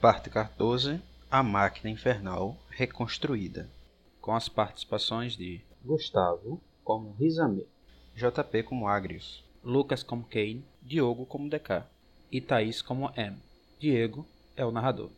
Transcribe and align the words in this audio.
Parte 0.00 0.28
14 0.28 1.11
A 1.32 1.42
Máquina 1.42 1.88
Infernal 1.88 2.58
Reconstruída. 2.68 3.66
Com 4.20 4.34
as 4.34 4.50
participações 4.50 5.34
de 5.34 5.62
Gustavo 5.82 6.60
como 6.84 7.14
Rizame, 7.18 7.64
JP 8.14 8.64
como 8.64 8.86
Agrius, 8.86 9.42
Lucas 9.64 10.02
como 10.02 10.24
Kane, 10.24 10.62
Diogo 10.82 11.24
como 11.24 11.48
DK. 11.48 11.84
e 12.30 12.38
Thaís 12.38 12.82
como 12.82 13.10
M. 13.16 13.38
Diego 13.80 14.26
é 14.54 14.66
o 14.66 14.70
narrador. 14.70 15.08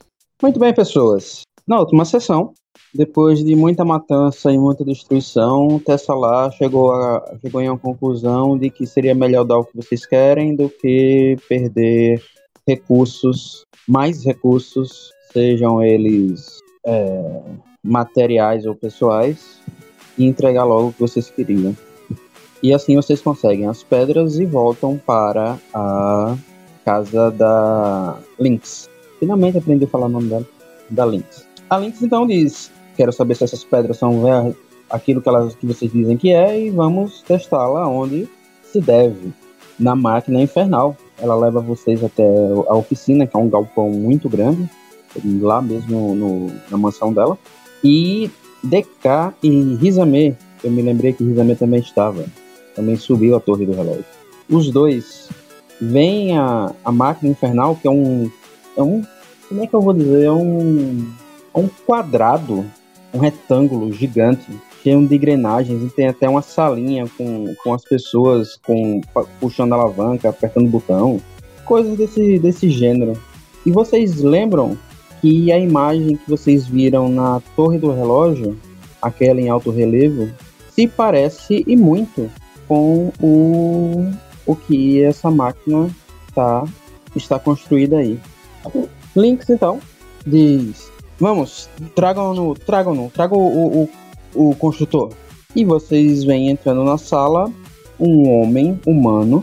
Muito 0.41 0.61
bem, 0.61 0.73
pessoas. 0.73 1.43
Na 1.67 1.81
última 1.81 2.05
sessão, 2.05 2.55
depois 2.95 3.45
de 3.45 3.57
muita 3.57 3.85
matança 3.85 4.53
e 4.53 4.57
muita 4.57 4.85
destruição, 4.85 5.81
Tessalá 5.81 6.49
chegou, 6.53 6.93
a, 6.93 7.39
chegou 7.41 7.61
em 7.61 7.69
uma 7.69 7.77
conclusão 7.77 8.57
de 8.57 8.71
que 8.71 8.87
seria 8.87 9.17
melhor 9.17 9.43
dar 9.43 9.59
o 9.59 9.65
que 9.65 9.77
vocês 9.77 10.07
querem 10.07 10.55
do 10.55 10.71
que 10.71 11.37
perder 11.49 12.23
recursos, 12.65 13.65
mais 13.89 14.25
recursos, 14.25 15.13
sejam 15.35 15.83
eles 15.83 16.61
é, 16.87 17.41
materiais 17.83 18.65
ou 18.65 18.75
pessoais, 18.75 19.61
e 20.17 20.25
entregar 20.25 20.65
logo 20.65 20.89
o 20.89 20.93
que 20.93 21.01
vocês 21.01 21.29
queriam. 21.29 21.77
E 22.63 22.73
assim 22.73 22.97
vocês 22.97 23.21
conseguem 23.21 23.67
as 23.67 23.83
pedras 23.83 24.39
e 24.39 24.47
voltam 24.47 24.97
para 24.97 25.59
a 25.75 26.37
casa 26.85 27.31
da 27.31 28.17
Lynx. 28.39 28.89
Finalmente 29.19 29.59
aprendi 29.59 29.85
a 29.85 29.89
falar 29.89 30.07
o 30.07 30.11
nome 30.11 30.29
dela, 30.29 30.47
da 30.89 31.05
Lynx. 31.05 31.47
A 31.69 31.77
Lynx 31.77 32.01
então 32.01 32.27
diz: 32.27 32.71
Quero 32.97 33.13
saber 33.13 33.35
se 33.35 33.45
essas 33.45 33.65
pedras 33.65 33.99
são 33.99 34.23
aquilo 34.89 35.21
que, 35.21 35.29
elas, 35.29 35.55
que 35.57 35.67
vocês 35.67 35.93
dizem 35.93 36.17
que 36.17 36.33
é 36.33 36.59
e 36.59 36.71
vamos 36.71 37.23
testá-la 37.23 37.89
onde 37.89 38.29
se 38.63 38.81
deve 38.81 39.33
na 39.79 39.95
máquina 39.95 40.41
infernal. 40.41 40.97
Ela 41.19 41.35
leva 41.35 41.61
vocês 41.61 42.03
até 42.03 42.25
a 42.69 42.75
oficina, 42.75 43.27
que 43.27 43.37
é 43.37 43.39
um 43.39 43.49
galpão 43.49 43.91
muito 43.91 44.29
grande, 44.29 44.69
lá 45.41 45.61
mesmo 45.63 46.15
no- 46.15 46.51
na 46.71 46.77
mansão 46.77 47.13
dela. 47.13 47.39
E 47.83 48.31
DK 48.63 49.35
e 49.43 49.75
Rizame, 49.75 50.37
eu 50.63 50.71
me 50.71 50.83
lembrei 50.83 51.13
que 51.13 51.23
Rizame 51.25 51.55
também 51.55 51.81
estava, 51.81 52.25
também 52.75 52.97
subiu 52.97 53.37
a 53.37 53.41
torre 53.41 53.67
do 53.67 53.73
relógio. 53.73 54.05
Os 54.49 54.71
dois 54.71 55.29
veem 55.81 56.37
a, 56.39 56.73
a 56.85 56.93
máquina 56.93 57.31
infernal, 57.31 57.77
que 57.77 57.87
é 57.87 57.91
um, 57.91 58.31
é 58.77 58.83
um. 58.83 59.03
Como 59.49 59.63
é 59.63 59.67
que 59.67 59.75
eu 59.75 59.81
vou 59.81 59.93
dizer? 59.93 60.25
É 60.25 60.33
um, 60.33 61.07
é 61.55 61.59
um 61.59 61.69
quadrado, 61.87 62.65
um 63.13 63.19
retângulo 63.19 63.93
gigante, 63.93 64.47
cheio 64.83 65.07
de 65.07 65.15
engrenagens, 65.15 65.83
e 65.83 65.89
tem 65.95 66.09
até 66.09 66.29
uma 66.29 66.43
salinha 66.43 67.07
com, 67.17 67.55
com 67.63 67.75
as 67.75 67.85
pessoas 67.85 68.59
com, 68.67 69.01
puxando 69.41 69.73
a 69.73 69.77
alavanca, 69.77 70.29
apertando 70.31 70.67
o 70.67 70.71
botão, 70.71 71.21
coisas 71.65 71.97
desse, 71.97 72.39
desse 72.39 72.71
gênero. 72.71 73.13
E 73.65 73.71
vocês 73.71 74.21
lembram 74.23 74.77
que 75.25 75.51
a 75.51 75.59
imagem 75.59 76.19
que 76.19 76.29
vocês 76.29 76.67
viram 76.67 77.09
na 77.09 77.41
torre 77.57 77.79
do 77.79 77.91
relógio, 77.91 78.61
aquela 79.01 79.41
em 79.41 79.49
alto 79.49 79.71
relevo, 79.71 80.29
se 80.71 80.87
parece 80.87 81.65
e 81.67 81.75
muito 81.75 82.31
com 82.69 83.11
o, 83.23 84.07
o 84.45 84.55
que 84.55 85.03
essa 85.03 85.31
máquina 85.31 85.89
tá, 86.35 86.65
está 87.17 87.39
construída 87.39 87.97
aí. 87.97 88.21
Lynx, 89.17 89.49
então, 89.49 89.81
diz: 90.27 90.93
Vamos, 91.19 91.71
tragam-no, 91.95 92.53
tragam-no, 92.53 93.09
tragam 93.09 93.39
o, 93.39 93.89
o, 94.35 94.51
o 94.51 94.55
construtor. 94.57 95.11
E 95.57 95.65
vocês 95.65 96.23
vêm 96.23 96.51
entrando 96.51 96.85
na 96.85 96.99
sala 96.99 97.51
um 97.99 98.29
homem 98.29 98.79
humano, 98.87 99.43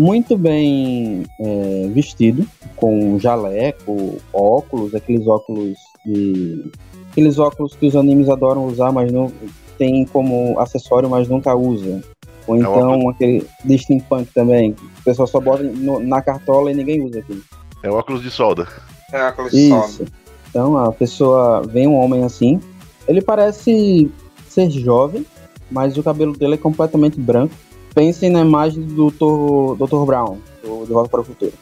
muito 0.00 0.36
bem 0.36 1.24
é, 1.38 1.88
vestido, 1.92 2.46
com 2.74 3.18
jaleco, 3.18 4.16
óculos, 4.32 4.94
aqueles 4.94 5.26
óculos 5.26 5.76
de. 6.06 6.64
Aqueles 7.10 7.38
óculos 7.38 7.74
que 7.74 7.86
os 7.86 7.94
animes 7.96 8.28
adoram 8.28 8.64
usar, 8.66 8.92
mas 8.92 9.12
não 9.12 9.30
tem 9.76 10.04
como 10.06 10.58
acessório, 10.58 11.10
mas 11.10 11.28
nunca 11.28 11.54
usa. 11.54 12.02
Ou 12.46 12.56
então 12.56 13.08
aquele 13.10 13.44
de 13.64 13.78
steampunk 13.78 14.32
também. 14.32 14.74
O 15.00 15.04
pessoal 15.04 15.26
só 15.28 15.38
bota 15.40 15.62
no- 15.64 16.00
na 16.00 16.22
cartola 16.22 16.70
e 16.70 16.74
ninguém 16.74 17.02
usa 17.02 17.18
aquilo. 17.18 17.42
É 17.82 17.90
óculos 17.90 18.22
de 18.22 18.30
solda. 18.30 18.66
É 19.12 19.22
óculos 19.28 19.52
de. 19.52 19.70
Isso. 19.70 20.04
Então 20.48 20.78
a 20.78 20.92
pessoa 20.92 21.62
vem 21.62 21.86
um 21.86 21.96
homem 21.96 22.22
assim. 22.24 22.60
Ele 23.08 23.20
parece 23.20 24.10
ser 24.48 24.70
jovem, 24.70 25.26
mas 25.70 25.96
o 25.98 26.02
cabelo 26.02 26.36
dele 26.36 26.54
é 26.54 26.58
completamente 26.58 27.18
branco. 27.20 27.54
Pensem 27.94 28.30
na 28.30 28.40
imagem 28.40 28.82
do 28.84 29.10
Dr. 29.10 29.84
Dr. 29.84 30.04
Brown, 30.06 30.38
do 30.62 30.84
De 30.86 30.92
Volta 30.92 31.08
para 31.10 31.20
o 31.20 31.24
Futuro. 31.24 31.52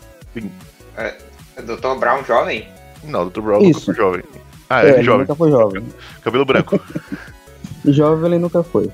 É 0.97 1.15
Dr. 1.62 1.99
Brown 1.99 2.22
jovem? 2.25 2.69
Não, 3.05 3.28
Dr. 3.28 3.41
Brown 3.41 3.61
Isso. 3.62 3.81
nunca 3.81 3.84
foi 3.87 3.94
jovem. 3.94 4.22
Ah, 4.71 4.84
É, 4.84 4.91
é, 4.91 4.94
ele 4.94 5.03
jovem. 5.03 5.21
nunca 5.21 5.34
foi 5.34 5.50
jovem. 5.50 5.84
Cabelo 6.22 6.44
branco. 6.44 6.78
Jovem 7.84 8.27
ele 8.27 8.39
nunca 8.39 8.62
foi. 8.62 8.91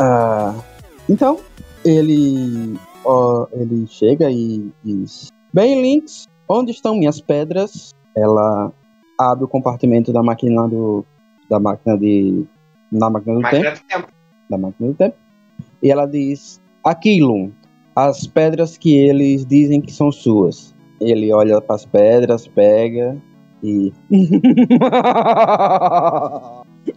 Ah, 0.00 0.54
então, 1.08 1.38
ele, 1.84 2.74
ó, 3.04 3.46
ele 3.52 3.86
chega 3.86 4.30
e 4.30 4.72
diz: 4.82 5.28
Bem, 5.52 5.80
Lynx, 5.82 6.26
onde 6.48 6.72
estão 6.72 6.96
minhas 6.96 7.20
pedras? 7.20 7.90
Ela 8.16 8.72
abre 9.20 9.44
o 9.44 9.48
compartimento 9.48 10.12
da 10.12 10.22
máquina 10.22 10.66
do. 10.66 11.04
Da 11.48 11.60
máquina 11.60 11.96
de. 11.98 12.44
Da 12.90 13.10
máquina 13.10 13.34
do 13.36 13.42
tempo. 13.42 13.52
Máquina 13.54 13.70
do 13.74 13.80
tempo. 13.86 14.08
da 14.50 14.58
máquina 14.58 14.88
do 14.88 14.94
tempo. 14.94 15.16
E 15.86 15.90
ela 15.92 16.04
diz: 16.04 16.60
Aquilo, 16.82 17.52
as 17.94 18.26
pedras 18.26 18.76
que 18.76 18.96
eles 18.96 19.46
dizem 19.46 19.80
que 19.80 19.92
são 19.92 20.10
suas. 20.10 20.74
Ele 21.00 21.32
olha 21.32 21.60
para 21.60 21.76
as 21.76 21.86
pedras, 21.86 22.48
pega 22.48 23.16
e. 23.62 23.92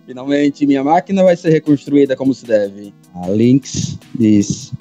Finalmente, 0.07 0.65
minha 0.65 0.83
máquina 0.83 1.23
vai 1.23 1.37
ser 1.37 1.51
reconstruída 1.51 2.15
como 2.15 2.33
se 2.33 2.47
deve. 2.47 2.91
A 3.13 3.27
Lynx 3.27 3.99
diz: 4.15 4.73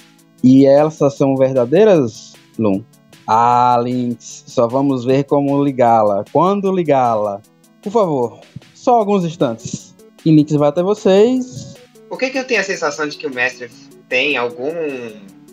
E 0.43 0.65
essas 0.65 1.15
são 1.15 1.37
verdadeiras, 1.37 2.33
Lum? 2.59 2.83
Ah, 3.27 3.79
Lynx, 3.83 4.45
só 4.47 4.67
vamos 4.67 5.05
ver 5.05 5.25
como 5.25 5.63
ligá-la. 5.63 6.25
Quando 6.33 6.75
ligá-la? 6.75 7.43
Por 7.83 7.93
favor, 7.93 8.41
só 8.75 8.95
alguns 8.95 9.27
instantes. 9.27 9.95
E 10.25 10.31
Lynx 10.31 10.53
vai 10.53 10.71
até 10.71 10.83
vocês. 10.83 11.77
Por 12.09 12.19
que, 12.19 12.31
que 12.31 12.39
eu 12.39 12.47
tenho 12.47 12.63
a 12.63 12.65
sensação 12.65 13.07
de 13.07 13.19
que 13.19 13.27
o 13.27 13.35
mestre 13.35 13.69
tem 14.09 14.37
algum. 14.37 14.73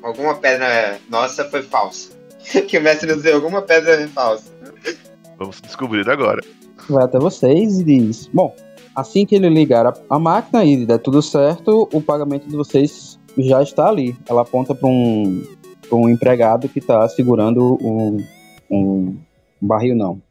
alguma 0.02 0.36
pedra 0.36 1.00
nossa 1.10 1.46
foi 1.46 1.62
falsa? 1.62 2.14
que 2.68 2.78
o 2.78 2.82
mestre 2.82 3.12
usou 3.12 3.34
alguma 3.34 3.62
pedra 3.62 4.08
falsa. 4.10 4.52
Vamos 5.38 5.62
descobrir 5.62 6.10
agora. 6.10 6.42
vai 6.90 7.04
até 7.04 7.20
vocês 7.20 7.80
e 7.80 7.84
diz: 7.84 8.28
Bom, 8.28 8.56
assim 8.96 9.26
que 9.26 9.36
ele 9.36 9.50
ligar 9.50 9.86
a, 9.86 9.94
a 10.10 10.20
máquina 10.20 10.64
e 10.64 10.86
der 10.86 11.00
tudo 11.00 11.22
certo, 11.22 11.90
o 11.92 12.02
pagamento 12.02 12.48
de 12.48 12.56
vocês 12.56 13.20
já 13.38 13.62
está 13.62 13.90
ali. 13.90 14.16
Ela 14.28 14.42
aponta 14.42 14.74
para 14.74 14.88
um, 14.88 15.44
pra 15.88 15.98
um 15.98 16.10
empregado 16.10 16.70
que 16.70 16.80
está 16.80 17.08
segurando 17.10 17.78
um, 17.82 18.24
um 18.70 19.18
barril, 19.62 19.96
não. 19.96 20.22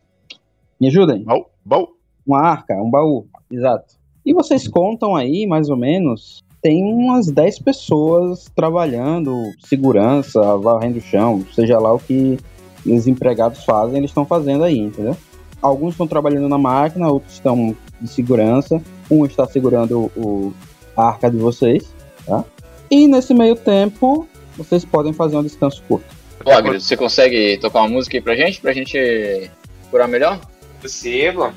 Me 0.80 0.88
ajudem? 0.88 1.22
Baú, 1.22 1.46
baú. 1.64 1.88
Uma 2.26 2.40
arca, 2.40 2.74
um 2.74 2.90
baú, 2.90 3.26
exato. 3.50 3.94
E 4.24 4.32
vocês 4.32 4.66
contam 4.66 5.14
aí, 5.14 5.46
mais 5.46 5.68
ou 5.68 5.76
menos, 5.76 6.43
tem 6.64 6.82
umas 6.82 7.26
10 7.26 7.58
pessoas 7.58 8.46
trabalhando, 8.56 9.52
segurança, 9.68 10.40
varrendo 10.56 10.96
o 10.98 11.02
chão, 11.02 11.44
seja 11.54 11.78
lá 11.78 11.92
o 11.92 11.98
que 11.98 12.38
os 12.86 13.06
empregados 13.06 13.62
fazem, 13.66 13.98
eles 13.98 14.10
estão 14.10 14.24
fazendo 14.24 14.64
aí, 14.64 14.78
entendeu? 14.78 15.14
Alguns 15.60 15.90
estão 15.90 16.06
trabalhando 16.06 16.48
na 16.48 16.56
máquina, 16.56 17.10
outros 17.10 17.34
estão 17.34 17.76
de 18.00 18.08
segurança, 18.08 18.80
um 19.10 19.26
está 19.26 19.46
segurando 19.46 20.10
o, 20.16 20.54
a 20.96 21.08
arca 21.08 21.30
de 21.30 21.36
vocês, 21.36 21.84
tá? 22.24 22.42
E 22.90 23.06
nesse 23.06 23.34
meio 23.34 23.56
tempo, 23.56 24.26
vocês 24.56 24.86
podem 24.86 25.12
fazer 25.12 25.36
um 25.36 25.42
descanso 25.42 25.82
curto. 25.86 26.06
Ô, 26.46 26.50
Agri, 26.50 26.80
você 26.80 26.96
consegue 26.96 27.58
tocar 27.58 27.80
uma 27.80 27.88
música 27.88 28.16
aí 28.16 28.22
pra 28.22 28.34
gente? 28.34 28.62
Pra 28.62 28.72
gente 28.72 29.50
curar 29.90 30.08
melhor? 30.08 30.40
Possível. 30.80 31.52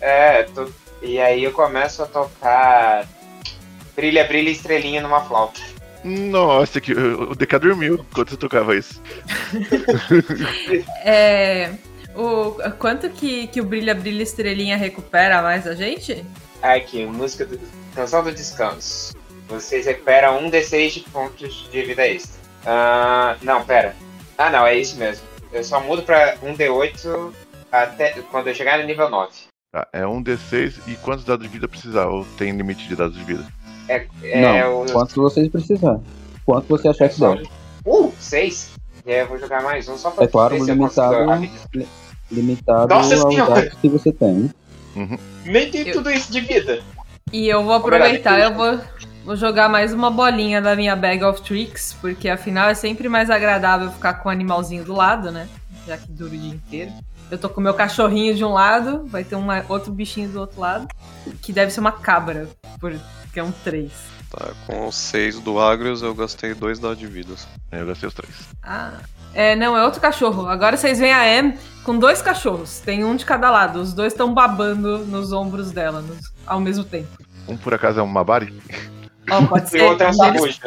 É, 0.00 0.44
tô- 0.44 0.68
e 1.02 1.18
aí 1.18 1.42
eu 1.42 1.50
começo 1.52 2.00
a 2.02 2.06
tocar 2.06 3.08
Brilha, 3.96 4.24
Brilha 4.24 4.50
Estrelinha 4.50 5.00
numa 5.00 5.20
flauta. 5.20 5.60
Nossa, 6.04 6.80
que, 6.80 6.92
o 6.92 7.34
DK 7.34 7.58
dormiu 7.58 7.94
enquanto 7.94 8.30
você 8.30 8.36
tocava 8.36 8.76
isso. 8.76 9.00
É, 11.02 11.70
O, 12.14 12.56
quanto 12.78 13.08
que, 13.10 13.46
que 13.48 13.60
o 13.60 13.64
Brilha 13.64 13.94
Brilha 13.94 14.22
Estrelinha 14.22 14.76
recupera 14.76 15.42
mais 15.42 15.66
a 15.66 15.74
gente? 15.74 16.24
Aqui, 16.62 17.04
música 17.06 17.44
do 17.44 17.58
Canção 17.94 18.22
do 18.22 18.32
Descanso. 18.32 19.14
Vocês 19.48 19.86
recuperam 19.86 20.38
um 20.38 20.50
D6 20.50 20.90
de 20.90 21.00
pontos 21.00 21.68
de 21.70 21.82
vida 21.82 22.06
extra. 22.06 22.40
Ah, 22.66 23.36
não, 23.42 23.64
pera. 23.64 23.94
Ah, 24.38 24.50
não, 24.50 24.66
é 24.66 24.76
isso 24.76 24.96
mesmo. 24.96 25.26
Eu 25.52 25.62
só 25.62 25.80
mudo 25.80 26.02
pra 26.02 26.36
um 26.42 26.56
D8 26.56 27.32
até 27.70 28.10
quando 28.30 28.48
eu 28.48 28.54
chegar 28.54 28.78
no 28.78 28.84
nível 28.84 29.10
9. 29.10 29.32
Tá, 29.72 29.86
é 29.92 30.06
um 30.06 30.22
D6 30.22 30.74
e 30.86 30.94
quantos 30.96 31.24
dados 31.24 31.46
de 31.46 31.52
vida 31.52 31.68
precisar? 31.68 32.06
Ou 32.06 32.24
tem 32.38 32.52
limite 32.52 32.86
de 32.86 32.96
dados 32.96 33.16
de 33.16 33.24
vida? 33.24 33.44
É, 33.88 34.06
é 34.22 34.40
não, 34.62 34.82
o. 34.82 34.92
quanto 34.92 35.14
vocês 35.14 35.48
precisarem. 35.48 36.02
Quanto 36.44 36.66
você 36.68 36.88
achar 36.88 37.08
que 37.08 37.14
só- 37.16 37.34
dá. 37.34 37.42
Uh, 37.86 38.12
6? 38.18 38.72
E 39.06 39.12
aí 39.12 39.20
eu 39.20 39.28
vou 39.28 39.38
jogar 39.38 39.62
mais 39.62 39.88
um 39.88 39.96
só 39.98 40.10
pra 40.10 40.24
É 40.24 40.26
claro, 40.26 40.56
limitado, 40.56 41.16
limitado 42.30 42.94
Nossa 42.94 43.16
dados 43.16 43.74
que 43.80 43.88
você 43.88 44.12
tem. 44.12 44.50
Nem 45.44 45.70
tem 45.70 45.88
Eu- 45.88 45.92
tudo 45.94 46.10
isso 46.10 46.32
de 46.32 46.40
vida. 46.40 46.82
E 47.32 47.48
eu 47.48 47.62
vou 47.64 47.74
aproveitar, 47.74 48.38
eu 48.40 48.54
vou, 48.54 48.80
vou 49.24 49.36
jogar 49.36 49.68
mais 49.68 49.92
uma 49.92 50.10
bolinha 50.10 50.62
da 50.62 50.76
minha 50.76 50.94
Bag 50.94 51.24
of 51.24 51.42
Tricks, 51.42 51.96
porque 52.00 52.28
afinal 52.28 52.68
é 52.68 52.74
sempre 52.74 53.08
mais 53.08 53.28
agradável 53.28 53.90
ficar 53.90 54.14
com 54.14 54.28
o 54.28 54.32
animalzinho 54.32 54.84
do 54.84 54.94
lado, 54.94 55.30
né? 55.32 55.48
Já 55.86 55.96
que 55.98 56.10
dura 56.10 56.32
o 56.34 56.38
dia 56.38 56.54
inteiro. 56.54 56.92
Eu 57.30 57.38
tô 57.38 57.48
com 57.48 57.60
meu 57.60 57.74
cachorrinho 57.74 58.34
de 58.34 58.44
um 58.44 58.52
lado, 58.52 59.04
vai 59.06 59.24
ter 59.24 59.34
uma, 59.34 59.64
outro 59.68 59.90
bichinho 59.92 60.28
do 60.28 60.40
outro 60.40 60.60
lado, 60.60 60.86
que 61.42 61.52
deve 61.52 61.70
ser 61.72 61.80
uma 61.80 61.92
cabra, 61.92 62.48
porque 62.78 63.40
é 63.40 63.42
um 63.42 63.50
3. 63.50 63.90
Tá, 64.30 64.48
com 64.66 64.88
os 64.88 64.94
6 64.96 65.40
do 65.40 65.58
Agrius 65.60 66.02
eu 66.02 66.14
gastei 66.14 66.54
2 66.54 66.78
dados 66.78 66.98
de 66.98 67.06
vidas. 67.06 67.46
É, 67.72 67.80
eu 67.80 67.86
gastei 67.86 68.08
os 68.08 68.14
três. 68.14 68.34
Ah. 68.62 68.92
É, 69.32 69.56
não, 69.56 69.76
é 69.76 69.84
outro 69.84 70.00
cachorro. 70.00 70.46
Agora 70.48 70.76
vocês 70.76 70.98
veem 71.00 71.12
a 71.12 71.26
Em 71.26 71.56
com 71.82 71.98
dois 71.98 72.22
cachorros. 72.22 72.78
Tem 72.80 73.04
um 73.04 73.16
de 73.16 73.24
cada 73.24 73.50
lado. 73.50 73.80
Os 73.80 73.92
dois 73.92 74.12
estão 74.12 74.32
babando 74.32 74.98
nos 74.98 75.32
ombros 75.32 75.72
dela 75.72 76.00
nos- 76.00 76.32
ao 76.46 76.60
mesmo 76.60 76.84
tempo. 76.84 77.08
Um 77.48 77.56
por 77.56 77.74
acaso 77.74 77.98
é 77.98 78.02
um 78.02 78.06
Mabari? 78.06 78.54
Ó, 79.30 79.42
pode 79.46 79.66
E 79.66 79.70
ser. 79.70 79.82
o 79.82 79.88
outro 79.90 80.06
é 80.06 80.10
um 80.10 80.32
deles. 80.32 80.60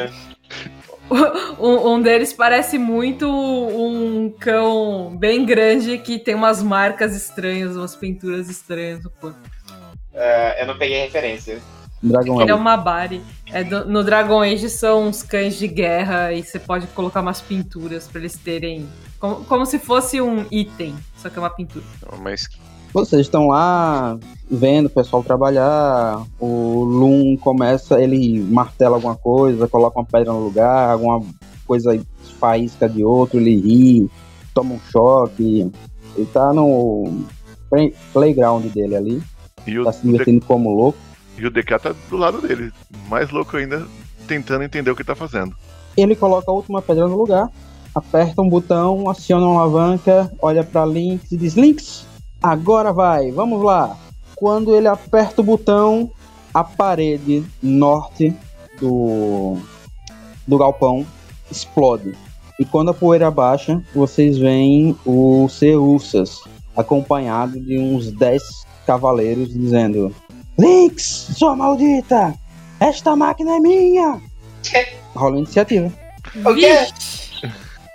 um- 1.58 1.94
um 1.94 2.02
deles 2.02 2.32
parece 2.32 2.78
muito 2.78 3.28
um 3.28 4.30
cão 4.38 5.16
bem 5.18 5.44
grande 5.44 5.98
que 5.98 6.18
tem 6.18 6.34
umas 6.34 6.62
marcas 6.62 7.14
estranhas, 7.16 7.76
umas 7.76 7.94
pinturas 7.96 8.48
estranhas 8.48 9.02
no 9.02 9.10
corpo. 9.10 9.38
É, 10.14 10.62
eu 10.62 10.66
não 10.66 10.76
peguei 10.78 11.00
referência. 11.02 11.60
Dragon 12.02 12.40
Ele 12.42 12.50
é 12.50 12.54
uma 12.54 12.76
Bari. 12.76 13.20
É 13.52 13.64
do- 13.64 13.84
no 13.86 14.04
Dragon 14.04 14.40
Age 14.42 14.68
são 14.70 15.08
uns 15.08 15.22
cães 15.22 15.56
de 15.56 15.66
guerra 15.66 16.32
e 16.32 16.42
você 16.44 16.58
pode 16.58 16.86
colocar 16.88 17.20
umas 17.20 17.40
pinturas 17.40 18.06
pra 18.06 18.20
eles 18.20 18.34
terem. 18.36 18.88
Como, 19.18 19.44
como 19.46 19.66
se 19.66 19.80
fosse 19.80 20.20
um 20.20 20.46
item, 20.50 20.94
só 21.16 21.28
que 21.28 21.36
é 21.36 21.42
uma 21.42 21.50
pintura. 21.50 21.84
Mas 22.20 22.48
Vocês 22.92 23.22
estão 23.22 23.48
lá 23.48 24.18
vendo 24.50 24.86
o 24.86 24.90
pessoal 24.90 25.22
trabalhar, 25.22 26.22
o 26.40 26.84
Loom 26.84 27.36
começa, 27.36 28.00
ele 28.00 28.40
martela 28.40 28.96
alguma 28.96 29.14
coisa, 29.14 29.68
coloca 29.68 29.98
uma 30.00 30.06
pedra 30.06 30.32
no 30.32 30.40
lugar, 30.40 30.90
alguma 30.92 31.22
coisa 31.66 32.00
faísca 32.40 32.88
de 32.88 33.04
outro, 33.04 33.38
ele 33.38 33.54
ri, 33.60 34.10
toma 34.54 34.74
um 34.74 34.80
choque. 34.90 35.70
Ele 36.16 36.26
tá 36.32 36.52
no 36.52 37.20
play- 37.68 37.94
playground 38.12 38.64
dele 38.72 38.96
ali, 38.96 39.22
E 39.66 39.84
tá 39.84 39.92
se 39.92 40.06
divertindo 40.06 40.44
como 40.46 40.74
louco. 40.74 40.98
e 41.38 41.46
o 41.46 41.50
DK 41.50 41.78
tá 41.78 41.94
do 42.08 42.16
lado 42.16 42.40
dele. 42.40 42.72
Mais 43.08 43.30
louco 43.30 43.56
ainda, 43.56 43.86
tentando 44.26 44.64
entender 44.64 44.90
o 44.90 44.96
que 44.96 45.04
tá 45.04 45.14
fazendo. 45.14 45.54
Ele 45.96 46.16
coloca 46.16 46.50
a 46.50 46.54
última 46.54 46.80
pedra 46.80 47.06
no 47.06 47.16
lugar, 47.16 47.48
aperta 47.94 48.40
um 48.40 48.48
botão, 48.48 49.08
aciona 49.10 49.46
uma 49.46 49.60
alavanca, 49.60 50.32
olha 50.40 50.64
pra 50.64 50.84
Lynx 50.86 51.30
e 51.30 51.36
diz: 51.36 51.54
Lynx, 51.54 52.06
agora 52.42 52.92
vai, 52.92 53.30
vamos 53.30 53.62
lá. 53.62 53.96
Quando 54.34 54.76
ele 54.76 54.88
aperta 54.88 55.40
o 55.40 55.44
botão, 55.44 56.10
a 56.52 56.62
parede 56.62 57.44
norte 57.62 58.34
do, 58.80 59.56
do 60.46 60.58
galpão 60.58 61.06
explode. 61.50 62.14
E 62.58 62.64
quando 62.64 62.90
a 62.90 62.94
poeira 62.94 63.30
baixa, 63.30 63.82
vocês 63.94 64.36
veem 64.38 64.96
o 65.04 65.48
Ceussas 65.48 66.40
acompanhado 66.76 67.60
de 67.60 67.78
uns 67.78 68.10
10 68.12 68.42
cavaleiros 68.86 69.52
dizendo: 69.52 70.14
Lynx, 70.58 71.30
sua 71.36 71.54
maldita! 71.54 72.34
Esta 72.80 73.14
máquina 73.16 73.56
é 73.56 73.60
minha! 73.60 74.20
Rola 75.14 75.36
a 75.36 75.38
iniciativa. 75.38 75.92
O 76.44 76.54
quê? 76.54 76.86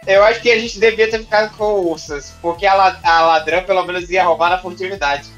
Eu 0.05 0.23
acho 0.23 0.41
que 0.41 0.51
a 0.51 0.59
gente 0.59 0.79
devia 0.79 1.09
ter 1.09 1.19
ficado 1.19 1.55
com 1.57 1.63
o 1.63 1.91
Ursas, 1.91 2.33
porque 2.41 2.65
a, 2.65 2.73
la- 2.73 2.99
a 3.03 3.21
ladrã 3.21 3.63
pelo 3.63 3.85
menos 3.85 4.09
ia 4.09 4.23
roubar 4.23 4.49
na 4.49 4.57
furtividade. 4.59 5.29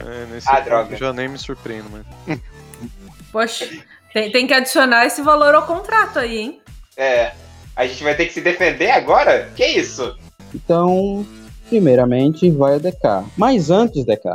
é, 0.00 0.26
nesse 0.32 0.48
Ah, 0.48 0.60
droga. 0.60 0.94
eu 0.94 0.98
já 0.98 1.12
nem 1.12 1.28
me 1.28 1.38
surpreendo, 1.38 1.88
mas. 1.90 2.38
Poxa, 3.30 3.68
tem, 4.12 4.30
tem 4.32 4.46
que 4.46 4.54
adicionar 4.54 5.04
esse 5.06 5.20
valor 5.22 5.54
ao 5.54 5.66
contrato 5.66 6.18
aí, 6.18 6.38
hein? 6.38 6.60
É. 6.96 7.32
A 7.76 7.86
gente 7.86 8.02
vai 8.02 8.14
ter 8.14 8.26
que 8.26 8.32
se 8.32 8.40
defender 8.40 8.90
agora? 8.90 9.50
Que 9.54 9.64
isso? 9.66 10.16
Então, 10.54 11.24
primeiramente 11.68 12.50
vai 12.50 12.76
o 12.76 12.80
DK. 12.80 13.24
Mas 13.36 13.70
antes, 13.70 14.04
DK, 14.04 14.34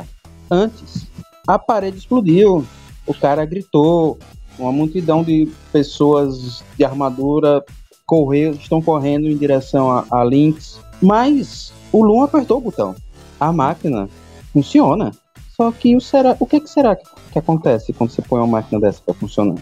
antes, 0.50 1.08
a 1.48 1.60
parede 1.60 1.98
explodiu. 1.98 2.66
O 3.06 3.14
cara 3.14 3.46
gritou. 3.46 4.18
Uma 4.58 4.72
multidão 4.72 5.22
de 5.22 5.52
pessoas 5.74 6.64
de 6.78 6.86
armadura 6.86 7.62
correu, 8.06 8.54
estão 8.54 8.82
correndo 8.82 9.28
em 9.28 9.38
direção 9.38 9.92
a, 9.92 10.06
a 10.12 10.24
Lynx. 10.24 10.80
Mas 11.02 11.74
o 11.92 12.04
Loom 12.04 12.24
apertou 12.24 12.58
o 12.58 12.62
botão. 12.62 12.96
A 13.40 13.52
máquina 13.52 14.10
funciona. 14.54 15.12
Só 15.56 15.72
que 15.72 15.96
o, 15.96 16.02
será, 16.02 16.36
o 16.40 16.46
que, 16.46 16.60
que 16.60 16.70
será 16.70 16.96
que, 16.96 17.06
que 17.32 17.40
acontece 17.40 17.94
quando 17.94 18.12
você 18.12 18.22
põe 18.22 18.40
uma 18.40 18.48
máquina 18.48 18.80
dessa 18.80 19.02
para 19.06 19.14
funcionar? 19.14 19.56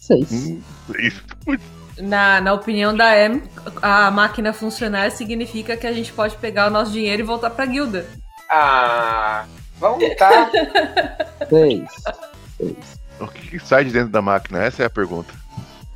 Seis. 0.00 0.30
Hum, 0.32 0.60
isso. 0.98 1.22
Na, 1.98 2.40
na 2.40 2.52
opinião 2.52 2.94
da 2.94 3.16
M, 3.16 3.42
a 3.82 4.10
máquina 4.10 4.52
funcionar 4.52 5.10
significa 5.10 5.76
que 5.76 5.86
a 5.86 5.92
gente 5.92 6.12
pode 6.12 6.36
pegar 6.36 6.68
o 6.68 6.70
nosso 6.70 6.92
dinheiro 6.92 7.22
e 7.22 7.24
voltar 7.24 7.50
pra 7.50 7.66
guilda. 7.66 8.06
Ah. 8.50 9.44
Vamos 9.78 10.02
lutar. 10.08 10.50
Seis. 11.48 11.84
Seis. 12.56 12.76
O 13.20 13.26
que, 13.28 13.48
que 13.48 13.58
sai 13.58 13.84
de 13.84 13.92
dentro 13.92 14.10
da 14.10 14.22
máquina? 14.22 14.62
Essa 14.62 14.82
é 14.82 14.86
a 14.86 14.90
pergunta. 14.90 15.32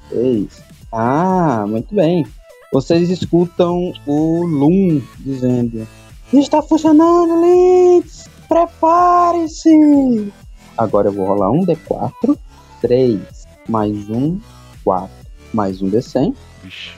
Seis. 0.08 0.62
Ah, 0.92 1.64
muito 1.68 1.94
bem. 1.94 2.26
Vocês 2.72 3.10
escutam 3.10 3.92
o 4.06 4.44
Loom 4.44 5.00
dizendo: 5.18 5.86
Está 6.32 6.62
funcionando, 6.62 7.40
Lynx! 7.40 8.28
Prepare-se! 8.48 10.32
Agora 10.76 11.08
eu 11.08 11.12
vou 11.12 11.26
rolar 11.26 11.50
um 11.50 11.64
D4. 11.64 12.36
3 12.80 13.20
mais 13.68 14.08
um, 14.08 14.40
4. 14.82 15.10
Mais 15.52 15.80
um 15.82 15.90
D100. 15.90 16.34
Vixe. 16.64 16.90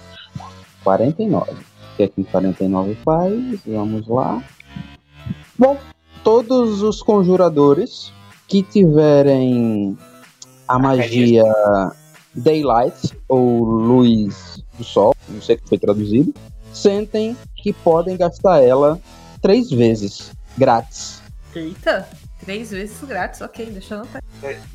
49. 0.84 1.50
O 1.50 1.56
que 1.96 2.02
é 2.04 2.08
que 2.08 2.24
49 2.24 2.96
faz? 3.04 3.60
Vamos 3.66 4.08
lá. 4.08 4.42
Bom, 5.58 5.76
todos 6.24 6.82
os 6.82 7.02
conjuradores 7.02 8.12
que 8.48 8.62
tiverem 8.62 9.96
a 10.66 10.78
magia 10.78 11.44
Daylight 12.34 13.18
ou 13.28 13.64
Luz 13.64 14.62
do 14.78 14.84
Sol, 14.84 15.14
não 15.28 15.42
sei 15.42 15.56
o 15.56 15.58
que 15.58 15.68
foi 15.68 15.78
traduzido, 15.78 16.34
sentem 16.72 17.36
que 17.56 17.72
podem 17.72 18.16
gastar 18.16 18.62
ela 18.62 18.98
três 19.40 19.70
vezes, 19.70 20.32
grátis. 20.56 21.20
Eita, 21.54 22.08
três 22.44 22.70
vezes 22.70 22.96
grátis, 23.02 23.40
ok, 23.40 23.66
deixa 23.66 23.94
eu 23.94 23.98
anotar. 23.98 24.22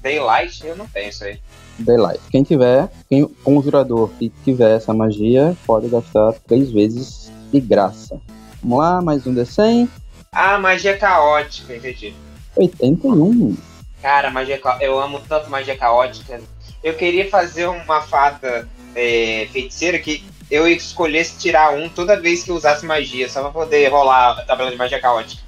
Daylight, 0.02 0.66
eu 0.66 0.76
não 0.76 0.88
tenho 0.88 1.10
isso 1.10 1.24
aí. 1.24 1.40
Daylight. 1.80 2.22
Quem 2.32 2.44
tiver, 2.44 2.90
quem 3.10 3.26
conjurador 3.44 4.10
que 4.18 4.30
tiver 4.44 4.76
essa 4.76 4.94
magia, 4.94 5.56
pode 5.66 5.88
gastar 5.88 6.34
três 6.48 6.72
vezes 6.72 7.32
de 7.52 7.60
graça. 7.60 8.20
Vamos 8.62 8.80
lá, 8.80 9.02
mais 9.02 9.26
um 9.26 9.34
D100. 9.34 9.88
Ah, 10.32 10.58
magia 10.58 10.98
caótica, 10.98 11.76
entendi. 11.76 12.14
81. 12.56 13.56
Cara, 14.02 14.30
magia 14.30 14.60
ca... 14.60 14.78
eu 14.82 15.00
amo 15.00 15.20
tanto 15.28 15.50
magia 15.50 15.78
caótica. 15.78 16.42
Eu 16.84 16.94
queria 16.94 17.30
fazer 17.30 17.68
uma 17.68 18.02
fada 18.02 18.68
é, 18.96 19.48
feiticeira 19.52 20.00
que 20.00 20.24
eu 20.50 20.68
escolhesse 20.68 21.38
tirar 21.38 21.74
um 21.74 21.90
toda 21.90 22.20
vez 22.20 22.44
que 22.44 22.52
eu 22.52 22.56
usasse 22.56 22.86
magia, 22.86 23.30
só 23.30 23.42
pra 23.42 23.50
poder 23.52 23.88
rolar 23.90 24.40
a 24.40 24.42
tabela 24.44 24.72
de 24.72 24.78
magia 24.78 25.00
caótica. 25.00 25.42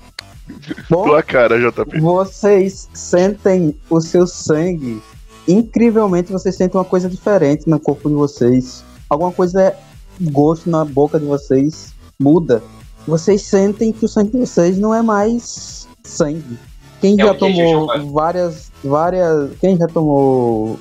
Bom, 0.90 1.04
Tua 1.06 1.24
cara, 1.24 1.58
JP. 1.60 2.00
vocês 2.00 2.90
sentem 2.94 3.78
o 3.90 4.02
seu 4.02 4.26
sangue. 4.28 5.02
Incrivelmente, 5.48 6.32
vocês 6.32 6.56
sentem 6.56 6.78
uma 6.78 6.86
coisa 6.86 7.10
diferente 7.10 7.70
no 7.70 7.80
corpo 7.80 8.10
de 8.10 8.16
vocês. 8.16 8.84
Alguma 9.10 9.32
coisa, 9.32 9.76
gosto 10.22 10.70
na 10.70 10.84
boca 10.84 11.20
de 11.20 11.26
vocês 11.26 11.94
muda. 12.20 12.62
Vocês 13.08 13.44
sentem 13.44 13.92
que 13.92 14.06
o 14.06 14.08
sangue 14.10 14.32
de 14.32 14.40
vocês 14.40 14.78
não 14.78 14.94
é 14.94 15.02
mais 15.02 15.88
sangue. 16.04 16.58
Quem 17.00 17.14
É 17.20 17.24
já 17.26 17.32
um 17.32 17.38
tomou 17.38 18.12
várias, 18.12 18.72
várias, 18.84 19.52
quem 19.62 19.78
já 19.78 19.88
tomou, 19.88 20.78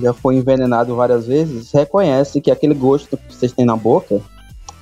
já 0.00 0.12
foi 0.12 0.36
envenenado 0.36 0.94
várias 0.96 1.26
vezes, 1.26 1.72
reconhece 1.72 2.40
que 2.40 2.50
aquele 2.50 2.74
gosto 2.74 3.16
que 3.16 3.34
vocês 3.34 3.52
têm 3.52 3.64
na 3.64 3.76
boca 3.76 4.20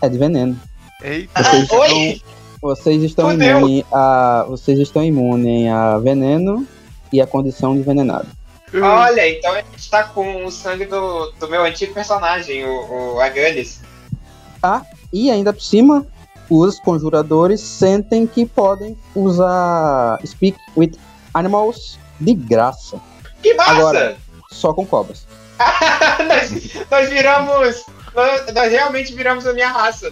é 0.01 0.09
de 0.09 0.19
veneno. 0.19 0.59
Eita. 1.03 1.43
Vocês 1.43 1.71
Oi! 1.71 2.23
Vocês 2.63 3.03
estão 3.03 3.33
imunes 3.33 3.85
a. 3.91 4.45
Vocês 4.49 4.79
estão 4.79 5.03
imunes 5.03 5.71
a 5.73 5.99
veneno 5.99 6.67
e 7.13 7.21
a 7.21 7.27
condição 7.27 7.73
de 7.75 7.81
envenenado. 7.81 8.29
Olha, 8.75 9.29
então 9.29 9.53
a 9.53 9.63
gente 9.63 9.91
tá 9.91 10.05
com 10.05 10.45
o 10.45 10.51
sangue 10.51 10.85
do, 10.85 11.33
do 11.41 11.49
meu 11.49 11.65
antigo 11.65 11.93
personagem, 11.93 12.65
o, 12.65 13.15
o 13.15 13.21
Aganis. 13.21 13.81
E 15.13 15.31
ainda 15.31 15.53
por 15.53 15.63
cima, 15.63 16.07
os 16.49 16.79
conjuradores 16.79 17.61
sentem 17.61 18.27
que 18.27 18.47
podem 18.47 18.97
usar 19.15 20.21
Speak 20.25 20.57
with 20.77 20.93
Animals 21.35 21.99
de 22.21 22.35
graça. 22.35 23.01
Que 23.43 23.55
massa! 23.55 23.71
Agora. 23.71 24.17
Só 24.51 24.73
com 24.73 24.87
cobras. 24.87 25.27
nós, 26.27 26.87
nós 26.91 27.11
viramos. 27.11 27.85
Nós, 28.15 28.55
nós 28.55 28.73
realmente 28.73 29.15
viramos 29.15 29.47
a 29.47 29.53
minha 29.53 29.69
raça. 29.69 30.11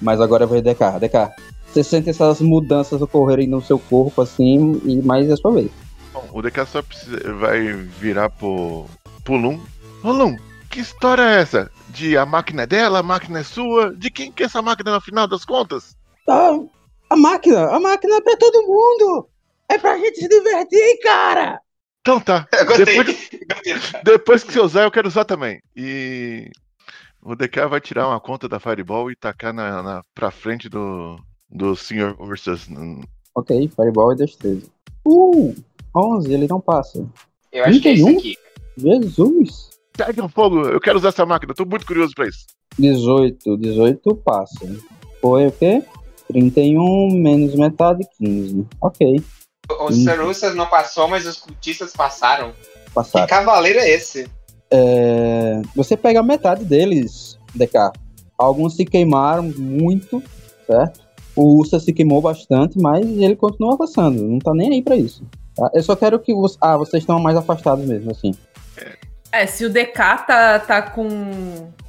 Mas 0.00 0.20
agora 0.20 0.46
vai 0.46 0.62
DK. 0.62 0.98
DK. 1.00 1.48
Você 1.66 1.84
sente 1.84 2.08
essas 2.08 2.40
mudanças 2.40 3.02
ocorrerem 3.02 3.46
no 3.46 3.60
seu 3.60 3.78
corpo 3.78 4.22
assim, 4.22 4.80
e 4.84 5.02
mais 5.02 5.28
é 5.30 5.36
sua 5.36 5.52
vez. 5.52 5.70
Bom, 6.12 6.26
o 6.32 6.42
DK 6.42 6.66
só 6.66 6.82
precisa, 6.82 7.32
vai 7.34 7.60
virar 7.72 8.30
pro, 8.30 8.86
pro 9.22 9.36
Lum. 9.36 9.60
Ô 10.02 10.10
Lum, 10.10 10.36
que 10.70 10.80
história 10.80 11.22
é 11.22 11.40
essa? 11.40 11.70
De 11.90 12.16
a 12.16 12.24
máquina 12.24 12.62
é 12.62 12.66
dela, 12.66 13.00
a 13.00 13.02
máquina 13.02 13.40
é 13.40 13.44
sua? 13.44 13.94
De 13.94 14.10
quem 14.10 14.32
que 14.32 14.42
é 14.42 14.46
essa 14.46 14.62
máquina 14.62 14.94
no 14.94 15.00
final 15.00 15.28
das 15.28 15.44
contas? 15.44 15.96
Ah, 16.28 16.58
a 17.10 17.16
máquina, 17.16 17.68
a 17.68 17.78
máquina 17.78 18.16
é 18.16 18.20
pra 18.20 18.36
todo 18.36 18.66
mundo! 18.66 19.28
É 19.68 19.78
pra 19.78 19.98
gente 19.98 20.20
se 20.20 20.28
divertir, 20.28 20.98
cara! 21.02 21.60
Então 22.08 22.20
tá. 22.20 22.48
Eu 22.58 22.64
gostei. 22.64 22.86
Depois, 22.86 23.30
depois 24.02 24.42
que 24.42 24.52
você 24.52 24.60
usar, 24.60 24.84
eu 24.84 24.90
quero 24.90 25.08
usar 25.08 25.26
também. 25.26 25.60
E 25.76 26.50
o 27.22 27.36
DK 27.36 27.66
vai 27.68 27.82
tirar 27.82 28.08
uma 28.08 28.18
conta 28.18 28.48
da 28.48 28.58
Fireball 28.58 29.10
e 29.10 29.16
tacar 29.16 29.52
na, 29.52 29.82
na, 29.82 30.02
pra 30.14 30.30
frente 30.30 30.70
do, 30.70 31.20
do 31.50 31.76
Sr. 31.76 32.16
Ursus. 32.18 32.66
Ok, 33.34 33.70
Fireball 33.76 34.14
e 34.14 34.16
destreza. 34.16 34.66
Uh! 35.06 35.54
11, 35.94 36.32
ele 36.32 36.46
não 36.48 36.60
passa. 36.60 37.06
Eu 37.52 37.64
acho 37.64 37.80
que 37.80 37.88
é 37.88 37.94
31? 37.94 38.18
aqui. 38.18 38.38
Jesus! 38.78 39.70
Pega 39.94 40.24
um 40.24 40.28
fogo, 40.28 40.62
eu 40.62 40.80
quero 40.80 40.96
usar 40.96 41.08
essa 41.08 41.26
máquina, 41.26 41.52
tô 41.52 41.66
muito 41.66 41.84
curioso 41.84 42.14
pra 42.14 42.26
isso. 42.26 42.46
18, 42.78 43.56
18 43.58 44.14
passa. 44.16 44.66
Foi 45.20 45.48
o 45.48 45.52
quê? 45.52 45.82
31 46.28 47.10
menos 47.20 47.54
metade, 47.54 48.06
15. 48.18 48.66
Ok, 48.80 49.22
O 49.70 49.92
Sarussas 49.92 50.54
não 50.54 50.66
passou, 50.66 51.08
mas 51.08 51.26
os 51.26 51.36
cultistas 51.36 51.92
passaram. 51.92 52.52
Que 52.86 52.90
passaram. 52.92 53.26
cavaleiro 53.26 53.78
é 53.78 53.90
esse? 53.90 54.28
É, 54.70 55.60
você 55.74 55.96
pega 55.96 56.20
a 56.20 56.22
metade 56.22 56.64
deles, 56.64 57.38
DK. 57.54 57.92
Alguns 58.36 58.76
se 58.76 58.84
queimaram 58.84 59.42
muito, 59.42 60.22
certo? 60.66 61.00
O 61.34 61.58
Ursa 61.58 61.78
se 61.78 61.92
queimou 61.92 62.20
bastante, 62.20 62.78
mas 62.78 63.06
ele 63.06 63.36
continua 63.36 63.74
avançando. 63.74 64.22
Não 64.22 64.38
tá 64.38 64.52
nem 64.54 64.72
aí 64.72 64.82
pra 64.82 64.96
isso. 64.96 65.24
tá? 65.54 65.70
Eu 65.72 65.82
só 65.82 65.94
quero 65.94 66.18
que 66.18 66.34
você. 66.34 66.56
Ah, 66.60 66.76
vocês 66.76 67.02
estão 67.02 67.18
mais 67.20 67.36
afastados 67.36 67.84
mesmo, 67.86 68.10
assim. 68.10 68.34
É, 69.30 69.46
se 69.46 69.64
o 69.64 69.70
DK 69.70 69.92
tá, 70.26 70.58
tá 70.58 70.82
com, 70.82 71.08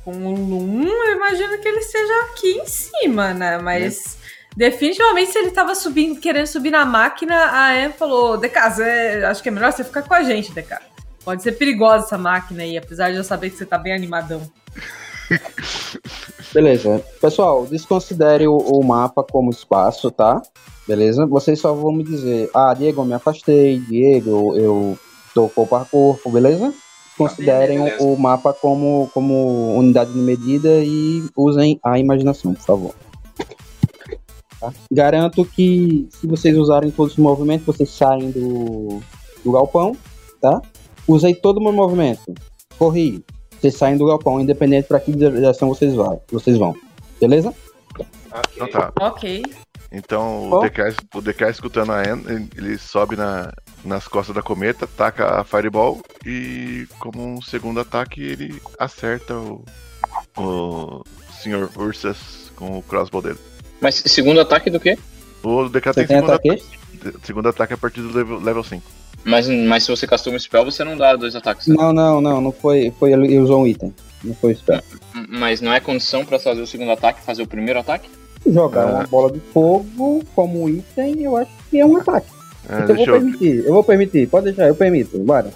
com 0.04 0.12
o 0.12 0.36
Lum, 0.36 0.84
eu 0.88 1.16
imagino 1.16 1.58
que 1.60 1.68
ele 1.68 1.80
esteja 1.80 2.14
aqui 2.32 2.62
em 2.62 2.66
cima, 2.66 3.34
né? 3.34 3.58
Mas 3.58 4.18
definitivamente 4.56 5.32
se 5.32 5.40
ele 5.40 5.52
tava 5.52 5.76
subindo, 5.76 6.20
querendo 6.20 6.48
subir 6.48 6.72
na 6.72 6.86
máquina, 6.86 7.36
a 7.52 7.86
Em 7.86 7.92
falou, 7.92 8.38
DK, 8.38 8.70
Zé, 8.72 9.26
acho 9.26 9.44
que 9.44 9.50
é 9.50 9.52
melhor 9.52 9.72
você 9.72 9.84
ficar 9.84 10.04
com 10.04 10.14
a 10.14 10.24
gente, 10.24 10.52
DK. 10.52 10.78
Pode 11.24 11.44
ser 11.44 11.54
perigosa 11.54 12.06
essa 12.06 12.18
máquina 12.18 12.64
aí, 12.64 12.78
apesar 12.78 13.12
de 13.12 13.18
eu 13.18 13.24
saber 13.24 13.50
que 13.50 13.58
você 13.58 13.66
tá 13.66 13.78
bem 13.78 13.94
animadão. 13.94 14.42
Beleza. 16.54 17.04
Pessoal, 17.22 17.66
desconsidere 17.66 18.48
o, 18.48 18.58
o 18.58 18.84
mapa 18.84 19.24
como 19.24 19.52
espaço, 19.52 20.10
tá? 20.10 20.42
Beleza? 20.88 21.26
Vocês 21.28 21.60
só 21.60 21.74
vão 21.74 21.92
me 21.92 22.04
dizer, 22.04 22.50
ah, 22.54 22.74
Diego, 22.74 23.02
eu 23.02 23.06
me 23.06 23.14
afastei, 23.14 23.80
Diego, 23.80 24.58
eu 24.58 24.98
tô 25.36 25.48
corpo 25.50 25.76
a 25.76 25.86
corpo, 25.86 26.32
beleza? 26.32 26.74
Considerem 27.16 27.84
Beleza, 27.84 28.04
o, 28.04 28.14
o 28.14 28.20
mapa 28.20 28.54
como, 28.54 29.10
como 29.14 29.76
unidade 29.78 30.12
de 30.12 30.20
medida 30.20 30.70
e 30.84 31.24
usem 31.36 31.80
a 31.84 32.00
imaginação, 32.00 32.54
por 32.54 32.64
favor. 32.64 32.96
Tá? 34.60 34.74
Garanto 34.92 35.46
que 35.46 36.08
se 36.12 36.28
vocês 36.28 36.58
usarem 36.58 36.92
todos 36.92 37.14
os 37.14 37.20
movimentos, 37.20 37.66
vocês 37.66 37.90
saem 37.90 38.32
do, 38.32 39.00
do 39.44 39.52
galpão, 39.52 39.96
tá? 40.42 40.62
Usei 41.08 41.34
todo 41.34 41.58
o 41.58 41.64
meu 41.64 41.72
movimento. 41.74 42.34
Corri. 42.78 43.24
Vocês 43.60 43.76
saem 43.76 43.98
do 43.98 44.06
galpão, 44.06 44.40
independente 44.40 44.88
para 44.88 45.00
que 45.00 45.12
direção 45.12 45.68
vocês, 45.70 45.94
vai, 45.94 46.18
vocês 46.32 46.58
vão. 46.58 46.74
Beleza? 47.20 47.54
Ok. 47.94 48.06
Então 48.56 48.68
tá. 48.70 48.94
Ok. 49.02 49.44
Então 49.92 50.50
Bom. 50.50 50.58
o 50.60 50.62
DK, 50.62 50.96
o 51.16 51.22
DK 51.22 51.50
escutando 51.50 51.92
a 51.92 52.00
Anne, 52.00 52.24
ele- 52.28 52.50
ele 52.56 52.78
sobe 52.78 53.16
na, 53.16 53.52
nas 53.84 54.08
costas 54.08 54.36
da 54.36 54.42
cometa, 54.42 54.86
taca 54.88 55.40
a 55.42 55.44
Fireball 55.44 56.00
e 56.26 56.88
como 57.00 57.26
um 57.26 57.42
segundo 57.42 57.80
ataque 57.80 58.22
ele 58.22 58.62
acerta 58.78 59.34
o, 59.36 59.66
o 60.38 61.04
Sr. 61.42 61.70
Ursas 61.76 62.52
com 62.56 62.78
o 62.78 62.84
crossbow 62.84 63.22
dele. 63.22 63.40
Mas 63.82 63.96
segundo 64.06 64.40
ataque 64.40 64.70
do 64.70 64.80
quê? 64.80 64.98
O 65.44 65.70
DK 65.70 65.82
tem 65.82 65.94
tem 65.94 66.08
segundo 66.08 66.32
ataque? 66.32 66.50
ataque, 66.52 67.18
segundo 67.24 67.50
ataque 67.50 67.74
a 67.74 67.78
partir 67.78 68.02
do 68.02 68.12
level, 68.14 68.40
level 68.40 68.64
5. 68.64 68.84
Mas, 69.24 69.48
mas 69.48 69.84
se 69.84 69.90
você 69.92 70.08
castou 70.08 70.34
um 70.34 70.40
spell, 70.40 70.64
você 70.66 70.84
não 70.84 70.98
dá 70.98 71.16
dois 71.16 71.36
ataques. 71.36 71.68
né? 71.68 71.76
Não, 71.78 71.92
não, 71.94 72.22
não, 72.22 72.42
não 72.42 72.52
foi. 72.52 72.92
Foi 73.00 73.12
ele 73.12 73.38
usou 73.40 73.62
um 73.62 73.68
item. 73.68 73.94
Não 74.24 74.34
foi 74.36 74.54
spell. 74.56 74.82
Mas 75.28 75.60
não 75.62 75.74
é 75.74 75.80
condição 75.80 76.26
pra 76.26 76.40
fazer 76.40 76.62
o 76.62 76.68
segundo 76.68 76.92
ataque, 76.92 77.22
fazer 77.22 77.42
o 77.42 77.48
primeiro 77.48 77.80
ataque? 77.80 78.10
Jogar 78.48 78.84
Ah. 78.88 78.92
uma 78.92 79.04
bola 79.08 79.32
de 79.32 79.40
fogo 79.54 80.24
como 80.36 80.70
item, 80.70 81.22
eu 81.24 81.36
acho 81.36 81.52
que 81.70 81.80
é 81.80 81.86
um 81.86 81.98
ataque. 81.98 82.28
É, 82.70 82.74
Então 82.74 82.80
eu 82.82 82.88
vou 82.88 82.96
deixa 82.96 83.12
eu, 83.12 83.16
permitir, 83.16 83.66
eu 83.66 83.74
vou 83.74 83.84
permitir, 83.84 84.28
pode 84.30 84.46
deixar, 84.46 84.68
eu 84.68 84.76
permito, 84.76 85.18
bora. 85.20 85.52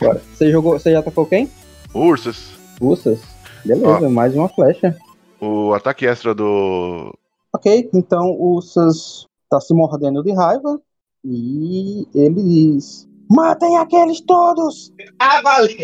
Bora. 0.00 0.20
Você 0.34 0.50
jogou, 0.50 0.78
você 0.78 0.92
já 0.92 0.98
atacou 0.98 1.24
quem? 1.26 1.48
Ursas, 1.94 2.50
Ursas? 2.80 3.18
Beleza, 3.64 4.08
mais 4.10 4.34
uma 4.34 4.48
flecha. 4.48 4.94
O 5.42 5.74
ataque 5.74 6.06
extra 6.06 6.34
do. 6.34 7.12
Ok, 7.54 7.90
então 7.92 8.30
o 8.30 8.54
Ursas 8.54 9.26
tá 9.50 9.60
se 9.60 9.74
mordendo 9.74 10.22
de 10.22 10.32
raiva 10.32 10.80
e 11.24 12.06
ele 12.14 12.42
diz: 12.42 13.08
Matem 13.30 13.76
aqueles 13.76 14.20
todos! 14.20 14.92
Ah, 15.18 15.42
valeu! 15.42 15.76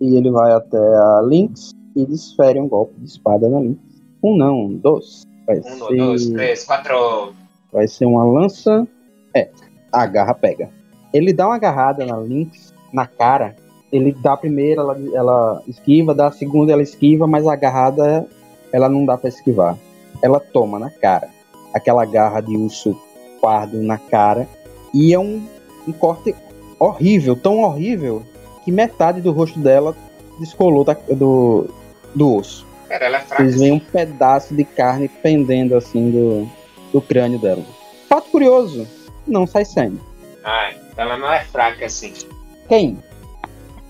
E 0.00 0.16
ele 0.16 0.30
vai 0.30 0.52
até 0.52 0.78
a 0.78 1.20
Lynx 1.24 1.72
e 1.96 2.04
desfere 2.06 2.60
um 2.60 2.68
golpe 2.68 2.94
de 2.98 3.06
espada 3.06 3.48
na 3.48 3.60
Lynx. 3.60 3.80
Um 4.22 4.36
não, 4.36 4.72
dois. 4.74 5.22
Vai, 5.46 5.58
Um, 5.58 5.62
ser, 5.62 5.96
dois, 5.96 6.26
três, 6.30 6.64
quatro. 6.64 7.34
vai 7.72 7.86
ser 7.86 8.06
uma 8.06 8.24
lança. 8.24 8.86
É, 9.34 9.50
a 9.92 10.06
garra 10.06 10.34
pega. 10.34 10.70
Ele 11.12 11.32
dá 11.32 11.46
uma 11.46 11.56
agarrada 11.56 12.04
na 12.06 12.16
Lynx, 12.18 12.72
na 12.92 13.06
cara. 13.06 13.54
Ele 13.94 14.10
dá 14.20 14.32
a 14.32 14.36
primeira, 14.36 14.80
ela, 14.80 14.98
ela 15.14 15.62
esquiva, 15.68 16.12
dá 16.12 16.26
a 16.26 16.32
segunda, 16.32 16.72
ela 16.72 16.82
esquiva, 16.82 17.28
mas 17.28 17.46
a 17.46 17.52
agarrada 17.52 18.26
ela 18.72 18.88
não 18.88 19.06
dá 19.06 19.16
pra 19.16 19.28
esquivar. 19.28 19.78
Ela 20.20 20.40
toma 20.40 20.80
na 20.80 20.90
cara. 20.90 21.28
Aquela 21.72 22.04
garra 22.04 22.40
de 22.40 22.56
urso 22.56 23.00
pardo 23.40 23.80
na 23.80 23.96
cara. 23.96 24.48
E 24.92 25.14
é 25.14 25.18
um, 25.18 25.46
um 25.86 25.92
corte 25.92 26.34
horrível, 26.78 27.36
tão 27.36 27.60
horrível, 27.60 28.24
que 28.64 28.72
metade 28.72 29.20
do 29.20 29.30
rosto 29.30 29.60
dela 29.60 29.94
descolou 30.40 30.82
da- 30.82 30.96
do, 31.10 31.68
do 32.14 32.34
osso. 32.34 32.66
Cara, 32.88 33.04
ela 33.06 33.18
é 33.18 33.20
fraca. 33.20 33.44
Vocês 33.44 33.60
veem 33.60 33.72
um 33.74 33.78
pedaço 33.78 34.54
de 34.56 34.64
carne 34.64 35.08
pendendo 35.08 35.76
assim 35.76 36.10
do, 36.10 36.48
do 36.92 37.00
crânio 37.00 37.38
dela. 37.38 37.62
Fato 38.08 38.28
curioso, 38.30 38.88
não 39.24 39.46
sai 39.46 39.64
sangue. 39.64 40.00
Ai, 40.42 40.76
ela 40.96 41.16
não 41.16 41.32
é 41.32 41.44
fraca 41.44 41.86
assim. 41.86 42.12
Quem? 42.68 42.98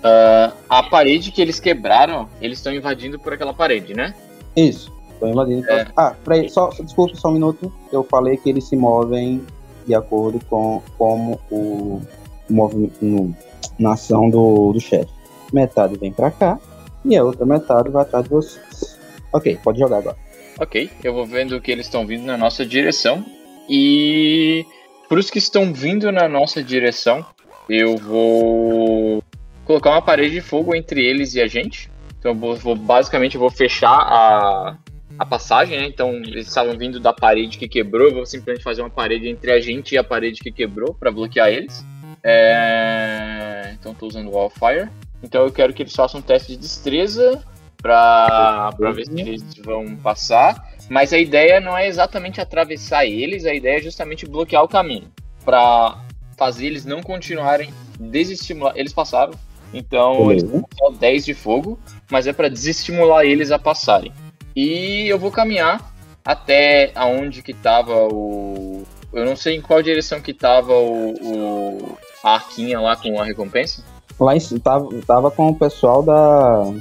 Ah, 0.05 0.53
a 0.69 0.83
parede 0.83 1.33
que 1.33 1.41
eles 1.41 1.59
quebraram, 1.59 2.29
eles 2.41 2.59
estão 2.59 2.73
invadindo 2.73 3.19
por 3.19 3.33
aquela 3.33 3.55
parede, 3.55 3.95
né? 3.95 4.15
Isso. 4.55 4.93
Tô 5.19 5.27
invadindo. 5.27 5.69
É. 5.71 5.87
Ah, 5.97 6.15
peraí, 6.23 6.49
só, 6.51 6.71
só- 6.71 6.83
desculpa 6.83 7.17
só 7.17 7.29
um 7.29 7.33
minuto. 7.33 7.73
Eu 7.91 8.05
falei 8.05 8.37
que 8.37 8.49
eles 8.51 8.65
se 8.65 8.77
movem 8.77 9.43
de 9.87 9.95
acordo 9.95 10.39
com 10.49 10.83
como 10.99 11.41
o 11.51 12.03
movimento 12.51 13.03
no- 13.03 13.35
na 13.79 13.95
ação 13.95 14.29
do, 14.29 14.73
do 14.73 14.81
chefe. 14.81 15.11
Metade 15.53 15.97
vem 15.99 16.13
pra 16.13 16.31
cá 16.31 16.59
e 17.05 17.17
a 17.17 17.25
outra 17.25 17.47
metade 17.47 17.89
vai 17.89 18.03
atrás 18.03 18.25
de 18.25 18.31
vocês. 18.31 18.99
Ok, 19.33 19.59
pode 19.65 19.79
jogar 19.79 19.99
agora. 19.99 20.17
Ok, 20.61 20.91
eu 21.03 21.15
vou 21.15 21.25
vendo 21.27 21.61
que 21.61 21.71
eles 21.73 21.87
estão 21.87 22.07
vindo 22.07 22.25
na 22.25 22.37
nossa 22.37 22.65
direção. 22.67 23.25
E 23.69 24.65
para 25.09 25.19
os 25.19 25.31
que 25.31 25.39
estão 25.39 25.73
vindo 25.73 26.13
na 26.13 26.29
nossa 26.29 26.63
direção, 26.63 27.25
eu 27.69 27.97
vou 27.97 29.23
colocar 29.65 29.91
uma 29.91 30.03
parede 30.03 30.35
de 30.35 30.41
fogo 30.41 30.75
entre 30.75 31.05
eles 31.05 31.35
e 31.35 31.41
a 31.41 31.47
gente. 31.47 31.91
Então 32.19 32.33
eu 32.33 32.37
vou, 32.39 32.57
vou- 32.57 32.77
basicamente 32.77 33.35
eu 33.35 33.41
vou 33.41 33.51
fechar 33.51 33.91
a, 33.93 34.77
a 35.19 35.27
passagem, 35.27 35.79
né? 35.79 35.87
Então 35.87 36.11
eles 36.15 36.47
estavam 36.49 36.77
vindo 36.77 36.99
da 37.01 37.13
parede 37.13 37.59
que 37.59 37.69
quebrou, 37.69 38.09
eu 38.09 38.15
vou 38.15 38.27
simplesmente 38.27 38.63
fazer 38.65 38.83
uma 38.83 38.91
parede 38.91 39.29
entre 39.29 39.51
a 39.53 39.61
gente 39.61 39.95
e 39.95 39.99
a 39.99 40.05
parede 40.05 40.41
que 40.41 40.51
quebrou 40.53 40.95
para 40.95 41.11
bloquear 41.11 41.49
eles. 41.49 41.85
É, 42.23 43.75
Então 43.79 43.93
estou 43.93 44.09
usando 44.09 44.35
Wildfire. 44.35 44.89
Então 45.23 45.45
eu 45.45 45.53
quero 45.53 45.73
que 45.73 45.83
eles 45.83 45.95
façam 45.95 46.21
um 46.21 46.23
teste 46.23 46.53
de 46.53 46.59
destreza 46.59 47.43
pra 47.81 48.71
ver 48.93 49.05
se 49.07 49.21
eles 49.21 49.43
vão 49.65 49.97
passar. 49.97 50.73
Mas 50.89 51.13
a 51.15 51.19
ideia 51.19 51.61
não 51.61 51.77
é 51.77 51.87
exatamente 51.89 52.41
atravessar 52.41 53.07
eles, 53.07 53.47
a 53.47 53.55
ideia 53.55 53.79
é 53.79 53.83
justamente 53.83 54.27
bloquear 54.27 54.63
o 54.63 54.69
caminho. 54.69 55.11
Pra 55.45 55.99
fazer 56.37 56.67
eles 56.67 56.85
não 56.85 57.03
continuarem 57.03 57.73
desestimular. 57.99 58.75
Eles 58.77 58.93
passaram, 58.93 59.33
então 59.75 60.31
eles 60.31 60.43
Beleza. 60.45 60.65
só 60.79 60.91
10 60.91 61.25
de 61.25 61.35
fogo, 61.35 61.79
mas 62.11 62.27
é 62.27 62.33
pra 62.33 62.49
desestimular 62.49 63.25
eles 63.25 63.51
a 63.51 63.59
passarem. 63.59 64.13
E 64.55 65.07
eu 65.09 65.19
vou 65.19 65.31
caminhar 65.31 65.93
até 66.25 66.91
aonde 66.95 67.43
que 67.43 67.53
tava 67.53 67.93
o. 68.09 68.85
Eu 69.13 69.25
não 69.25 69.37
sei 69.37 69.57
em 69.57 69.61
qual 69.61 69.83
direção 69.83 70.21
que 70.21 70.33
tava 70.33 70.73
o. 70.73 71.13
o- 71.13 71.99
a 72.23 72.35
arquinha 72.35 72.81
lá 72.81 72.97
com 72.97 73.21
a 73.21 73.25
recompensa. 73.25 73.85
Lá 74.19 74.35
em 74.35 74.41
cima, 74.41 74.59
tava, 74.61 74.89
tava 75.07 75.31
com 75.31 75.49
o 75.49 75.55
pessoal 75.55 76.03
da, 76.03 76.73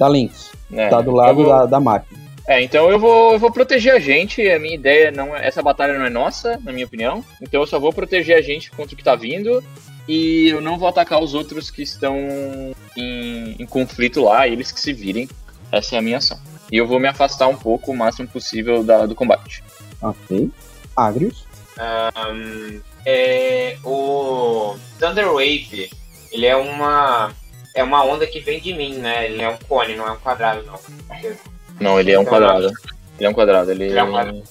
da 0.00 0.08
Lynx. 0.08 0.50
né? 0.68 0.88
Tá 0.88 1.00
do 1.00 1.12
lado 1.12 1.36
vou- 1.44 1.46
da, 1.48 1.66
da 1.66 1.78
máquina. 1.80 2.18
É, 2.48 2.62
então 2.62 2.90
eu 2.90 2.98
vou, 2.98 3.34
eu 3.34 3.38
vou 3.38 3.52
proteger 3.52 3.92
a 3.94 3.98
gente. 4.00 4.40
A 4.50 4.58
minha 4.58 4.74
ideia 4.74 5.12
não 5.12 5.36
é. 5.36 5.46
Essa 5.46 5.62
batalha 5.62 5.96
não 5.98 6.06
é 6.06 6.10
nossa, 6.10 6.58
na 6.64 6.72
minha 6.72 6.86
opinião. 6.86 7.22
Então 7.42 7.60
eu 7.60 7.66
só 7.66 7.78
vou 7.78 7.92
proteger 7.92 8.36
a 8.36 8.40
gente 8.40 8.70
contra 8.70 8.94
o 8.94 8.96
que 8.96 9.04
tá 9.04 9.14
vindo. 9.14 9.62
E 10.08 10.48
eu 10.48 10.60
não 10.60 10.78
vou 10.78 10.88
atacar 10.88 11.22
os 11.22 11.34
outros 11.34 11.70
que 11.70 11.82
estão 11.82 12.16
em, 12.96 13.54
em 13.58 13.66
conflito 13.66 14.22
lá, 14.24 14.48
eles 14.48 14.72
que 14.72 14.80
se 14.80 14.92
virem. 14.92 15.28
Essa 15.70 15.96
é 15.96 15.98
a 15.98 16.02
minha 16.02 16.16
ação. 16.16 16.40
E 16.72 16.76
eu 16.78 16.86
vou 16.86 16.98
me 16.98 17.06
afastar 17.06 17.46
um 17.46 17.56
pouco, 17.56 17.92
o 17.92 17.96
máximo 17.96 18.26
possível 18.26 18.82
da- 18.82 19.04
do 19.06 19.14
combate. 19.14 19.62
Ok. 20.00 20.50
Agrius. 20.96 21.44
Ahn, 21.78 22.80
é, 23.06 23.76
o 23.84 24.76
Thunder 24.98 25.26
Wave, 25.32 25.90
ele 26.32 26.46
é 26.46 26.56
uma 26.56 27.30
é 27.74 27.84
uma 27.84 28.02
onda 28.04 28.26
que 28.26 28.40
vem 28.40 28.60
de 28.60 28.72
mim, 28.74 28.94
né? 28.96 29.26
Ele 29.26 29.42
é 29.42 29.48
um 29.48 29.56
cone, 29.68 29.94
não 29.94 30.06
é 30.08 30.12
um 30.12 30.16
quadrado, 30.18 30.64
não. 30.66 30.78
Não, 31.80 32.00
ele 32.00 32.10
é 32.12 32.18
um 32.18 32.22
Então, 32.22 32.32
quadrado. 32.32 32.66
Ele 33.18 33.26
é 33.26 33.28
um 33.28 33.34
quadrado. 33.34 33.70
Ele, 33.70 33.84
Ele 33.84 33.98
é 33.98 34.02
um 34.02 34.10
quadrado. 34.10 34.42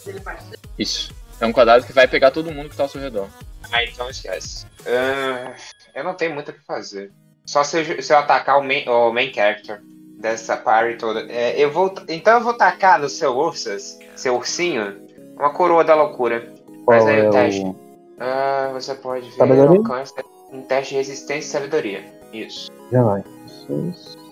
Isso. 0.79 1.11
É 1.41 1.45
um 1.45 1.51
quadrado 1.51 1.85
que 1.85 1.91
vai 1.93 2.07
pegar 2.07 2.31
todo 2.31 2.51
mundo 2.51 2.69
que 2.69 2.75
tá 2.77 2.83
ao 2.83 2.89
seu 2.89 3.01
redor. 3.01 3.27
Ah, 3.71 3.83
então 3.83 4.09
esquece. 4.09 4.65
Ah, 4.85 5.53
eu 5.93 6.03
não 6.03 6.13
tenho 6.13 6.33
muito 6.33 6.49
o 6.49 6.53
que 6.53 6.63
fazer. 6.65 7.11
Só 7.45 7.63
se 7.63 7.79
eu, 7.79 8.01
se 8.01 8.13
eu 8.13 8.17
atacar 8.17 8.59
o 8.59 8.63
main, 8.63 8.87
o 8.87 9.11
main 9.11 9.31
character 9.33 9.81
dessa 10.19 10.57
party 10.57 10.97
toda. 10.97 11.21
É, 11.31 11.55
eu 11.57 11.71
vou, 11.71 11.93
então 12.09 12.35
eu 12.37 12.43
vou 12.43 12.53
tacar 12.53 12.99
no 12.99 13.07
seu 13.09 13.35
ursas, 13.37 13.97
seu 14.15 14.35
ursinho, 14.35 14.97
uma 15.35 15.51
coroa 15.53 15.83
da 15.83 15.95
loucura. 15.95 16.53
Mas 16.85 17.05
aí 17.05 17.19
é 17.19 17.27
o 17.27 17.31
teste. 17.31 17.61
o. 17.61 17.75
Ah, 18.19 18.69
você 18.73 18.95
pode 18.95 19.29
ver 19.29 19.37
alcance 19.77 20.13
um 20.51 20.61
teste 20.61 20.91
de 20.91 20.97
resistência 20.97 21.47
e 21.47 21.51
sabedoria. 21.51 22.05
Isso. 22.33 22.71
Já 22.91 23.03
vai. 23.03 23.23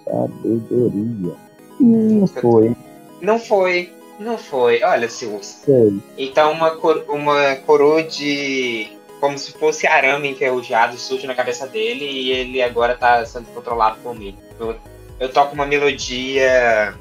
Sabedoria. 0.05 1.35
Hum, 1.79 2.19
não 2.21 2.27
foi. 2.27 2.75
Não 3.21 3.39
foi. 3.39 3.93
Não 4.19 4.37
foi. 4.37 4.81
Olha, 4.83 5.09
seu 5.09 5.33
urso. 5.35 5.65
Sei. 5.65 5.99
Então 6.17 6.51
uma, 6.53 6.71
cor- 6.77 7.03
uma 7.09 7.55
coroa 7.65 8.01
de. 8.03 8.94
Como 9.19 9.38
se 9.38 9.51
fosse 9.53 9.88
arame 9.88 10.29
enferrujado 10.29 10.98
surge 10.98 11.25
na 11.25 11.34
cabeça 11.34 11.65
dele 11.67 12.05
e 12.05 12.31
ele 12.31 12.62
agora 12.62 12.95
tá 12.95 13.25
sendo 13.25 13.45
controlado 13.53 13.98
por 14.03 14.13
mim. 14.15 14.38
Eu, 14.60 14.75
eu 15.19 15.29
toco 15.31 15.53
uma 15.55 15.65
melodia 15.65 16.93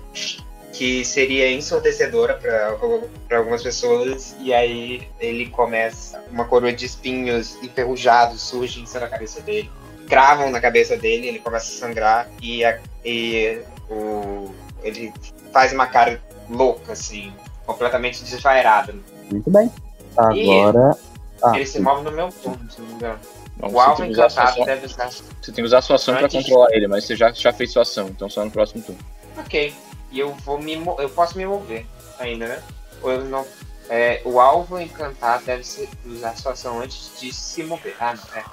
que 0.72 1.04
seria 1.04 1.52
ensurdecedora 1.52 2.34
para 2.34 3.36
algumas 3.36 3.62
pessoas 3.62 4.34
e 4.40 4.52
aí 4.54 5.06
ele 5.20 5.46
começa. 5.50 6.22
Uma 6.30 6.44
coroa 6.46 6.72
de 6.72 6.84
espinhos 6.86 7.56
enferrujados 7.62 8.40
surge 8.42 8.80
em 8.80 8.86
cima 8.86 9.00
da 9.00 9.08
cabeça 9.08 9.40
dele. 9.40 9.70
Cravam 10.08 10.50
na 10.50 10.60
cabeça 10.60 10.96
dele, 10.96 11.28
ele 11.28 11.38
começa 11.38 11.66
a 11.72 11.86
sangrar 11.86 12.28
e, 12.42 12.64
a- 12.64 12.78
e 13.04 13.60
o, 13.90 14.52
ele 14.82 15.12
faz 15.52 15.72
uma 15.72 15.86
cara 15.86 16.20
louca, 16.50 16.92
assim, 16.92 17.32
completamente 17.64 18.22
desvairada. 18.24 18.94
Muito 19.30 19.50
bem. 19.50 19.70
Agora. 20.16 20.96
Ah, 21.44 21.56
Ele 21.56 21.66
se 21.66 21.80
move 21.80 22.02
no 22.04 22.10
meu 22.12 22.28
turno, 22.30 22.70
se 22.70 22.80
não 22.80 22.88
me 22.88 22.94
engano. 22.94 23.18
Então, 23.56 23.70
O 23.70 23.80
alvo 23.80 24.02
usar 24.02 24.06
encantado 24.26 24.50
ação- 24.50 24.64
deve 24.64 24.86
estar. 24.86 25.10
Você 25.10 25.24
tem 25.46 25.54
que 25.54 25.62
usar 25.62 25.78
a 25.78 25.82
sua 25.82 25.96
ação 25.96 26.16
pra 26.16 26.28
controlar 26.28 26.68
ele, 26.72 26.88
mas 26.88 27.04
você 27.04 27.14
já, 27.16 27.30
já 27.32 27.52
fez 27.52 27.72
sua 27.72 27.82
ação, 27.82 28.08
então 28.08 28.28
só 28.28 28.44
no 28.44 28.50
próximo 28.50 28.82
turno. 28.82 29.00
Ok. 29.38 29.74
E 30.10 30.18
eu 30.18 30.32
vou 30.44 30.60
me 30.60 30.76
mo- 30.76 30.96
eu 30.98 31.08
posso 31.08 31.36
me 31.36 31.44
mover 31.46 31.86
ainda, 32.18 32.46
né? 32.48 32.62
Ou 33.02 33.12
eu 33.12 33.24
não. 33.24 33.44
É, 33.88 34.22
o 34.24 34.40
alvo 34.40 34.80
encantado 34.80 35.44
deve 35.44 35.62
ser, 35.62 35.88
usar 36.06 36.34
sua 36.36 36.52
ação 36.52 36.80
antes 36.80 37.10
de 37.20 37.32
se 37.32 37.62
mover. 37.62 37.94
Ah, 38.00 38.14
não, 38.14 38.38
é. 38.40 38.44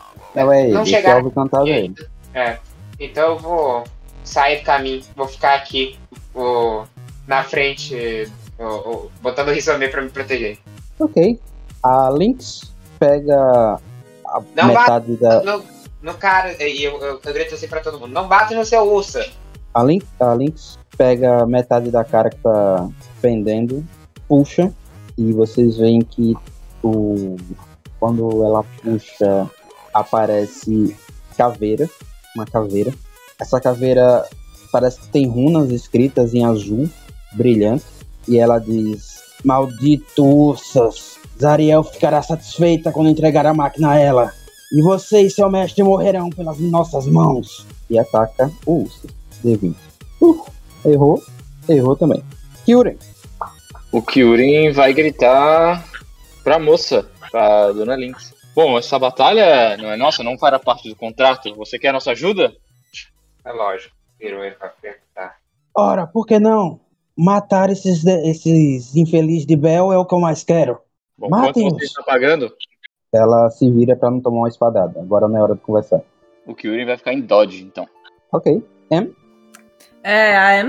Não 0.45 0.51
é 0.53 0.63
ele. 0.63 0.73
Não 0.73 0.81
Esse 0.83 0.91
chegar- 0.91 1.15
alvo 1.15 1.31
cantado 1.31 1.67
é 1.67 1.79
ele. 1.79 1.95
É. 2.33 2.57
Então 2.99 3.29
eu 3.31 3.39
vou 3.39 3.83
sair 4.23 4.59
do 4.59 4.65
caminho, 4.65 5.03
vou 5.15 5.27
ficar 5.27 5.55
aqui 5.55 5.97
o, 6.35 6.83
na 7.27 7.43
frente, 7.43 8.29
o, 8.59 8.63
o, 8.65 9.11
botando 9.21 9.47
o 9.47 9.51
Rizome 9.51 9.87
pra 9.87 10.01
me 10.01 10.09
proteger. 10.09 10.59
Ok. 10.99 11.39
A 11.81 12.09
Lynx 12.09 12.70
pega 13.01 13.79
a 14.27 14.41
Não 14.55 14.67
metade 14.67 15.17
da. 15.17 15.41
No, 15.41 15.63
no 16.03 16.13
cara, 16.13 16.55
e 16.63 16.83
eu, 16.83 17.01
eu, 17.01 17.19
eu 17.25 17.33
grito 17.33 17.55
assim 17.55 17.67
pra 17.67 17.81
todo 17.81 17.99
mundo: 17.99 18.13
não 18.13 18.27
bate 18.27 18.53
no 18.53 18.63
seu 18.63 18.83
ursa! 18.83 19.27
A 19.73 19.81
Lynx, 19.81 20.05
a 20.19 20.33
Lynx 20.35 20.77
pega 20.95 21.45
metade 21.47 21.89
da 21.89 22.03
cara 22.03 22.29
que 22.29 22.37
tá 22.37 22.87
pendendo, 23.19 23.83
puxa, 24.27 24.71
e 25.17 25.33
vocês 25.33 25.77
veem 25.77 26.01
que 26.01 26.35
o, 26.83 27.37
quando 27.99 28.45
ela 28.45 28.63
puxa, 28.83 29.49
aparece 29.93 30.95
caveira, 31.35 31.89
uma 32.35 32.45
caveira. 32.45 32.93
Essa 33.39 33.59
caveira 33.59 34.27
parece 34.71 34.99
que 34.99 35.07
tem 35.07 35.27
runas 35.27 35.71
escritas 35.71 36.35
em 36.35 36.45
azul, 36.45 36.87
brilhante, 37.33 37.85
e 38.27 38.37
ela 38.37 38.59
diz: 38.59 39.21
Maldito 39.43 40.23
Ursas, 40.23 41.17
Zariel 41.41 41.83
ficará 41.83 42.21
satisfeita 42.21 42.91
quando 42.91 43.09
entregar 43.09 43.47
a 43.47 43.53
máquina 43.53 43.91
a 43.91 43.99
ela. 43.99 44.31
E 44.71 44.81
você 44.81 45.21
e 45.21 45.29
seu 45.29 45.49
mestre 45.49 45.83
morrerão 45.83 46.29
pelas 46.29 46.59
nossas 46.59 47.07
mãos. 47.07 47.65
E 47.89 47.97
ataca 47.97 48.51
o 48.65 48.83
Ursas. 48.83 49.11
D20. 49.43 49.75
Uh, 50.21 50.45
errou. 50.85 51.21
Errou 51.67 51.95
também. 51.95 52.23
Kyuren. 52.63 52.95
O 53.91 54.01
Kyurin 54.03 54.71
vai 54.71 54.93
gritar 54.93 55.83
pra 56.43 56.59
moça, 56.59 57.09
pra 57.31 57.71
Dona 57.71 57.95
Lynx. 57.95 58.33
Bom, 58.55 58.77
essa 58.77 58.99
batalha 58.99 59.75
não 59.77 59.89
é 59.91 59.97
nossa, 59.97 60.23
não 60.23 60.37
fará 60.37 60.59
parte 60.59 60.87
do 60.87 60.95
contrato. 60.95 61.53
Você 61.55 61.79
quer 61.79 61.89
a 61.89 61.93
nossa 61.93 62.11
ajuda? 62.11 62.53
É 63.43 63.51
lógico, 63.51 63.95
virou 64.19 64.43
ele 64.43 64.55
pra 64.55 64.69
perguntar. 64.69 65.37
Ora, 65.75 66.05
por 66.05 66.25
que 66.25 66.39
não? 66.39 66.79
Matar 67.17 67.69
esses, 67.71 68.05
esses 68.05 68.95
infelizes 68.95 69.45
de 69.45 69.55
Bel 69.55 69.91
é 69.91 69.97
o 69.97 70.05
que 70.05 70.13
eu 70.13 70.19
mais 70.19 70.43
quero. 70.43 70.79
Bom, 71.21 71.29
Matem-os. 71.29 71.69
quanto 71.69 71.79
você 71.79 71.85
está 71.85 72.03
pagando? 72.03 72.51
Ela 73.13 73.49
se 73.49 73.69
vira 73.69 73.95
pra 73.95 74.09
não 74.09 74.19
tomar 74.19 74.39
uma 74.39 74.47
espadada. 74.47 74.99
Agora 74.99 75.27
não 75.27 75.37
é 75.37 75.43
hora 75.43 75.55
de 75.55 75.61
conversar. 75.61 76.01
O 76.45 76.55
Kyurin 76.55 76.85
vai 76.85 76.97
ficar 76.97 77.13
em 77.13 77.21
dodge, 77.21 77.63
então. 77.63 77.87
Ok. 78.31 78.63
M. 78.89 79.15
É, 80.03 80.35
a 80.35 80.55
eh, 80.55 80.65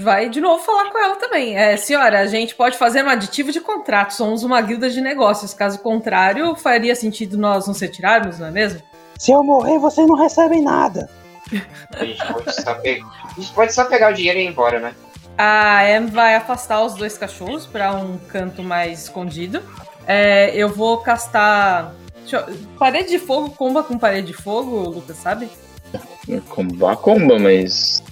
vai 0.00 0.30
de 0.30 0.40
novo 0.40 0.62
falar 0.62 0.90
com 0.90 0.98
ela 0.98 1.16
também. 1.16 1.56
É, 1.56 1.76
senhora, 1.76 2.20
a 2.20 2.26
gente 2.26 2.54
pode 2.54 2.78
fazer 2.78 3.04
um 3.04 3.08
aditivo 3.10 3.52
de 3.52 3.60
contrato. 3.60 4.14
Somos 4.14 4.42
uma 4.42 4.60
guilda 4.62 4.88
de 4.88 5.00
negócios. 5.02 5.52
Caso 5.52 5.78
contrário, 5.80 6.54
faria 6.56 6.94
sentido 6.96 7.36
nós 7.36 7.68
nos 7.68 7.78
retirarmos, 7.78 8.38
não 8.38 8.46
é 8.46 8.50
mesmo? 8.50 8.80
Se 9.18 9.32
eu 9.32 9.44
morrer, 9.44 9.78
vocês 9.78 10.08
não 10.08 10.16
recebem 10.16 10.62
nada. 10.62 11.10
A 11.94 12.04
gente 12.04 12.26
pode 12.32 12.54
só, 12.62 12.74
pe- 12.76 13.02
a 13.02 13.40
gente 13.40 13.52
pode 13.52 13.74
só 13.74 13.84
pegar 13.84 14.12
o 14.12 14.14
dinheiro 14.14 14.38
e 14.38 14.44
ir 14.44 14.48
embora, 14.48 14.80
né? 14.80 14.94
A 15.36 15.88
Em 15.90 16.06
vai 16.06 16.34
afastar 16.36 16.82
os 16.82 16.94
dois 16.94 17.18
cachorros 17.18 17.66
para 17.66 17.92
um 17.92 18.16
canto 18.28 18.62
mais 18.62 19.04
escondido. 19.04 19.62
É, 20.06 20.54
eu 20.54 20.68
vou 20.68 20.98
castar. 20.98 21.92
eu- 22.30 22.44
Parede 22.78 23.10
de 23.10 23.18
fogo 23.18 23.50
comba 23.50 23.82
com 23.82 23.98
parede 23.98 24.28
de 24.28 24.32
fogo, 24.32 24.78
Lucas, 24.88 25.16
sabe? 25.16 25.48
Comba, 26.48 26.96
comba, 26.96 27.38
mas. 27.38 28.02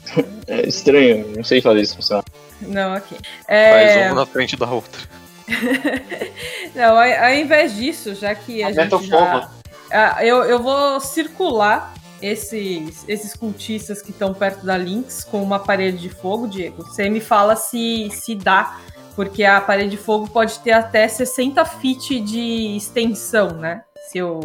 É 0.46 0.66
estranho, 0.68 1.32
não 1.36 1.44
sei 1.44 1.60
fazer 1.60 1.80
isso 1.80 1.96
funcionar. 1.96 2.24
Não, 2.60 2.94
aqui. 2.94 3.16
Faz 3.46 3.90
É, 3.96 4.06
uma 4.06 4.20
na 4.20 4.26
frente 4.26 4.56
da 4.56 4.66
outra. 4.66 5.00
Não, 6.74 6.96
ao, 6.98 7.34
invés 7.34 7.74
disso, 7.74 8.14
já 8.14 8.34
que 8.34 8.62
a 8.62 8.68
Aumenta 8.68 8.96
gente 8.98 9.06
o 9.06 9.10
já... 9.10 9.40
fogo. 9.40 9.52
Ah, 9.90 10.24
eu, 10.24 10.44
eu 10.44 10.62
vou 10.62 11.00
circular 11.00 11.92
esses, 12.22 13.04
esses 13.08 13.34
cultistas 13.34 14.00
que 14.00 14.12
estão 14.12 14.32
perto 14.32 14.64
da 14.64 14.76
Lynx 14.76 15.24
com 15.24 15.42
uma 15.42 15.58
parede 15.58 15.98
de 15.98 16.08
fogo, 16.08 16.46
Diego. 16.46 16.84
Você 16.84 17.10
me 17.10 17.20
fala 17.20 17.56
se, 17.56 18.08
se 18.12 18.36
dá, 18.36 18.78
porque 19.16 19.44
a 19.44 19.60
parede 19.60 19.90
de 19.90 19.96
fogo 19.96 20.28
pode 20.28 20.58
ter 20.60 20.70
até 20.70 21.06
60 21.08 21.64
feet 21.64 22.20
de 22.20 22.76
extensão, 22.76 23.48
né? 23.50 23.82
Se 24.08 24.18
eu, 24.18 24.40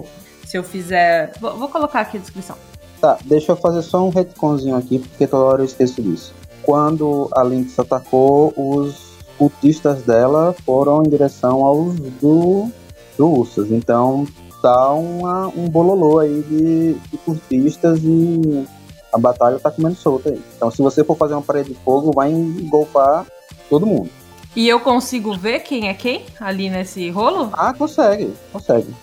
se 0.45 0.57
eu 0.57 0.63
fizer... 0.63 1.33
Vou, 1.39 1.55
vou 1.55 1.69
colocar 1.69 2.01
aqui 2.01 2.17
a 2.17 2.19
descrição. 2.19 2.57
Tá, 2.99 3.19
deixa 3.23 3.51
eu 3.51 3.55
fazer 3.55 3.83
só 3.83 4.03
um 4.03 4.09
retconzinho 4.09 4.75
aqui, 4.75 4.97
porque 4.97 5.27
toda 5.27 5.43
hora 5.43 5.61
eu 5.61 5.65
esqueço 5.65 6.01
disso. 6.01 6.33
Quando 6.63 7.29
a 7.33 7.43
Lynx 7.43 7.77
atacou, 7.77 8.51
os 8.57 9.07
cultistas 9.37 10.01
dela 10.01 10.55
foram 10.65 11.03
em 11.03 11.09
direção 11.09 11.63
aos 11.63 11.95
do, 11.95 12.69
do 13.15 13.29
Ursas. 13.29 13.71
Então 13.71 14.25
tá 14.67 14.91
uma, 14.91 15.47
um 15.47 15.69
bololô 15.69 16.19
aí 16.19 16.43
de, 16.43 16.93
de 16.93 17.17
cultistas 17.19 17.99
e 18.03 18.65
a 19.13 19.17
batalha 19.17 19.57
tá 19.59 19.71
comendo 19.71 19.95
solta 19.95 20.29
aí. 20.29 20.41
Então 20.57 20.69
se 20.69 20.81
você 20.81 21.05
for 21.05 21.15
fazer 21.15 21.35
uma 21.35 21.41
parede 21.41 21.69
de 21.69 21.75
fogo, 21.75 22.11
vai 22.13 22.29
engolfar 22.29 23.25
todo 23.69 23.85
mundo. 23.85 24.09
E 24.53 24.67
eu 24.67 24.79
consigo 24.81 25.37
ver 25.37 25.61
quem 25.61 25.87
é 25.87 25.93
quem 25.93 26.25
ali 26.39 26.69
nesse 26.69 27.09
rolo? 27.09 27.49
Ah, 27.53 27.73
consegue, 27.73 28.33
consegue. 28.51 28.93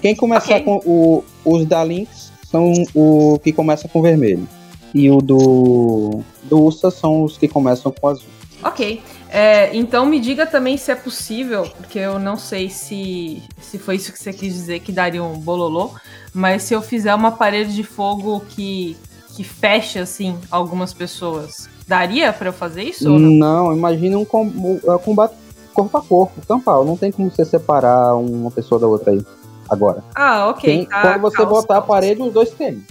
Quem 0.00 0.16
começar 0.16 0.56
Ok. 0.56 0.64
com 0.64 0.80
o, 0.84 1.24
os 1.44 1.64
da 1.64 1.84
Lynx 1.84 2.32
são 2.50 2.72
o 2.92 3.38
que 3.38 3.52
começa 3.52 3.86
com 3.86 4.02
vermelho. 4.02 4.48
E 4.92 5.08
o 5.10 5.18
do, 5.18 6.20
do 6.42 6.60
Ursa 6.60 6.90
são 6.90 7.22
os 7.22 7.38
que 7.38 7.46
começam 7.46 7.92
com 7.92 8.08
azul. 8.08 8.28
Ok. 8.64 9.00
É, 9.32 9.74
então 9.74 10.04
me 10.04 10.20
diga 10.20 10.46
também 10.46 10.76
se 10.76 10.90
é 10.90 10.94
possível, 10.94 11.62
porque 11.78 11.98
eu 11.98 12.18
não 12.18 12.36
sei 12.36 12.68
se, 12.68 13.42
se 13.60 13.78
foi 13.78 13.96
isso 13.96 14.12
que 14.12 14.18
você 14.18 14.30
quis 14.32 14.52
dizer 14.52 14.80
que 14.80 14.92
daria 14.92 15.22
um 15.24 15.38
bololô, 15.38 15.92
mas 16.34 16.64
se 16.64 16.74
eu 16.74 16.82
fizer 16.82 17.14
uma 17.14 17.32
parede 17.32 17.74
de 17.74 17.82
fogo 17.82 18.40
que, 18.50 18.94
que 19.34 19.42
feche, 19.42 19.98
assim, 19.98 20.38
algumas 20.50 20.92
pessoas, 20.92 21.66
daria 21.88 22.30
pra 22.30 22.50
eu 22.50 22.52
fazer 22.52 22.82
isso 22.82 23.10
ou 23.10 23.18
não? 23.18 23.30
Não, 23.30 23.72
imagina 23.74 24.18
um 24.18 24.24
com- 24.24 24.44
um, 24.44 24.78
é, 24.92 24.98
combate 24.98 25.34
corpo 25.72 25.96
a 25.96 26.02
corpo, 26.02 26.46
campal. 26.46 26.84
Não 26.84 26.98
tem 26.98 27.10
como 27.10 27.30
você 27.30 27.46
separar 27.46 28.14
uma 28.16 28.50
pessoa 28.50 28.78
da 28.78 28.86
outra 28.86 29.12
aí. 29.12 29.24
Agora. 29.70 30.04
Ah, 30.14 30.48
ok. 30.48 30.60
Tem- 30.62 30.84
tá, 30.84 31.18
quando 31.18 31.22
você 31.22 31.46
botar 31.46 31.74
a 31.74 31.76
caos. 31.78 31.86
parede, 31.88 32.20
os 32.20 32.30
dois 32.34 32.52
queimam. 32.52 32.82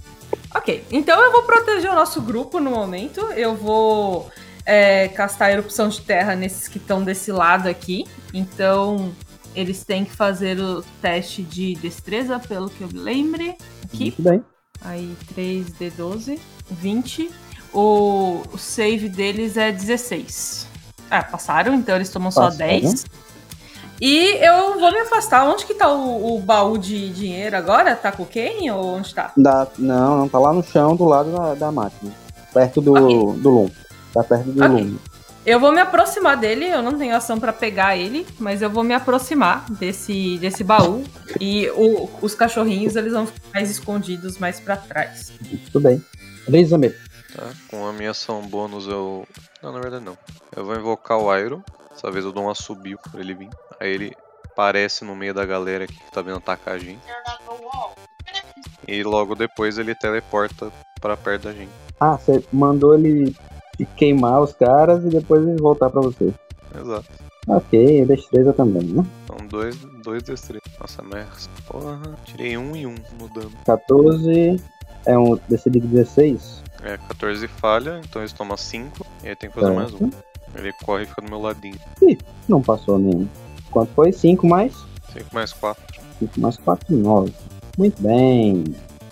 Ok, 0.56 0.84
então 0.92 1.22
eu 1.24 1.32
vou 1.32 1.44
proteger 1.44 1.92
o 1.92 1.96
nosso 1.96 2.20
grupo 2.20 2.60
no 2.60 2.72
momento. 2.72 3.22
Eu 3.36 3.56
vou 3.56 4.28
é, 4.72 5.10
castar 5.10 5.52
erupção 5.52 5.90
de 5.90 6.00
terra 6.00 6.34
nesses 6.34 6.70
que 6.70 6.78
estão 6.78 7.04
desse 7.04 7.30
lado 7.30 7.68
aqui. 7.68 8.06
Então 8.34 9.12
eles 9.54 9.84
têm 9.84 10.06
que 10.06 10.16
fazer 10.16 10.58
o 10.62 10.82
teste 11.02 11.44
de 11.44 11.76
destreza, 11.76 12.40
pelo 12.40 12.70
que 12.70 12.82
eu 12.82 12.88
me 12.88 12.98
lembre. 13.00 13.58
Aqui. 13.84 14.06
Muito 14.06 14.22
bem. 14.22 14.42
Aí 14.82 15.14
3D12, 15.36 16.40
20. 16.70 17.30
O, 17.74 18.44
o 18.54 18.58
save 18.58 19.10
deles 19.10 19.58
é 19.58 19.74
16. 19.74 20.68
Ah, 21.10 21.22
passaram, 21.22 21.74
então 21.76 21.98
eles 21.98 22.10
tomam 22.10 22.32
só 22.32 22.46
Passaram. 22.46 22.80
10. 22.80 23.06
E 24.00 24.38
eu 24.42 24.80
vou 24.80 24.90
me 24.90 25.00
afastar. 25.00 25.46
Onde 25.50 25.66
que 25.66 25.74
tá 25.74 25.92
o, 25.92 26.38
o 26.38 26.40
baú 26.40 26.78
de 26.78 27.10
dinheiro 27.10 27.58
agora? 27.58 27.94
Tá 27.94 28.10
com 28.14 28.26
quem 28.26 28.72
ou 28.72 28.96
onde 28.96 29.14
tá? 29.14 29.34
Da, 29.36 29.68
não, 29.78 30.20
não, 30.20 30.30
tá 30.30 30.40
lá 30.40 30.54
no 30.54 30.64
chão 30.64 30.96
do 30.96 31.04
lado 31.04 31.30
da, 31.30 31.56
da 31.56 31.72
máquina. 31.74 32.14
Perto 32.54 32.80
do, 32.80 33.34
do 33.34 33.50
lume. 33.50 33.82
Tá 34.14 34.24
perto 34.24 34.46
do 34.52 34.64
Ok. 34.64 34.68
lume. 34.84 35.00
Eu 35.44 35.60
vou 35.60 35.72
me 35.72 35.80
aproximar 35.82 36.38
dele, 36.38 36.66
eu 36.68 36.84
não 36.84 36.96
tenho 36.98 37.16
ação 37.16 37.40
pra 37.40 37.52
pegar 37.52 37.98
ele, 37.98 38.28
mas 38.40 38.62
eu 38.62 38.70
vou 38.70 38.84
me 38.84 38.94
aproximar 38.94 39.66
desse, 39.72 40.38
desse 40.38 40.64
baú. 40.64 41.04
E 41.40 41.68
o- 41.72 42.10
os 42.22 42.36
cachorrinhos 42.36 42.96
eles 42.96 43.12
vão 43.14 43.26
ficar 43.26 43.48
mais 43.54 43.72
escondidos 43.72 44.38
mais 44.38 44.60
pra 44.60 44.78
trás. 44.78 45.32
Tudo 45.72 45.80
bem. 45.84 46.04
Rizame. 46.48 46.92
Tá, 47.36 47.48
com 47.70 47.88
a 47.88 47.94
minha 47.94 48.12
ação 48.12 48.42
bônus 48.44 48.86
eu. 48.88 49.26
Não, 49.64 49.72
na 49.72 49.80
verdade 49.80 50.04
não. 50.06 50.18
Eu 50.56 50.64
vou 50.66 50.76
invocar 50.76 51.18
o 51.18 51.32
Airo. 51.32 51.64
Dessa 51.90 52.12
vez 52.12 52.24
eu 52.24 52.32
dou 52.32 52.44
um 52.44 52.50
assobio 52.50 53.00
pra 53.12 53.20
ele 53.22 53.34
vir. 53.34 53.50
Aí 53.80 53.90
ele 53.90 54.14
aparece 54.46 55.04
no 55.04 55.16
meio 55.16 55.34
da 55.34 55.46
galera 55.46 55.86
aqui 55.86 55.94
que 55.96 56.12
tá 56.12 56.22
vindo 56.22 56.38
atacar 56.38 56.76
a 56.76 56.78
gente. 56.78 57.00
E 58.88 59.02
logo 59.04 59.34
depois 59.36 59.78
ele 59.78 59.96
teleporta 59.96 60.72
pra 61.00 61.16
perto 61.18 61.44
da 61.44 61.54
gente. 61.54 61.72
Ah, 62.00 62.18
você 62.18 62.44
mandou 62.52 62.94
ele 62.96 63.36
queimar 63.86 64.42
os 64.42 64.54
caras 64.54 65.04
e 65.04 65.10
depois 65.10 65.44
voltar 65.60 65.90
pra 65.90 66.02
você. 66.02 66.34
Exato. 66.80 67.06
Ok, 67.48 68.06
destreza 68.06 68.54
também, 68.54 68.84
né? 68.84 69.06
São 69.28 69.48
dois, 69.48 69.76
dois 70.04 70.22
destrezas. 70.24 70.72
Nossa, 70.80 71.02
mas. 71.02 71.50
Porra, 71.68 72.00
tirei 72.24 72.58
um 72.58 72.76
e 72.76 72.86
um 72.86 72.96
no 73.20 73.28
dano. 73.30 73.52
14 73.66 74.62
é 75.06 75.18
um 75.18 75.38
DC 75.50 75.70
de 75.70 75.80
16. 75.80 76.64
É, 76.84 76.98
14 76.98 77.48
falha, 77.48 78.02
então 78.04 78.22
eles 78.22 78.34
tomam 78.34 78.56
5. 78.56 79.06
E 79.24 79.30
aí 79.30 79.36
tem 79.36 79.50
que 79.50 79.60
fazer 79.60 79.74
mais 79.74 79.94
um. 79.94 80.10
Ele 80.56 80.72
corre 80.84 81.04
e 81.04 81.06
fica 81.08 81.22
do 81.22 81.30
meu 81.30 81.42
ladinho. 81.42 81.80
Ih, 82.02 82.18
não 82.48 82.62
passou 82.62 83.00
nenhum. 83.00 83.28
Quanto 83.72 83.92
foi? 83.94 84.12
5 84.12 84.46
mais? 84.48 84.74
5 85.14 85.34
mais 85.34 85.54
4. 85.54 86.02
5 86.20 86.40
mais 86.40 86.58
4, 86.58 86.96
9. 86.96 87.34
Muito 87.78 88.02
bem. 88.02 88.64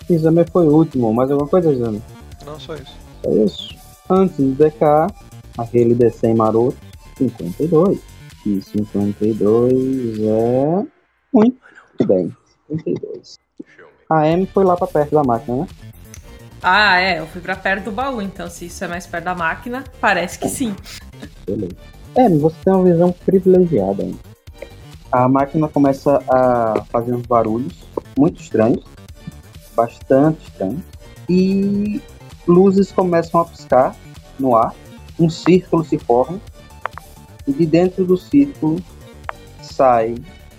Exame 0.08 0.44
foi 0.52 0.66
o 0.66 0.72
último. 0.72 1.12
Mais 1.12 1.30
alguma 1.30 1.48
coisa, 1.48 1.72
Exame? 1.72 2.02
Não, 2.44 2.58
só 2.60 2.74
isso. 2.74 2.96
Só 3.22 3.30
isso. 3.30 3.79
Antes 4.10 4.36
do 4.38 4.54
DK, 4.54 5.06
aquele 5.56 5.94
D100 5.94 6.36
maroto, 6.36 6.76
52. 7.16 8.00
E 8.44 8.60
52 8.60 10.18
é. 10.20 10.86
Muito 11.32 11.56
bem. 12.06 12.34
52. 12.68 13.38
A 14.10 14.26
M 14.26 14.46
foi 14.46 14.64
lá 14.64 14.76
pra 14.76 14.88
perto 14.88 15.12
da 15.12 15.22
máquina, 15.22 15.58
né? 15.58 15.68
Ah, 16.62 17.00
é, 17.00 17.20
eu 17.20 17.26
fui 17.28 17.40
pra 17.40 17.54
perto 17.54 17.84
do 17.84 17.92
baú, 17.92 18.20
então 18.20 18.50
se 18.50 18.66
isso 18.66 18.82
é 18.84 18.88
mais 18.88 19.06
perto 19.06 19.24
da 19.24 19.34
máquina, 19.34 19.84
parece 20.00 20.38
que 20.38 20.48
sim. 20.48 20.74
Beleza. 21.46 21.76
É, 22.14 22.28
você 22.28 22.56
tem 22.64 22.74
uma 22.74 22.84
visão 22.84 23.12
privilegiada 23.12 24.02
ainda. 24.02 24.18
A 25.12 25.28
máquina 25.28 25.68
começa 25.68 26.22
a 26.28 26.84
fazer 26.90 27.14
uns 27.14 27.26
barulhos 27.26 27.84
muito 28.18 28.40
estranhos, 28.42 28.84
bastante 29.74 30.42
estranhos, 30.48 30.82
e 31.28 32.02
luzes 32.46 32.90
começam 32.92 33.40
a 33.40 33.44
piscar 33.44 33.96
no 34.38 34.56
ar, 34.56 34.74
um 35.18 35.28
círculo 35.28 35.84
se 35.84 35.98
forma, 35.98 36.40
e 37.46 37.52
de 37.52 37.66
dentro 37.66 38.04
do 38.04 38.16
círculo 38.16 38.82
sai 39.62 40.14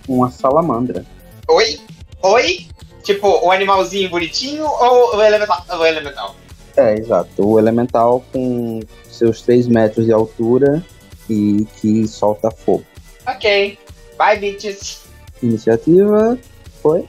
uma 0.08 0.30
salamandra. 0.30 1.04
Oi? 1.48 1.80
Oi? 2.22 2.66
Tipo, 3.02 3.44
o 3.44 3.50
animalzinho 3.50 4.08
bonitinho 4.08 4.64
ou 4.64 5.16
o 5.16 5.22
elemental? 5.22 5.64
O 5.68 5.84
elemental? 5.84 6.36
É, 6.76 6.94
exato. 6.94 7.46
O 7.46 7.58
elemental 7.58 8.24
com 8.32 8.80
seus 9.10 9.42
3 9.42 9.66
metros 9.66 10.06
de 10.06 10.12
altura 10.12 10.84
e 11.28 11.66
que 11.80 12.06
solta 12.06 12.50
fogo. 12.50 12.84
Ok. 13.26 13.78
Bye, 14.16 14.38
bitches. 14.38 15.02
Iniciativa 15.42 16.38
foi 16.80 17.06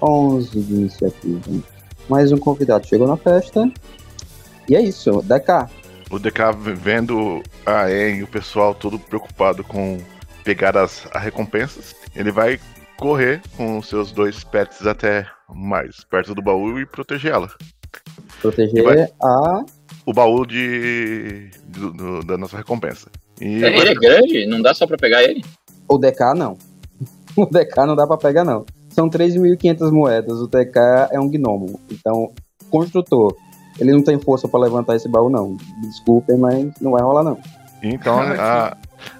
11 0.00 0.60
de 0.60 0.74
iniciativa. 0.74 1.73
Mais 2.08 2.32
um 2.32 2.36
convidado 2.38 2.86
chegou 2.86 3.06
na 3.06 3.16
festa. 3.16 3.70
E 4.68 4.76
é 4.76 4.80
isso, 4.80 5.22
DK. 5.22 5.68
O 6.10 6.18
DK 6.18 6.40
vendo 6.76 7.42
a 7.66 7.90
En 7.90 8.16
e 8.18 8.22
o 8.22 8.26
pessoal 8.26 8.74
todo 8.74 8.98
preocupado 8.98 9.64
com 9.64 9.98
pegar 10.44 10.76
as, 10.76 11.06
as 11.12 11.22
recompensas, 11.22 11.94
ele 12.14 12.30
vai 12.30 12.60
correr 12.98 13.40
com 13.56 13.78
os 13.78 13.88
seus 13.88 14.12
dois 14.12 14.44
pets 14.44 14.86
até 14.86 15.26
mais 15.54 16.04
perto 16.04 16.34
do 16.34 16.42
baú 16.42 16.78
e 16.78 16.86
proteger 16.86 17.32
ela. 17.32 17.48
Proteger 18.40 18.84
vai- 18.84 19.08
a. 19.22 19.64
O 20.06 20.12
baú 20.12 20.44
de 20.46 21.48
do- 21.66 21.92
do- 21.92 22.20
da 22.24 22.36
nossa 22.36 22.58
recompensa. 22.58 23.08
E 23.40 23.64
Ele 23.64 23.88
é 23.88 23.94
grande? 23.94 24.46
Não 24.46 24.60
dá 24.60 24.74
só 24.74 24.86
pra 24.86 24.98
pegar 24.98 25.22
ele? 25.22 25.42
O 25.88 25.96
DK 25.98 26.34
não. 26.36 26.56
O 27.36 27.46
DK 27.46 27.84
não 27.86 27.96
dá 27.96 28.06
pra 28.06 28.16
pegar, 28.18 28.44
não. 28.44 28.64
São 28.94 29.10
3.500 29.10 29.90
moedas. 29.90 30.40
O 30.40 30.46
DK 30.46 30.78
é 31.10 31.18
um 31.18 31.28
gnomo. 31.28 31.80
Então, 31.90 32.32
construtor. 32.70 33.34
Ele 33.78 33.92
não 33.92 34.02
tem 34.02 34.18
força 34.20 34.46
pra 34.46 34.60
levantar 34.60 34.94
esse 34.94 35.08
baú, 35.08 35.28
não. 35.28 35.56
Desculpem, 35.80 36.38
mas 36.38 36.72
não 36.80 36.92
vai 36.92 37.02
rolar, 37.02 37.24
não. 37.24 37.38
Então 37.82 38.20
a, 38.38 38.76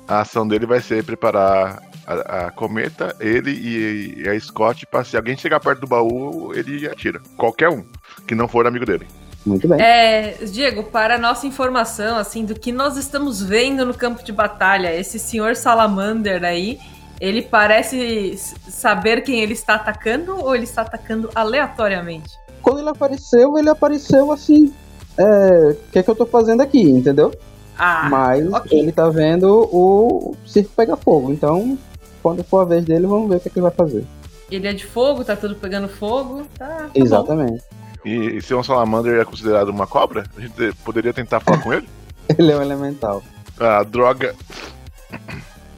a 0.06 0.20
ação 0.20 0.46
dele 0.46 0.64
vai 0.64 0.80
ser 0.80 1.02
preparar 1.02 1.82
a, 2.06 2.46
a 2.46 2.50
cometa, 2.52 3.16
ele 3.18 3.50
e, 3.50 4.22
e 4.22 4.28
a 4.28 4.38
Scott 4.38 4.86
para 4.86 5.02
se 5.02 5.16
alguém 5.16 5.36
chegar 5.36 5.58
perto 5.58 5.80
do 5.80 5.86
baú, 5.88 6.52
ele 6.54 6.86
atira. 6.86 7.20
Qualquer 7.36 7.68
um 7.68 7.84
que 8.28 8.34
não 8.34 8.46
for 8.46 8.66
amigo 8.66 8.86
dele. 8.86 9.08
Muito 9.44 9.68
bem. 9.68 9.80
É, 9.80 10.38
Diego, 10.44 10.84
para 10.84 11.16
a 11.16 11.18
nossa 11.18 11.46
informação, 11.46 12.16
assim, 12.16 12.44
do 12.44 12.54
que 12.54 12.72
nós 12.72 12.96
estamos 12.96 13.42
vendo 13.42 13.84
no 13.84 13.92
campo 13.92 14.24
de 14.24 14.32
batalha, 14.32 14.94
esse 14.94 15.18
senhor 15.18 15.54
Salamander 15.54 16.42
aí, 16.44 16.78
ele 17.20 17.42
parece 17.42 18.36
saber 18.68 19.22
quem 19.22 19.40
ele 19.40 19.52
está 19.52 19.74
atacando 19.74 20.36
ou 20.36 20.54
ele 20.54 20.64
está 20.64 20.82
atacando 20.82 21.30
aleatoriamente? 21.34 22.30
Quando 22.62 22.80
ele 22.80 22.88
apareceu, 22.88 23.58
ele 23.58 23.68
apareceu 23.68 24.32
assim. 24.32 24.72
É. 25.16 25.70
O 25.70 25.90
que 25.92 25.98
é 25.98 26.02
que 26.02 26.10
eu 26.10 26.16
tô 26.16 26.26
fazendo 26.26 26.60
aqui, 26.60 26.80
entendeu? 26.82 27.32
Ah, 27.78 28.08
Mas 28.10 28.52
ok. 28.52 28.78
ele 28.78 28.92
tá 28.92 29.08
vendo 29.08 29.68
o 29.72 30.34
circo 30.46 30.70
pegar 30.76 30.96
fogo. 30.96 31.32
Então, 31.32 31.76
quando 32.22 32.42
for 32.44 32.60
a 32.60 32.64
vez 32.64 32.84
dele, 32.84 33.06
vamos 33.06 33.28
ver 33.28 33.36
o 33.36 33.40
que, 33.40 33.48
é 33.48 33.50
que 33.50 33.58
ele 33.58 33.64
vai 33.64 33.72
fazer. 33.72 34.04
ele 34.50 34.66
é 34.66 34.72
de 34.72 34.84
fogo, 34.86 35.24
tá 35.24 35.34
tudo 35.36 35.56
pegando 35.56 35.88
fogo, 35.88 36.44
tá, 36.56 36.66
tá 36.66 36.82
bom. 36.84 36.90
Exatamente. 36.94 37.62
E, 38.04 38.36
e 38.36 38.42
se 38.42 38.54
um 38.54 38.62
salamander 38.62 39.20
é 39.20 39.24
considerado 39.24 39.68
uma 39.70 39.86
cobra, 39.86 40.24
a 40.36 40.40
gente 40.40 40.54
poderia 40.84 41.12
tentar 41.12 41.40
falar 41.40 41.58
com 41.62 41.72
ele? 41.72 41.88
Ele 42.38 42.52
é 42.52 42.56
o 42.56 42.62
elemental. 42.62 43.22
Ah, 43.60 43.82
droga. 43.82 44.34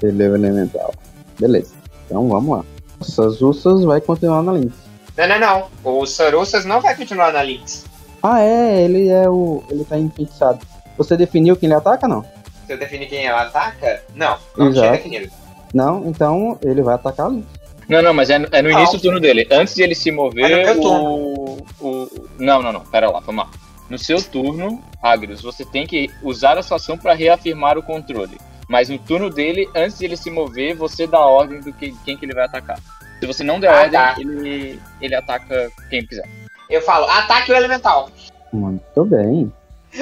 Ele 0.01 0.23
é 0.23 0.29
o 0.29 0.35
elemental. 0.37 0.95
Beleza. 1.39 1.75
Então 2.07 2.29
vamos 2.29 2.59
lá. 2.59 2.65
Essas 3.01 3.43
ursas 3.43 3.85
vai 3.85 4.01
continuar 4.01 4.43
na 4.43 4.53
Lynx. 4.53 4.75
Não, 5.17 5.29
não, 5.29 5.39
não. 5.39 5.69
O 5.85 6.07
Sarussas 6.07 6.65
não 6.65 6.81
vai 6.81 6.95
continuar 6.95 7.33
na 7.33 7.43
Lynx. 7.43 7.85
Ah, 8.23 8.41
é, 8.41 8.83
ele 8.83 9.09
é 9.09 9.29
o. 9.29 9.63
Ele 9.71 9.85
tá 9.85 9.99
enfeitiçado. 9.99 10.61
Você 10.99 11.17
definiu 11.17 11.57
quem 11.57 11.69
ele 11.69 11.75
ataca, 11.75 12.07
não? 12.07 12.23
Se 12.67 12.73
eu 12.73 12.79
definir 12.79 13.09
quem 13.09 13.25
ela 13.25 13.43
ataca, 13.43 14.03
não. 14.15 14.37
Não 14.57 14.73
tinha 14.73 14.87
Exato. 14.87 14.93
definido. 14.97 15.33
Não, 15.73 16.07
então 16.07 16.59
ele 16.63 16.83
vai 16.83 16.95
atacar 16.95 17.27
a 17.27 17.29
Lynx. 17.31 17.47
Não, 17.89 18.03
não, 18.03 18.13
mas 18.13 18.31
é, 18.31 18.45
é 18.51 18.63
no 18.63 18.71
início 18.71 18.99
do 18.99 19.03
turno 19.03 19.21
dele. 19.21 19.47
Antes 19.51 19.75
de 19.75 19.83
ele 19.83 19.95
se 19.95 20.09
É 20.09 20.13
mover, 20.13 20.49
meu 20.49 20.83
o, 20.83 21.67
o. 21.81 22.09
Não, 22.39 22.61
não, 22.61 22.73
não. 22.73 22.81
Pera 22.81 23.11
lá, 23.11 23.21
vamos 23.21 23.45
lá. 23.45 23.51
No 23.89 23.97
seu 23.99 24.21
turno, 24.21 24.83
Agrius, 25.01 25.41
você 25.41 25.65
tem 25.65 25.87
que 25.87 26.11
usar 26.23 26.59
a 26.59 26.63
sua 26.63 26.77
ação 26.77 26.99
para 26.99 27.15
reafirmar 27.15 27.79
o 27.79 27.83
controle. 27.83 28.37
Mas 28.69 28.89
no 28.89 28.99
turno 28.99 29.31
dele, 29.31 29.69
antes 29.75 29.99
de 29.99 30.05
ele 30.07 30.17
se 30.17 30.31
mover, 30.31 30.75
você 30.75 31.07
dá 31.07 31.19
a 31.19 31.27
ordem 31.27 31.61
do 31.61 31.73
que, 31.73 31.93
quem 32.05 32.17
que 32.17 32.25
ele 32.25 32.35
vai 32.35 32.45
atacar. 32.47 32.79
Se 33.21 33.27
você 33.27 33.45
não 33.45 33.61
der 33.61 33.69
Ah, 33.71 33.77
ordem, 33.83 33.91
tá. 33.93 34.15
ele, 34.19 34.81
ele 35.01 35.15
ataca 35.15 35.71
quem 35.89 36.05
quiser. 36.05 36.29
Eu 36.69 36.83
falo, 36.83 37.07
ataque 37.09 37.53
o 37.53 37.55
elemental. 37.55 38.11
Muito 38.53 39.05
bem. 39.05 39.53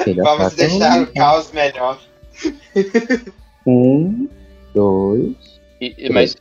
Ele 0.05 0.21
Vamos 0.21 0.53
deixar 0.55 1.01
o 1.03 1.07
caos 1.13 1.51
melhor. 1.51 1.99
Um, 3.67 4.29
dois. 4.73 5.59
E- 5.81 5.95
e- 5.97 6.09
mas 6.09 6.35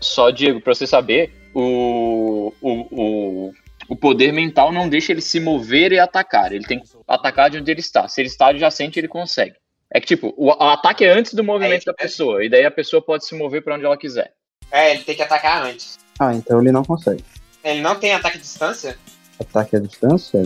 só, 0.00 0.30
Diego, 0.30 0.60
pra 0.60 0.74
você 0.74 0.86
saber, 0.86 1.32
o, 1.54 2.52
o, 2.60 2.70
o, 2.90 3.52
o 3.88 3.96
poder 3.96 4.32
mental 4.32 4.70
não 4.72 4.88
deixa 4.88 5.10
ele 5.12 5.20
se 5.20 5.40
mover 5.40 5.90
e 5.92 5.98
atacar. 5.98 6.52
Ele 6.52 6.64
tem 6.64 6.78
que 6.78 6.88
atacar 7.06 7.50
de 7.50 7.58
onde 7.58 7.70
ele 7.70 7.80
está. 7.80 8.06
Se 8.06 8.20
ele 8.20 8.28
está 8.28 8.48
adjacente, 8.48 8.98
ele 8.98 9.08
consegue. 9.08 9.56
É 9.92 10.00
que, 10.00 10.06
tipo, 10.06 10.34
o, 10.36 10.48
o 10.48 10.68
ataque 10.68 11.04
é 11.04 11.10
antes 11.10 11.34
do 11.34 11.42
movimento 11.42 11.84
da 11.84 11.94
pessoa. 11.94 12.44
E 12.44 12.48
daí 12.48 12.64
a 12.64 12.70
pessoa 12.70 13.02
pode 13.02 13.26
se 13.26 13.34
mover 13.34 13.62
pra 13.62 13.74
onde 13.74 13.84
ela 13.84 13.96
quiser. 13.96 14.32
É, 14.70 14.92
ele 14.92 15.02
tem 15.02 15.16
que 15.16 15.22
atacar 15.22 15.64
antes. 15.64 15.98
Ah, 16.18 16.34
então 16.34 16.60
ele 16.60 16.72
não 16.72 16.84
consegue. 16.84 17.24
Ele 17.64 17.80
não 17.80 17.94
tem 17.94 18.12
ataque 18.12 18.38
à 18.38 18.40
distância? 18.40 18.98
Ataque 19.40 19.76
à 19.76 19.80
distância? 19.80 20.42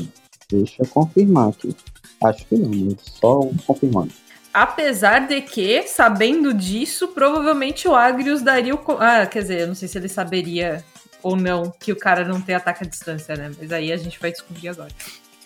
Deixa 0.51 0.83
eu 0.83 0.87
confirmar 0.87 1.49
aqui. 1.49 1.75
Acho 2.23 2.47
que 2.47 2.57
não, 2.57 2.69
mas 2.69 2.97
só 3.01 3.41
confirmando. 3.67 4.13
Apesar 4.53 5.27
de 5.27 5.41
que, 5.41 5.83
sabendo 5.85 6.53
disso, 6.53 7.09
provavelmente 7.09 7.89
o 7.89 7.95
Agrius 7.95 8.43
daria 8.43 8.75
o. 8.75 8.81
Ah, 9.01 9.27
quer 9.27 9.43
dizer, 9.43 9.61
eu 9.61 9.67
não 9.67 9.75
sei 9.75 9.89
se 9.89 9.97
ele 9.97 10.09
saberia 10.09 10.85
ou 11.23 11.37
não 11.37 11.71
que 11.71 11.91
o 11.91 11.97
cara 11.97 12.25
não 12.25 12.41
tem 12.41 12.55
ataque 12.55 12.85
à 12.85 12.87
distância, 12.87 13.35
né? 13.35 13.51
Mas 13.59 13.73
aí 13.73 13.91
a 13.91 13.97
gente 13.97 14.21
vai 14.21 14.31
descobrir 14.31 14.69
agora. 14.69 14.91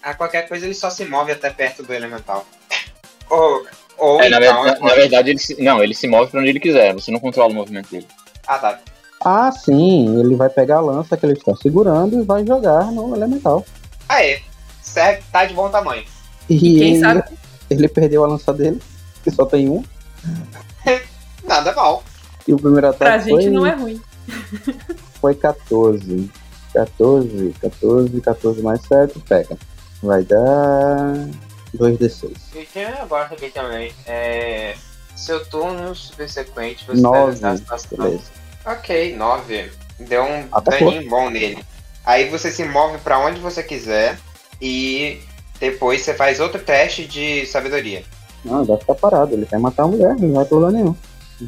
A 0.03 0.15
qualquer 0.15 0.49
coisa 0.49 0.67
ele 0.67 0.75
só 0.75 0.91
se 0.91 1.05
move 1.05 1.31
até 1.31 1.51
perto 1.51 1.83
do 1.83 1.93
elemental. 1.93 2.47
Ou, 3.31 3.67
ou 3.99 4.21
É, 4.21 4.29
na, 4.29 4.39
então. 4.39 4.63
ver- 4.65 4.73
na- 4.81 4.89
na 4.89 4.95
verdade, 4.95 5.31
ele 5.31 5.39
se, 5.39 5.63
não, 5.63 5.83
ele 5.83 5.95
se 5.95 6.07
move 6.07 6.31
pra 6.31 6.41
onde 6.41 6.51
ele 6.51 6.61
quiser. 6.61 6.93
Você 6.95 7.11
não 7.11 7.21
controla 7.21 7.51
o 7.51 7.55
movimento 7.55 7.91
dele. 7.91 8.07
Ah, 8.47 8.59
tá. 8.59 8.79
Ah, 9.25 9.51
sim, 9.51 10.21
ele 10.21 10.35
vai 10.37 10.49
pegar 10.49 10.77
a 10.77 10.81
lança 10.81 11.17
que 11.17 11.25
ele 11.27 11.33
está 11.33 11.55
segurando 11.57 12.21
e 12.21 12.23
vai 12.25 12.47
jogar 12.47 12.93
no 12.93 13.15
elemental. 13.17 13.65
Aê, 14.09 14.41
serve, 14.83 15.23
tá 15.33 15.45
de 15.45 15.55
bom 15.55 15.69
tamanho. 15.69 16.05
E, 16.49 16.59
quem 16.59 16.91
ele, 16.93 17.01
sabe- 17.01 17.25
ele 17.71 17.89
perdeu 17.89 18.25
a 18.25 18.29
lança 18.29 18.53
dele, 18.53 18.81
que 19.25 19.31
só 19.31 19.45
tem 19.47 19.69
um. 19.69 19.83
Nada 21.45 21.73
mal. 21.75 22.03
E 22.47 22.53
o 22.53 22.57
primeiro 22.57 22.93
Pra 22.95 23.15
ataque 23.15 23.31
gente 23.31 23.43
foi, 23.43 23.51
não 23.51 23.67
é 23.67 23.73
ruim. 23.75 24.01
foi 25.21 25.35
14. 25.35 26.31
14, 26.73 27.55
14, 27.61 28.21
14 28.21 28.63
mais 28.63 28.81
7, 28.83 29.19
pega. 29.21 29.57
Vai 30.03 30.23
dar 30.25 31.27
2d6. 31.75 32.33
Eu 32.55 32.67
tinha 32.67 33.03
agora 33.03 33.25
aqui 33.27 33.51
também. 33.51 33.93
É, 34.07 34.75
seu 35.15 35.45
turno 35.47 35.95
subsequente, 35.95 36.85
você 36.87 37.01
Nove, 37.01 37.19
deve 37.19 37.37
usar 37.37 37.51
a 37.51 37.57
situação. 37.57 37.99
beleza. 37.99 38.23
Ok, 38.65 39.17
9. 39.17 39.71
Deu 40.01 40.23
um 40.25 40.49
Atacou. 40.53 40.91
daninho 40.93 41.09
bom 41.11 41.31
nele. 41.31 41.65
Aí 42.05 42.29
você 42.29 42.51
se 42.51 42.65
move 42.65 42.99
pra 42.99 43.19
onde 43.19 43.41
você 43.41 43.63
quiser 43.63 44.19
e 44.61 45.21
depois 45.59 46.03
você 46.03 46.15
faz 46.15 46.39
outro 46.41 46.61
teste 46.63 47.07
de 47.07 47.47
sabedoria. 47.47 48.05
Não, 48.45 48.59
ele 48.59 48.69
vai 48.69 48.77
ficar 48.77 48.95
parado, 48.95 49.33
ele 49.35 49.47
quer 49.47 49.59
matar 49.59 49.85
a 49.85 49.89
mulher, 49.89 50.15
não 50.17 50.35
vai 50.35 50.45
problema 50.45 50.73
nenhum. 50.73 50.97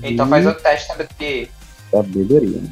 Então 0.02 0.28
faz 0.28 0.46
outro 0.46 0.62
teste 0.62 0.86
de 0.88 0.92
sabedoria. 0.92 1.48
Sabedoria. 1.90 2.62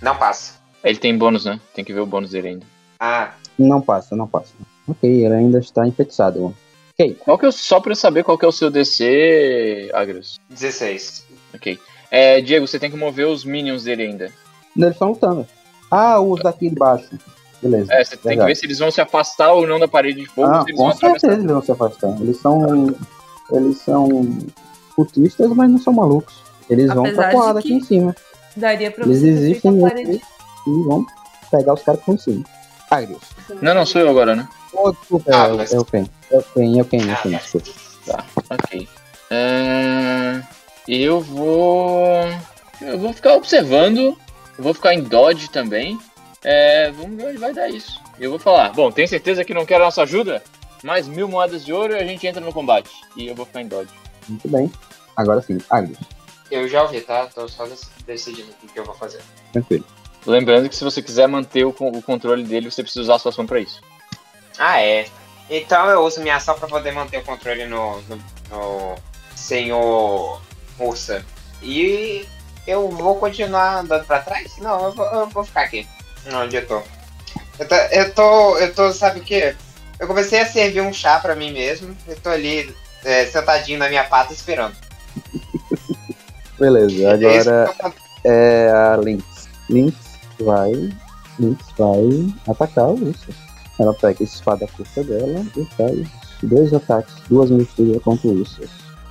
Não 0.00 0.16
passa. 0.16 0.54
Ele 0.84 0.98
tem 0.98 1.16
bônus, 1.18 1.44
né? 1.44 1.60
Tem 1.74 1.84
que 1.84 1.92
ver 1.92 2.00
o 2.00 2.06
bônus 2.06 2.30
dele 2.30 2.48
ainda. 2.48 2.66
Ah, 3.00 3.32
Não 3.58 3.80
passa, 3.80 4.14
não 4.14 4.26
passa. 4.26 4.52
Ok, 4.88 5.08
ele 5.24 5.34
ainda 5.34 5.58
está 5.58 5.86
enfeitiçado. 5.86 6.54
Ok, 6.98 7.14
Qual 7.24 7.38
que 7.38 7.44
é 7.44 7.48
o, 7.48 7.52
só 7.52 7.80
pra 7.80 7.92
eu 7.92 7.96
saber 7.96 8.22
qual 8.24 8.38
que 8.38 8.44
é 8.44 8.48
o 8.48 8.52
seu 8.52 8.70
DC, 8.70 9.90
Agrius? 9.92 10.38
16. 10.48 11.26
Ok. 11.54 11.78
É, 12.10 12.40
Diego, 12.40 12.66
você 12.66 12.78
tem 12.78 12.90
que 12.90 12.96
mover 12.96 13.26
os 13.26 13.44
minions 13.44 13.84
dele 13.84 14.04
ainda. 14.04 14.30
eles 14.76 14.92
estão 14.92 15.08
lutando. 15.10 15.46
Ah, 15.90 16.20
os 16.20 16.40
daqui 16.42 16.68
de 16.70 16.76
baixo. 16.76 17.10
Beleza. 17.60 17.92
É, 17.92 18.04
você 18.04 18.16
tem 18.16 18.38
que 18.38 18.44
ver 18.44 18.54
se 18.54 18.66
eles 18.66 18.78
vão 18.78 18.90
se 18.90 19.00
afastar 19.00 19.52
ou 19.52 19.66
não 19.66 19.78
da 19.78 19.88
parede 19.88 20.20
de 20.20 20.26
fogo. 20.26 20.48
Ah, 20.48 20.58
vão 20.64 20.76
com 20.76 20.88
atravessar. 20.88 21.20
certeza 21.20 21.34
eles 21.42 21.52
vão 21.52 21.62
se 21.62 21.72
afastar. 21.72 22.20
Eles 22.20 22.36
são. 22.38 22.96
Eles 23.52 23.78
são 23.78 24.38
cultistas, 24.94 25.48
mas 25.50 25.70
não 25.70 25.78
são 25.78 25.92
malucos. 25.92 26.34
Eles 26.68 26.92
vão 26.92 27.04
Apesar 27.04 27.22
pra 27.22 27.30
de 27.30 27.36
porrada 27.36 27.58
aqui 27.60 27.72
em 27.72 27.80
cima. 27.82 28.14
Daria 28.56 28.90
pra 28.90 29.04
Eles 29.04 29.22
existem 29.22 29.60
feito 29.60 29.68
a 29.68 29.70
nesse- 29.72 29.88
parede. 29.88 30.22
e 30.66 30.70
vão 30.84 31.06
pegar 31.50 31.74
os 31.74 31.82
caras 31.82 32.00
em 32.08 32.16
cima. 32.18 32.44
Agrius. 32.90 33.20
Não, 33.60 33.74
não, 33.74 33.84
sou 33.86 34.00
eu 34.00 34.08
agora, 34.08 34.34
né? 34.36 34.48
Oh, 34.78 34.92
desculpa, 34.92 35.30
Ah, 35.34 35.46
é, 35.48 35.52
o- 35.52 35.56
mas- 35.56 35.72
é 35.72 35.78
o 35.78 35.84
Ken. 35.84 36.04
É 36.30 36.36
o 36.38 36.42
Ken, 36.42 36.78
é 36.78 36.82
o 36.82 36.84
Ken, 36.84 36.98
é 36.98 37.12
o 37.12 37.16
Ken, 37.22 37.34
Ah, 37.34 37.38
desculpa. 37.38 37.70
Tá, 38.06 38.24
ok. 38.50 38.88
É, 39.30 40.42
Eu 40.88 41.20
vou. 41.20 42.20
Eu 42.80 42.98
vou 42.98 43.12
ficar 43.12 43.34
observando. 43.34 44.16
Eu 44.56 44.64
vou 44.64 44.72
ficar 44.74 44.94
em 44.94 45.02
Dodge 45.02 45.50
também. 45.50 45.98
É, 46.44 46.90
Vamos 46.92 47.16
ver 47.16 47.26
onde 47.30 47.38
vai 47.38 47.52
dar 47.52 47.68
isso. 47.68 48.00
Eu 48.20 48.30
vou 48.30 48.38
falar. 48.38 48.70
Bom, 48.72 48.90
tem 48.92 49.06
certeza 49.06 49.44
que 49.44 49.52
não 49.52 49.66
quer 49.66 49.76
a 49.76 49.84
nossa 49.84 50.02
ajuda? 50.02 50.42
Mais 50.84 51.08
mil 51.08 51.26
moedas 51.28 51.64
de 51.64 51.72
ouro 51.72 51.92
e 51.94 51.96
a 51.98 52.04
gente 52.06 52.24
entra 52.26 52.40
no 52.40 52.52
combate. 52.52 52.90
E 53.16 53.26
eu 53.26 53.34
vou 53.34 53.44
ficar 53.44 53.62
em 53.62 53.66
Dodge. 53.68 53.90
Muito 54.28 54.48
bem. 54.48 54.70
Agora 55.16 55.42
sim, 55.42 55.58
Agrius. 55.68 55.98
Eu 56.50 56.68
já 56.68 56.82
ouvi, 56.84 57.00
tá? 57.00 57.26
Tô 57.34 57.48
só 57.48 57.64
dec- 57.66 57.80
decidindo 58.06 58.48
o 58.62 58.66
que 58.68 58.78
eu 58.78 58.84
vou 58.84 58.94
fazer. 58.94 59.20
Tranquilo. 59.52 59.84
Lembrando 60.24 60.68
que 60.68 60.76
se 60.76 60.84
você 60.84 61.02
quiser 61.02 61.26
manter 61.26 61.64
o, 61.64 61.70
o 61.78 62.02
controle 62.02 62.44
dele, 62.44 62.70
você 62.70 62.82
precisa 62.82 63.02
usar 63.02 63.16
a 63.16 63.18
sua 63.18 63.30
ação 63.30 63.44
pra 63.46 63.58
isso. 63.58 63.80
Ah, 64.58 64.80
é. 64.82 65.06
Então 65.48 65.86
eu 65.88 66.02
uso 66.04 66.20
minha 66.20 66.36
ação 66.36 66.58
pra 66.58 66.66
poder 66.68 66.92
manter 66.92 67.18
o 67.18 67.24
controle 67.24 67.66
no, 67.66 68.00
no, 68.02 68.16
no 68.50 68.94
senhor 69.34 70.40
Ursa. 70.78 71.24
E 71.62 72.26
eu 72.66 72.88
vou 72.90 73.16
continuar 73.16 73.78
andando 73.78 74.04
pra 74.06 74.20
trás? 74.20 74.56
Não, 74.58 74.86
eu 74.86 74.92
vou, 74.92 75.06
eu 75.06 75.28
vou 75.28 75.44
ficar 75.44 75.62
aqui. 75.62 75.86
Onde 76.32 76.56
eu 76.56 76.66
tô. 76.66 76.82
Eu 77.58 77.68
tô, 77.68 77.74
eu 77.74 78.14
tô, 78.14 78.58
eu 78.58 78.74
tô, 78.74 78.92
sabe 78.92 79.20
o 79.20 79.22
quê? 79.24 79.54
Eu 79.98 80.06
comecei 80.06 80.40
a 80.40 80.46
servir 80.46 80.80
um 80.82 80.92
chá 80.92 81.18
pra 81.20 81.34
mim 81.36 81.52
mesmo. 81.52 81.96
Eu 82.06 82.16
tô 82.16 82.28
ali, 82.28 82.74
é, 83.04 83.24
sentadinho 83.26 83.78
na 83.78 83.88
minha 83.88 84.04
pata 84.04 84.32
esperando. 84.32 84.76
Beleza, 86.58 87.02
É 87.02 87.12
agora 87.12 87.72
que 87.72 87.82
tô- 87.82 87.92
é 88.24 88.70
a 88.70 88.96
Lynx. 88.96 89.24
Lynx 89.70 89.96
vai. 90.40 90.72
Lynx 91.38 91.64
vai 91.78 92.34
atacar 92.48 92.86
o 92.86 93.08
urso. 93.08 93.45
Ela 93.78 93.92
pega 93.94 94.18
a 94.20 94.24
espada 94.24 94.66
curta 94.76 95.04
dela 95.04 95.44
e 95.56 95.64
faz 95.76 96.08
dois 96.42 96.72
ataques, 96.72 97.14
duas 97.28 97.50
investidas 97.50 98.02
contra 98.02 98.28
o 98.28 98.32
urso. 98.40 98.62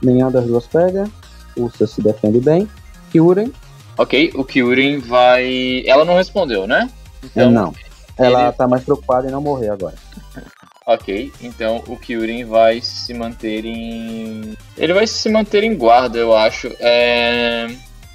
Nenhuma 0.01 0.31
das 0.31 0.45
duas 0.45 0.65
pega. 0.67 1.09
O 1.55 1.63
urso 1.63 1.87
se 1.87 2.01
defende 2.01 2.39
bem. 2.39 2.67
Kyuren, 3.11 3.51
Ok, 3.97 4.33
o 4.35 4.43
Kyurem 4.43 4.99
vai. 4.99 5.83
Ela 5.85 6.03
não 6.03 6.15
respondeu, 6.15 6.67
né? 6.67 6.89
Então, 7.23 7.49
não. 7.49 7.73
Ela 8.17 8.43
ele- 8.47 8.51
tá 8.53 8.67
mais 8.67 8.83
preocupada 8.83 9.27
em 9.27 9.31
não 9.31 9.41
morrer 9.41 9.69
agora. 9.69 9.95
Ok, 10.87 11.33
então 11.41 11.83
o 11.87 11.97
Kyurem 11.97 12.45
vai 12.45 12.79
se 12.79 13.11
manter 13.11 13.65
em. 13.65 14.55
Ele 14.77 14.93
vai 14.93 15.07
se 15.07 15.27
manter 15.29 15.63
em 15.63 15.75
guarda, 15.75 16.19
eu 16.19 16.31
acho. 16.35 16.67
É... 16.79 17.67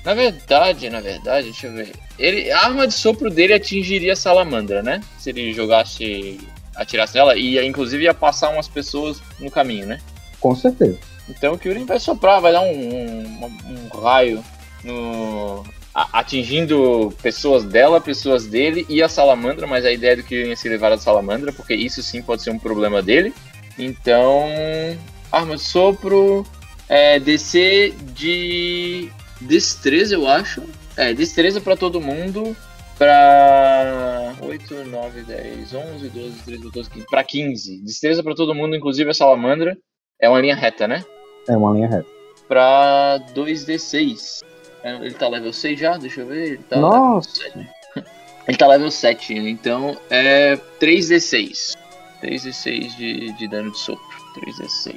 Na 0.05 0.15
verdade, 0.15 0.89
na 0.89 1.01
verdade, 1.01 1.47
deixa 1.51 1.67
eu 1.67 1.73
ver. 1.75 1.93
Ele... 2.19 2.51
A 2.51 2.61
arma 2.65 2.87
de 2.87 2.95
sopro 2.95 3.29
dele 3.31 3.53
atingiria 3.55 4.13
a 4.15 4.17
salamandra, 4.17 4.83
né? 4.83 5.01
Se 5.19 5.31
ele 5.31 5.53
jogasse. 5.53 6.41
atirasse 6.75 7.15
nela, 7.15 7.37
e 7.37 7.59
inclusive 7.67 8.05
ia 8.05 8.15
passar 8.15 8.51
umas 8.51 8.67
pessoas 8.69 9.21
no 9.39 9.51
caminho, 9.51 9.87
né? 9.87 10.01
Com 10.41 10.55
certeza. 10.55 10.99
Então 11.29 11.53
o 11.55 11.59
Kyurem 11.59 11.85
vai 11.85 12.01
soprar, 12.01 12.41
vai 12.41 12.53
dar 12.53 12.63
um, 12.63 12.67
um, 12.73 13.51
um 13.95 13.99
raio 14.01 14.43
no. 14.83 15.63
a- 15.95 16.19
atingindo 16.21 17.15
pessoas 17.23 17.63
dela, 17.65 18.01
pessoas 18.01 18.47
dele 18.47 18.87
e 18.89 19.03
a 19.03 19.09
salamandra, 19.09 19.67
mas 19.67 19.85
a 19.85 19.93
ideia 19.93 20.13
é 20.15 20.17
do 20.17 20.23
Kyurem 20.23 20.53
é 20.53 20.57
se 20.57 20.69
levar 20.69 20.93
a 20.93 20.99
salamandra, 20.99 21.53
porque 21.53 21.75
isso 21.75 22.03
sim 22.03 22.23
pode 22.23 22.43
ser 22.43 22.51
um 22.51 22.59
problema 22.59 23.03
dele. 23.03 23.35
Então. 23.79 24.49
Arma 25.31 25.57
de 25.57 25.63
sopro. 25.63 26.45
É, 26.89 27.21
DC 27.21 27.95
de. 28.15 29.11
Destreza, 29.41 30.15
eu 30.15 30.27
acho. 30.29 30.63
É, 30.97 31.13
destreza 31.15 31.61
pra 31.61 31.77
todo 31.77 32.01
mundo. 32.01 32.57
Pra 32.99 34.35
8, 34.43 34.85
9, 34.85 35.23
10, 35.23 35.75
11, 35.75 36.09
12, 36.11 36.43
13, 36.45 36.63
14, 36.65 36.91
15. 36.91 37.07
Pra 37.07 37.25
15. 37.25 37.83
Destreza 37.83 38.23
pra 38.23 38.35
todo 38.35 38.55
mundo, 38.55 38.77
inclusive 38.77 39.11
a 39.11 39.15
salamandra. 39.15 39.77
É 40.21 40.29
uma 40.29 40.41
linha 40.41 40.55
reta, 40.55 40.87
né? 40.87 41.03
É 41.49 41.57
uma 41.57 41.73
linha 41.73 41.89
reta. 41.89 42.07
Pra 42.47 43.19
2d6. 43.35 44.41
É, 44.83 44.95
Ele 44.97 45.15
tá 45.15 45.29
level 45.29 45.53
6 45.53 45.79
já? 45.81 45.97
Deixa 45.97 46.21
eu 46.21 46.27
ver. 46.27 46.47
Ele 46.55 46.59
tá 46.59 46.77
Nossa! 46.79 47.43
level 47.45 47.65
7. 47.95 48.07
Ele 48.49 48.57
tá 48.57 48.67
level 48.67 48.91
7, 48.91 49.35
então 49.35 49.97
é 50.11 50.57
3d6. 50.81 51.77
3d6 52.23 52.97
de, 52.97 53.33
de 53.33 53.49
dano 53.49 53.71
de 53.71 53.79
sopro. 53.79 54.05
3d6. 54.37 54.95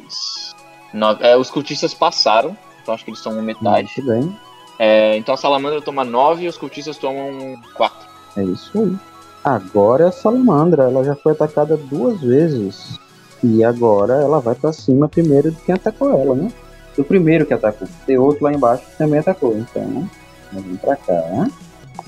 Nove- 0.93 1.23
é, 1.25 1.35
os 1.37 1.49
cultistas 1.49 1.93
passaram, 1.93 2.57
então 2.83 2.93
acho 2.93 3.03
que 3.03 3.09
eles 3.09 3.21
tomam 3.21 3.41
metade. 3.41 3.89
Muito 3.97 4.11
bem. 4.11 4.39
É, 4.77 5.17
então 5.17 5.33
a 5.33 5.37
salamandra 5.37 5.81
toma 5.81 6.03
9 6.03 6.43
e 6.43 6.47
os 6.47 6.57
cultistas 6.57 6.97
tomam 6.97 7.59
4. 7.73 8.07
É 8.37 8.43
isso 8.43 8.77
aí. 8.77 8.95
Agora 9.43 10.05
é 10.05 10.07
a 10.07 10.11
salamandra. 10.11 10.83
Ela 10.83 11.03
já 11.03 11.15
foi 11.15 11.31
atacada 11.31 11.75
duas 11.77 12.21
vezes. 12.21 12.99
E 13.43 13.63
agora 13.63 14.13
ela 14.13 14.39
vai 14.39 14.55
pra 14.55 14.71
cima 14.71 15.09
primeiro 15.09 15.51
de 15.51 15.61
quem 15.61 15.75
atacou 15.75 16.09
ela, 16.09 16.35
né? 16.35 16.51
do 16.95 17.03
primeiro 17.03 17.45
que 17.45 17.53
atacou. 17.53 17.87
Tem 18.05 18.17
outro 18.17 18.43
lá 18.43 18.53
embaixo 18.53 18.85
que 18.85 18.97
também 18.97 19.19
atacou. 19.19 19.57
Então, 19.57 20.09
nós 20.51 20.63
vamos 20.63 20.79
pra 20.79 20.95
cá 20.95 21.47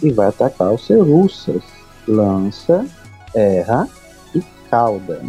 e 0.02 0.12
vai 0.12 0.28
atacar 0.28 0.72
o 0.72 0.78
Cerussas. 0.78 1.64
Lança, 2.08 2.86
erra 3.34 3.88
e 4.34 4.42
cauda. 4.70 5.22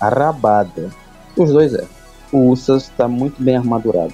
Arrabada. 0.00 0.90
Os 1.36 1.52
dois 1.52 1.72
erram. 1.72 1.98
O 2.30 2.50
Ursas 2.50 2.90
tá 2.90 3.08
muito 3.08 3.42
bem 3.42 3.56
armadurado, 3.56 4.12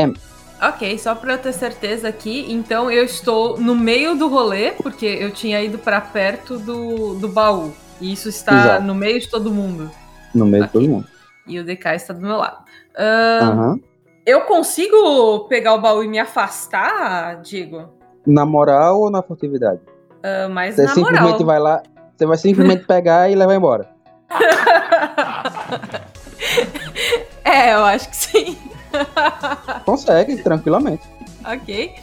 É, 0.00 0.68
Ok, 0.68 0.98
só 0.98 1.14
pra 1.14 1.32
eu 1.34 1.38
ter 1.38 1.54
certeza 1.54 2.08
aqui, 2.08 2.44
então 2.52 2.90
eu 2.90 3.02
estou 3.04 3.58
no 3.58 3.74
meio 3.74 4.14
do 4.14 4.28
rolê, 4.28 4.72
porque 4.72 5.06
eu 5.06 5.30
tinha 5.30 5.62
ido 5.62 5.78
pra 5.78 6.02
perto 6.02 6.58
do, 6.58 7.14
do 7.14 7.28
baú. 7.28 7.72
E 7.98 8.12
isso 8.12 8.28
está 8.28 8.54
Exato. 8.54 8.82
no 8.82 8.94
meio 8.94 9.18
de 9.20 9.28
todo 9.28 9.50
mundo. 9.50 9.90
no 10.34 10.44
meio 10.44 10.64
de 10.64 10.68
Ok. 10.68 10.80
todo 10.80 10.90
mundo. 10.90 11.06
E 11.46 11.58
o 11.58 11.64
DK 11.64 11.86
está 11.94 12.12
do 12.12 12.20
meu 12.20 12.36
lado. 12.36 12.58
Ahn, 12.96 13.42
Aham. 13.52 13.80
Eu 14.26 14.42
consigo 14.42 15.40
pegar 15.48 15.72
o 15.74 15.80
baú 15.80 16.04
e 16.04 16.08
me 16.08 16.18
afastar, 16.18 17.40
Diego? 17.40 17.88
Na 18.26 18.44
moral 18.44 19.00
ou 19.00 19.10
na 19.10 19.22
furtividade? 19.22 19.80
Ah, 20.22 20.46
mas 20.50 20.74
Você 20.76 20.82
na 20.82 20.94
simplesmente 20.94 21.42
moral. 21.42 21.46
vai 21.46 21.58
lá, 21.58 21.82
você 22.14 22.26
vai 22.26 22.36
simplesmente 22.36 22.84
pegar 22.86 23.30
e 23.30 23.34
levar 23.34 23.54
embora. 23.54 23.88
É, 27.44 27.74
eu 27.74 27.84
acho 27.84 28.08
que 28.10 28.16
sim. 28.16 28.56
Consegue, 29.84 30.36
tranquilamente. 30.42 31.02
ok. 31.44 31.94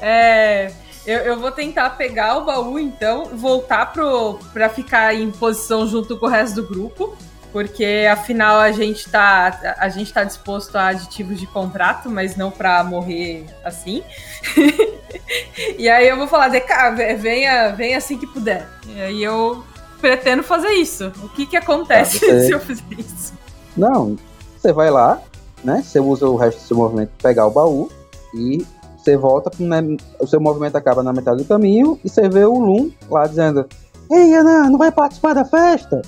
É, 0.00 0.70
eu, 1.06 1.18
eu 1.18 1.38
vou 1.40 1.50
tentar 1.52 1.90
pegar 1.90 2.36
o 2.38 2.44
baú, 2.44 2.78
então, 2.78 3.26
voltar 3.26 3.92
pro, 3.92 4.38
pra 4.52 4.68
ficar 4.68 5.14
em 5.14 5.30
posição 5.30 5.86
junto 5.86 6.16
com 6.18 6.26
o 6.26 6.28
resto 6.28 6.62
do 6.62 6.68
grupo. 6.68 7.16
Porque 7.52 8.06
afinal 8.12 8.58
a 8.60 8.70
gente 8.70 9.08
tá, 9.08 9.76
a 9.78 9.88
gente 9.88 10.12
tá 10.12 10.24
disposto 10.24 10.76
a 10.76 10.88
aditivos 10.88 11.40
de 11.40 11.46
contrato, 11.46 12.10
mas 12.10 12.36
não 12.36 12.50
pra 12.50 12.84
morrer 12.84 13.46
assim. 13.64 14.02
e 15.78 15.88
aí 15.88 16.06
eu 16.08 16.16
vou 16.16 16.26
falar, 16.28 16.48
DK, 16.48 16.90
ve- 16.94 17.14
venha, 17.14 17.70
venha 17.70 17.96
assim 17.98 18.18
que 18.18 18.26
puder. 18.26 18.68
E 18.88 19.00
aí 19.00 19.22
eu 19.22 19.64
pretendo 20.00 20.42
fazer 20.42 20.70
isso. 20.72 21.10
O 21.22 21.28
que 21.30 21.46
que 21.46 21.56
acontece 21.56 22.18
você- 22.20 22.46
se 22.46 22.50
eu 22.52 22.60
fizer 22.60 22.84
isso? 22.98 23.32
Não, 23.76 24.16
você 24.58 24.72
vai 24.72 24.90
lá, 24.90 25.20
né? 25.64 25.82
Você 25.82 26.00
usa 26.00 26.28
o 26.28 26.36
resto 26.36 26.58
do 26.58 26.66
seu 26.66 26.76
movimento 26.76 27.10
pra 27.18 27.30
pegar 27.30 27.46
o 27.46 27.50
baú 27.50 27.90
e 28.34 28.64
você 28.96 29.16
volta, 29.16 29.50
né, 29.60 29.96
o 30.18 30.26
seu 30.26 30.40
movimento 30.40 30.76
acaba 30.76 31.02
na 31.02 31.12
metade 31.12 31.38
do 31.38 31.44
caminho 31.44 31.98
e 32.04 32.08
você 32.08 32.28
vê 32.28 32.44
o 32.44 32.58
Lum 32.58 32.90
lá 33.08 33.26
dizendo: 33.26 33.66
Ei, 34.10 34.34
Ana, 34.34 34.68
não 34.68 34.78
vai 34.78 34.90
participar 34.90 35.34
da 35.34 35.44
festa? 35.44 36.02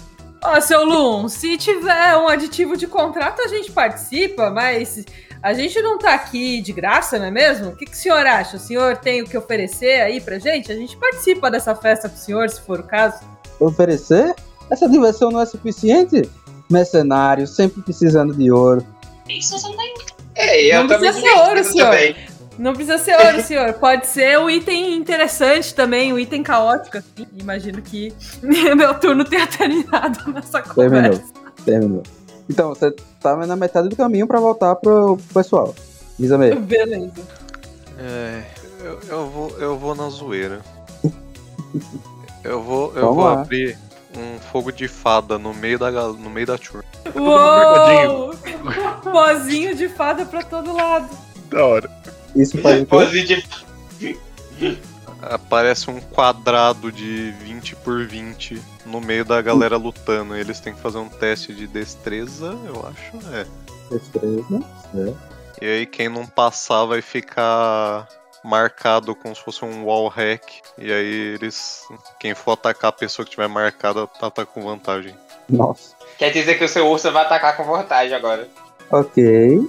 Ó, 0.44 0.60
seu 0.60 0.84
Lum, 0.84 1.28
se 1.28 1.56
tiver 1.56 2.16
um 2.16 2.28
aditivo 2.28 2.76
de 2.76 2.86
contrato, 2.86 3.42
a 3.42 3.48
gente 3.48 3.70
participa, 3.72 4.50
mas 4.50 5.04
a 5.42 5.52
gente 5.52 5.80
não 5.80 5.98
tá 5.98 6.14
aqui 6.14 6.60
de 6.60 6.72
graça, 6.72 7.18
não 7.18 7.26
é 7.26 7.30
mesmo? 7.30 7.68
O 7.68 7.76
que, 7.76 7.86
que 7.86 7.92
o 7.92 7.96
senhor 7.96 8.26
acha? 8.26 8.56
O 8.56 8.60
senhor 8.60 8.96
tem 8.96 9.22
o 9.22 9.24
que 9.24 9.36
oferecer 9.36 10.00
aí 10.00 10.20
pra 10.20 10.38
gente? 10.38 10.70
A 10.72 10.74
gente 10.74 10.96
participa 10.96 11.50
dessa 11.50 11.74
festa 11.74 12.08
pro 12.08 12.18
senhor, 12.18 12.48
se 12.50 12.60
for 12.60 12.80
o 12.80 12.84
caso. 12.84 13.20
Oferecer? 13.60 14.34
Essa 14.70 14.88
diversão 14.88 15.30
não 15.30 15.40
é 15.40 15.46
suficiente? 15.46 16.28
Mercenário, 16.70 17.46
sempre 17.46 17.82
precisando 17.82 18.34
de 18.34 18.50
ouro. 18.50 18.84
Isso 19.28 19.58
só 19.58 19.70
tem. 19.76 19.94
É, 20.34 20.74
eu 20.76 20.84
Não 20.84 20.88
precisa 20.98 21.20
ser 21.20 21.38
ouro, 21.40 21.64
senhor. 21.64 21.90
também. 21.90 22.16
Não 22.58 22.72
precisa 22.72 22.98
ser 22.98 23.16
ouro, 23.16 23.42
senhor. 23.42 23.72
Pode 23.74 24.06
ser 24.06 24.38
um 24.38 24.50
item 24.50 24.94
interessante 24.96 25.74
também, 25.74 26.12
um 26.12 26.18
item 26.18 26.42
caótico. 26.42 26.98
Assim. 26.98 27.26
Imagino 27.38 27.80
que 27.82 28.12
meu 28.42 28.94
turno 28.98 29.24
tenha 29.24 29.46
terminado 29.46 30.32
nessa 30.32 30.60
Terminou. 30.62 31.02
conversa. 31.12 31.32
Terminou. 31.64 32.02
Então, 32.50 32.70
você 32.70 32.90
tá 33.20 33.36
na 33.36 33.54
metade 33.56 33.88
do 33.88 33.96
caminho 33.96 34.26
pra 34.26 34.40
voltar 34.40 34.74
pro 34.76 35.18
pessoal. 35.34 35.74
Diz 36.18 36.32
a 36.32 36.38
meio. 36.38 36.58
Beleza. 36.60 37.12
É, 37.98 38.42
eu, 38.82 39.00
eu 39.08 39.26
vou, 39.30 39.50
eu 39.58 39.78
vou 39.78 39.94
na 39.94 40.08
zoeira. 40.08 40.60
Eu 42.42 42.62
vou, 42.62 42.88
eu 42.94 43.00
Vamos 43.02 43.16
vou 43.16 43.24
lá. 43.24 43.42
abrir 43.42 43.76
um 44.20 44.38
fogo 44.38 44.70
de 44.70 44.88
fada 44.88 45.38
no 45.38 45.54
meio 45.54 45.78
da, 45.78 45.90
no 45.90 46.30
meio 46.30 46.46
da 46.46 46.58
turma. 46.58 46.84
Uou! 47.14 48.34
Pozinho 49.02 49.74
de 49.74 49.88
fada 49.88 50.24
pra 50.26 50.42
todo 50.42 50.74
lado. 50.74 51.08
Da 51.48 51.64
hora. 51.64 51.90
Isso 52.34 52.58
faz 52.58 52.82
o 52.82 52.84
quê? 52.84 52.86
Pose 52.86 53.24
de. 53.24 54.18
Aparece 55.22 55.90
um 55.90 56.00
quadrado 56.00 56.92
de 56.92 57.32
20 57.42 57.76
por 57.76 58.06
20 58.06 58.62
no 58.86 59.00
meio 59.00 59.24
da 59.24 59.42
galera 59.42 59.76
lutando. 59.76 60.36
E 60.36 60.40
eles 60.40 60.60
têm 60.60 60.72
que 60.74 60.80
fazer 60.80 60.98
um 60.98 61.08
teste 61.08 61.52
de 61.54 61.66
destreza, 61.66 62.56
eu 62.66 62.86
acho. 62.86 63.26
É. 63.34 63.46
Destreza. 63.90 64.64
certo. 64.92 65.38
E 65.60 65.66
aí 65.66 65.86
quem 65.86 66.08
não 66.08 66.24
passar 66.24 66.84
vai 66.84 67.02
ficar 67.02 68.06
marcado 68.44 69.14
como 69.14 69.34
se 69.34 69.42
fosse 69.42 69.64
um 69.64 69.84
wall 69.84 70.08
hack. 70.08 70.42
E 70.76 70.92
aí 70.92 71.34
eles. 71.34 71.84
Quem 72.18 72.34
for 72.34 72.52
atacar 72.52 72.90
a 72.90 72.92
pessoa 72.92 73.24
que 73.24 73.32
tiver 73.32 73.48
marcada 73.48 74.06
tá, 74.06 74.30
tá 74.30 74.46
com 74.46 74.62
vantagem. 74.62 75.14
Nossa. 75.48 75.94
Quer 76.18 76.30
dizer 76.30 76.58
que 76.58 76.64
o 76.64 76.68
seu 76.68 76.86
urso 76.88 77.10
vai 77.12 77.24
atacar 77.24 77.56
com 77.56 77.64
vantagem 77.64 78.14
agora. 78.14 78.48
Ok. 78.90 79.60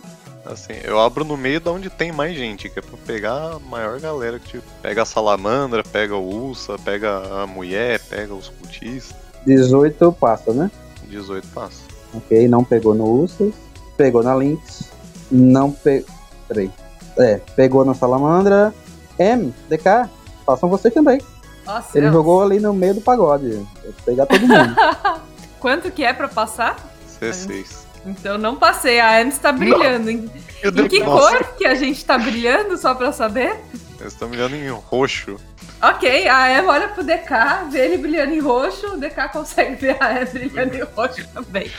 Assim, 0.46 0.74
eu 0.84 1.00
abro 1.00 1.24
no 1.24 1.38
meio 1.38 1.60
da 1.60 1.72
onde 1.72 1.90
tem 1.90 2.12
mais 2.12 2.36
gente, 2.36 2.70
que 2.70 2.80
é 2.80 2.82
pra 2.82 2.98
pegar 3.06 3.54
a 3.54 3.60
maior 3.60 4.00
galera 4.00 4.40
que 4.40 4.58
tipo, 4.58 4.64
pega 4.82 5.04
a 5.04 5.06
salamandra, 5.06 5.84
pega 5.84 6.16
o 6.16 6.48
ursa, 6.48 6.78
pega 6.80 7.44
a 7.44 7.46
mulher, 7.46 8.00
pega 8.10 8.34
os 8.34 8.50
cultistas. 8.50 9.16
18 9.46 10.12
passa, 10.14 10.54
né? 10.54 10.72
18 11.08 11.48
passa. 11.50 11.82
Ok, 12.14 12.48
não 12.48 12.64
pegou 12.64 12.96
no 12.96 13.06
Ursas. 13.06 13.54
Pegou 13.98 14.24
na 14.24 14.36
Lynx. 14.36 14.90
Não 15.32 15.72
pegou. 15.72 16.10
Peraí. 16.48 16.72
É, 17.20 17.40
pegou 17.56 17.84
na 17.86 17.94
Salamandra. 17.94 18.74
M, 19.18 19.54
DK, 19.70 20.10
façam 20.46 20.70
vocês 20.70 20.94
também. 20.94 21.20
Nossa, 21.66 21.98
Ele 21.98 22.08
eu- 22.08 22.14
jogou 22.14 22.42
ali 22.42 22.60
no 22.60 22.74
meio 22.74 22.96
do 22.96 23.02
pagode. 23.02 23.66
Pegar 24.06 24.26
todo 24.26 24.42
mundo. 24.48 24.76
Quanto 25.60 25.92
que 25.92 26.04
é 26.06 26.14
pra 26.14 26.28
passar? 26.28 26.78
C6. 27.20 27.88
Então 28.06 28.38
não 28.38 28.56
passei, 28.56 29.00
a 29.00 29.20
Anne 29.20 29.30
está 29.30 29.52
brilhando. 29.52 30.10
Em, 30.10 30.32
Eu 30.64 30.72
em 30.72 30.88
que 30.88 31.02
Nossa. 31.02 31.38
cor 31.38 31.44
que 31.58 31.66
a 31.66 31.76
gente 31.76 32.04
tá 32.06 32.18
brilhando, 32.18 32.78
só 32.78 32.96
pra 32.96 33.12
saber? 33.12 33.60
Eles 34.00 34.14
estão 34.14 34.30
me 34.30 34.38
olhando 34.38 34.56
em 34.56 34.70
roxo. 34.70 35.36
Ok, 35.82 36.28
a 36.30 36.50
Em 36.62 36.66
olha 36.66 36.88
pro 36.88 37.04
DK, 37.04 37.70
vê 37.70 37.80
ele 37.86 37.98
brilhando 37.98 38.34
em 38.34 38.40
roxo, 38.40 38.94
o 38.94 38.98
DK 38.98 39.28
consegue 39.34 39.76
ver 39.76 39.98
a 40.02 40.22
Em 40.22 40.32
brilhando 40.32 40.76
em 40.78 40.84
roxo 40.96 41.28
também. 41.34 41.70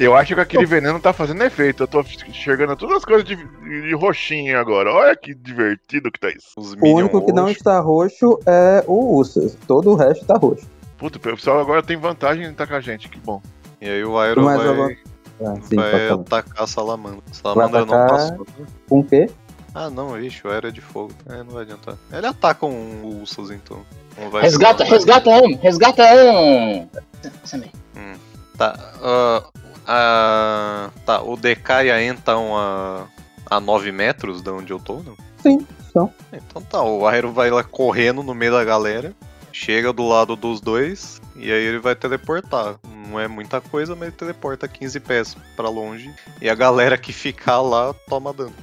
Eu 0.00 0.14
acho 0.16 0.34
que 0.34 0.40
aquele 0.40 0.64
veneno 0.64 0.98
tá 0.98 1.12
fazendo 1.12 1.44
efeito. 1.44 1.82
Eu 1.82 1.86
tô 1.86 2.00
enxergando 2.26 2.74
todas 2.74 2.96
as 2.96 3.04
coisas 3.04 3.22
de, 3.22 3.36
de 3.36 3.94
roxinho 3.94 4.58
agora. 4.58 4.90
Olha 4.90 5.14
que 5.14 5.34
divertido 5.34 6.10
que 6.10 6.18
tá 6.18 6.30
isso. 6.30 6.54
Os 6.56 6.72
O 6.72 6.86
único 6.86 7.20
que 7.24 7.32
não 7.32 7.44
roxo. 7.44 7.58
está 7.58 7.78
roxo 7.80 8.40
é 8.46 8.82
o 8.86 9.16
Ursas. 9.18 9.58
Todo 9.66 9.90
o 9.90 9.94
resto 9.94 10.22
está 10.22 10.38
roxo. 10.38 10.66
Puta, 10.96 11.18
o 11.18 11.20
pessoal 11.20 11.60
agora 11.60 11.82
tem 11.82 11.98
vantagem 11.98 12.44
em 12.46 12.48
atacar 12.48 12.78
a 12.78 12.80
gente. 12.80 13.10
Que 13.10 13.18
bom. 13.18 13.42
E 13.78 13.88
aí 13.88 14.02
o 14.02 14.18
Aero 14.18 14.42
Mais 14.42 14.62
vai, 14.62 14.98
Ah, 15.44 15.54
sim, 15.62 15.76
vai 15.76 16.08
atacar 16.08 16.64
a 16.64 16.66
salamandra. 16.66 17.20
A 17.30 17.34
salamandra 17.34 17.84
não 17.84 18.06
passou. 18.06 18.46
Com 18.88 19.00
o 19.00 19.04
quê? 19.04 19.30
Ah 19.74 19.90
não, 19.90 20.18
ixi, 20.18 20.46
o 20.46 20.50
Aero 20.50 20.68
é 20.68 20.70
de 20.70 20.80
fogo. 20.80 21.12
É, 21.28 21.38
não 21.42 21.50
vai 21.52 21.62
adiantar. 21.62 21.96
Ele 22.10 22.26
ataca 22.26 22.64
um 22.64 23.20
Ursas 23.20 23.50
então. 23.50 23.82
Não 24.18 24.30
vai 24.30 24.42
Resgata, 24.42 24.82
resgata 24.82 25.30
um, 25.30 25.56
resgata 25.56 26.02
um. 26.14 26.88
Sammy. 27.44 27.70
Tá. 28.56 28.74
ah, 29.02 29.42
ah, 29.86 30.90
tá, 31.04 31.22
o 31.22 31.36
DK 31.36 31.84
e 31.84 31.90
a 31.90 32.02
En 32.02 32.14
estão 32.14 32.56
a, 32.56 33.06
a 33.46 33.60
9 33.60 33.92
metros 33.92 34.42
de 34.42 34.50
onde 34.50 34.72
eu 34.72 34.78
tô, 34.78 34.96
não? 34.96 35.16
Sim, 35.42 35.66
são. 35.92 36.12
Então 36.32 36.62
tá, 36.62 36.82
o 36.82 37.06
Aero 37.06 37.32
vai 37.32 37.50
lá 37.50 37.64
correndo 37.64 38.22
no 38.22 38.34
meio 38.34 38.52
da 38.52 38.64
galera, 38.64 39.14
chega 39.52 39.92
do 39.92 40.06
lado 40.06 40.36
dos 40.36 40.60
dois, 40.60 41.20
e 41.36 41.50
aí 41.50 41.64
ele 41.64 41.78
vai 41.78 41.94
teleportar. 41.94 42.76
Não 43.08 43.18
é 43.18 43.26
muita 43.26 43.60
coisa, 43.60 43.94
mas 43.94 44.08
ele 44.08 44.16
teleporta 44.16 44.68
15 44.68 45.00
pés 45.00 45.36
pra 45.56 45.68
longe. 45.68 46.14
E 46.40 46.48
a 46.48 46.54
galera 46.54 46.96
que 46.96 47.12
ficar 47.12 47.60
lá 47.60 47.92
toma 48.08 48.32
dano. 48.32 48.54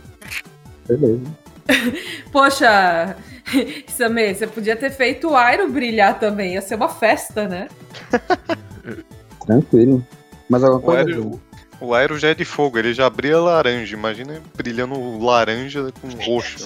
Beleza. 0.88 1.24
Poxa, 2.32 3.18
Samê, 3.88 4.34
você 4.34 4.48
podia 4.48 4.76
ter 4.76 4.92
feito 4.92 5.30
o 5.30 5.36
Airo 5.36 5.70
brilhar 5.70 6.20
também, 6.20 6.54
ia 6.54 6.62
ser 6.62 6.76
uma 6.76 6.90
festa, 6.90 7.48
né? 7.48 7.68
Tranquilo. 9.46 10.06
Mais 10.50 10.64
alguma 10.64 10.80
O 10.80 10.84
coisa? 10.84 11.00
Aero, 11.02 11.22
Bruno? 11.22 11.42
o 11.82 11.94
Aero 11.94 12.18
já 12.20 12.30
é 12.30 12.34
de 12.34 12.46
fogo, 12.46 12.78
ele 12.78 12.94
já 12.94 13.06
abria 13.06 13.40
laranja. 13.40 13.96
Imagina 13.96 14.42
brilhando 14.56 15.24
laranja 15.24 15.92
com 16.02 16.08
roxo. 16.24 16.66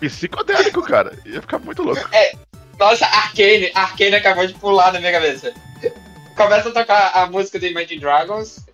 Psicodélico, 0.00 0.82
cara. 0.82 1.16
Ia 1.24 1.40
ficar 1.40 1.58
muito 1.58 1.82
louco. 1.82 2.02
Nossa, 2.78 3.06
Arcane, 3.06 3.70
Arcane 3.74 4.14
acabou 4.16 4.46
de 4.46 4.54
pular 4.54 4.92
na 4.92 4.98
minha 4.98 5.12
cabeça. 5.12 5.52
Começa 6.36 6.68
a 6.70 6.72
tocar 6.72 7.12
a 7.14 7.26
música 7.26 7.58
do 7.58 7.66
Imagine 7.66 8.00
Dragons. 8.00 8.66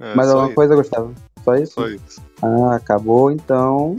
É, 0.00 0.14
Mais 0.14 0.28
só 0.28 0.34
alguma 0.34 0.46
isso, 0.48 0.54
coisa, 0.54 0.76
Gustavo? 0.76 1.14
Só 1.44 1.54
isso? 1.54 1.72
só 1.74 1.86
isso. 1.88 2.22
Ah, 2.42 2.74
acabou 2.76 3.30
então. 3.30 3.96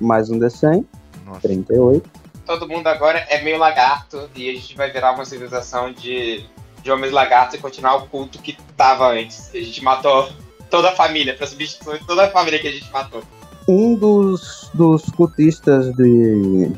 Mais 0.00 0.30
um 0.30 0.38
D100. 0.38 0.84
Nossa. 1.24 1.40
38. 1.48 2.08
Todo 2.46 2.68
mundo 2.68 2.86
agora 2.86 3.18
é 3.30 3.42
meio 3.42 3.58
lagarto 3.58 4.28
e 4.36 4.50
a 4.50 4.52
gente 4.52 4.76
vai 4.76 4.92
virar 4.92 5.12
uma 5.12 5.24
civilização 5.24 5.92
de, 5.92 6.44
de 6.84 6.92
homens 6.92 7.12
lagartos 7.12 7.58
e 7.58 7.58
continuar 7.58 7.96
o 7.96 8.06
culto 8.06 8.38
que 8.38 8.56
tava 8.76 9.10
antes. 9.10 9.50
A 9.54 9.58
gente 9.58 9.82
matou 9.82 10.28
toda 10.70 10.90
a 10.90 10.92
família, 10.92 11.34
pra 11.34 11.46
substituir 11.46 12.04
toda 12.06 12.26
a 12.26 12.30
família 12.30 12.60
que 12.60 12.68
a 12.68 12.72
gente 12.72 12.90
matou. 12.92 13.22
Um 13.66 13.94
dos, 13.94 14.70
dos 14.74 15.02
cultistas 15.16 15.90
de, 15.96 16.70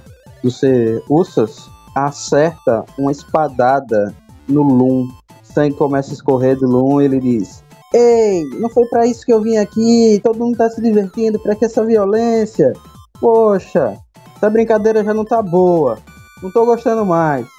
do 0.43 0.51
ser 0.51 1.03
Ursas 1.11 1.69
acerta 1.95 2.85
uma 2.97 3.11
espadada 3.11 4.15
no 4.49 4.63
Loom. 4.63 5.09
Sangue 5.43 5.75
começa 5.75 6.11
a 6.11 6.15
escorrer 6.15 6.57
do 6.57 6.67
Loom 6.67 7.01
e 7.01 7.05
ele 7.07 7.19
diz: 7.19 7.65
Ei, 7.93 8.45
não 8.61 8.71
foi 8.71 8.87
pra 8.87 9.07
isso 9.07 9.27
que 9.27 9.33
eu 9.33 9.41
vim 9.41 9.57
aqui. 9.57 10.21
Todo 10.23 10.39
mundo 10.39 10.57
tá 10.57 10.71
se 10.71 10.81
divertindo. 10.81 11.41
Pra 11.41 11.57
que 11.57 11.65
essa 11.65 11.85
violência? 11.85 12.73
Poxa, 13.21 13.97
essa 14.37 14.51
brincadeira 14.51 15.03
já 15.03 15.13
não 15.13 15.25
tá 15.25 15.43
boa. 15.43 15.99
Não 16.41 16.53
tô 16.53 16.65
gostando 16.65 17.05
mais. 17.05 17.56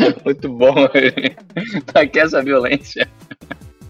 Muito 0.24 0.48
bom. 0.48 0.74
pra 1.86 2.06
que 2.06 2.18
essa 2.18 2.42
violência? 2.42 3.08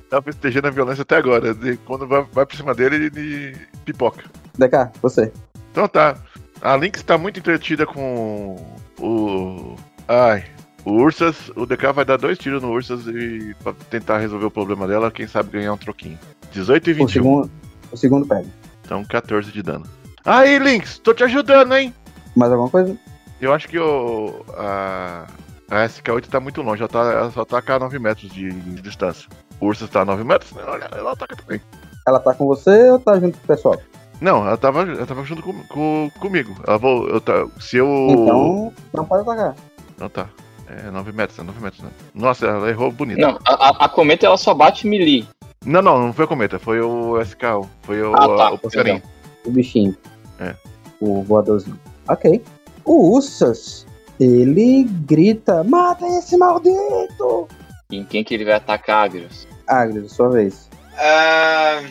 Tá 0.08 0.22
festejando 0.22 0.68
a 0.68 0.70
violência 0.70 1.02
até 1.02 1.16
agora. 1.16 1.52
De- 1.54 1.76
quando 1.78 2.06
vai, 2.06 2.24
vai 2.32 2.46
por 2.46 2.56
cima 2.56 2.74
dele, 2.74 3.06
ele, 3.06 3.56
pipoca. 3.84 4.24
DK, 4.58 4.90
você. 5.02 5.32
Então 5.72 5.88
tá. 5.88 6.16
A 6.62 6.74
Lynx 6.76 7.02
tá 7.02 7.18
muito 7.18 7.38
entretida 7.40 7.84
com 7.84 8.56
o. 8.98 9.76
Ai. 10.08 10.44
O 10.84 10.92
Ursas. 10.92 11.50
O 11.56 11.66
DK 11.66 11.92
vai 11.92 12.04
dar 12.04 12.16
dois 12.16 12.38
tiros 12.38 12.62
no 12.62 12.70
Ursas 12.70 13.06
e 13.08 13.54
pra 13.62 13.72
tentar 13.90 14.18
resolver 14.18 14.46
o 14.46 14.50
problema 14.50 14.86
dela, 14.86 15.10
quem 15.10 15.26
sabe 15.26 15.50
ganhar 15.58 15.72
um 15.72 15.76
troquinho. 15.76 16.18
18 16.52 16.88
e 16.88 16.92
O 16.92 16.96
21. 16.96 17.08
segundo, 17.08 17.50
o 17.92 17.96
segundo 17.96 18.26
pega. 18.26 18.46
Então 18.84 19.04
14 19.04 19.50
de 19.50 19.62
dano. 19.62 19.84
Aí, 20.24 20.58
Lynx, 20.58 20.98
tô 20.98 21.12
te 21.12 21.24
ajudando, 21.24 21.74
hein? 21.76 21.92
Mais 22.36 22.50
alguma 22.52 22.70
coisa? 22.70 22.96
Eu 23.40 23.52
acho 23.52 23.68
que 23.68 23.78
o. 23.78 24.44
A, 24.56 25.26
a 25.70 25.84
SK8 25.86 26.26
tá 26.26 26.40
muito 26.40 26.62
longe, 26.62 26.82
ela, 26.82 26.88
tá, 26.88 27.00
ela 27.00 27.30
só 27.30 27.44
tá 27.44 27.62
a 27.66 27.78
9 27.78 27.98
metros 27.98 28.30
de, 28.30 28.50
de 28.52 28.82
distância. 28.82 29.28
O 29.60 29.66
Ursas 29.66 29.88
tá 29.90 30.02
a 30.02 30.04
9 30.04 30.22
metros, 30.24 30.52
né? 30.52 30.62
Olha, 30.66 30.88
ela 30.92 31.12
ataca 31.12 31.36
também. 31.36 31.60
Ela 32.06 32.20
tá 32.20 32.34
com 32.34 32.46
você 32.46 32.90
ou 32.90 32.98
tá 33.00 33.18
junto 33.18 33.36
com 33.38 33.44
o 33.44 33.46
pessoal? 33.46 33.80
Não, 34.20 34.46
ela 34.46 34.56
tava, 34.56 34.82
ela 34.82 35.06
tava 35.06 35.24
junto 35.24 35.42
com, 35.42 35.52
com- 35.64 36.10
comigo. 36.20 36.54
Ela 36.66 36.78
vou, 36.78 37.08
eu 37.08 37.20
tá, 37.20 37.46
se 37.60 37.76
eu. 37.76 37.86
Então, 38.10 38.72
não 38.92 39.04
pode 39.04 39.22
atacar. 39.22 39.54
Não 39.98 40.08
tá. 40.08 40.28
É 40.68 40.90
9 40.90 41.12
metros, 41.12 41.38
é 41.38 41.42
9 41.42 41.60
metros. 41.60 41.82
Né? 41.82 41.90
Nossa, 42.14 42.46
ela 42.46 42.68
errou 42.68 42.90
bonito. 42.90 43.20
Não, 43.20 43.38
a, 43.44 43.68
a- 43.68 43.84
a 43.84 43.88
cometa 43.88 44.26
ela 44.26 44.36
só 44.36 44.52
bate 44.54 44.86
melee. 44.86 45.26
Não, 45.64 45.80
não, 45.82 45.98
não 46.06 46.12
foi 46.12 46.24
a 46.24 46.28
cometa, 46.28 46.58
foi 46.58 46.80
o 46.80 47.20
SK, 47.24 47.42
foi 47.82 48.02
o, 48.02 48.14
Ah, 48.14 48.36
tá. 48.36 48.50
o 48.52 48.58
passarinho. 48.58 49.02
O 49.44 49.50
bichinho. 49.50 49.96
É. 50.38 50.54
O 51.00 51.22
voadorzinho. 51.22 51.78
Ok. 52.08 52.42
O 52.84 53.14
Ursas, 53.16 53.85
ele 54.18 54.84
grita: 54.84 55.62
Mata 55.64 56.06
esse 56.06 56.36
maldito! 56.36 57.48
Em 57.90 58.04
quem 58.04 58.24
que 58.24 58.34
ele 58.34 58.44
vai 58.44 58.54
atacar, 58.54 59.04
Agrios? 59.04 59.46
Agnes, 59.66 60.12
sua 60.12 60.28
vez. 60.30 60.68
Ah, 60.98 61.82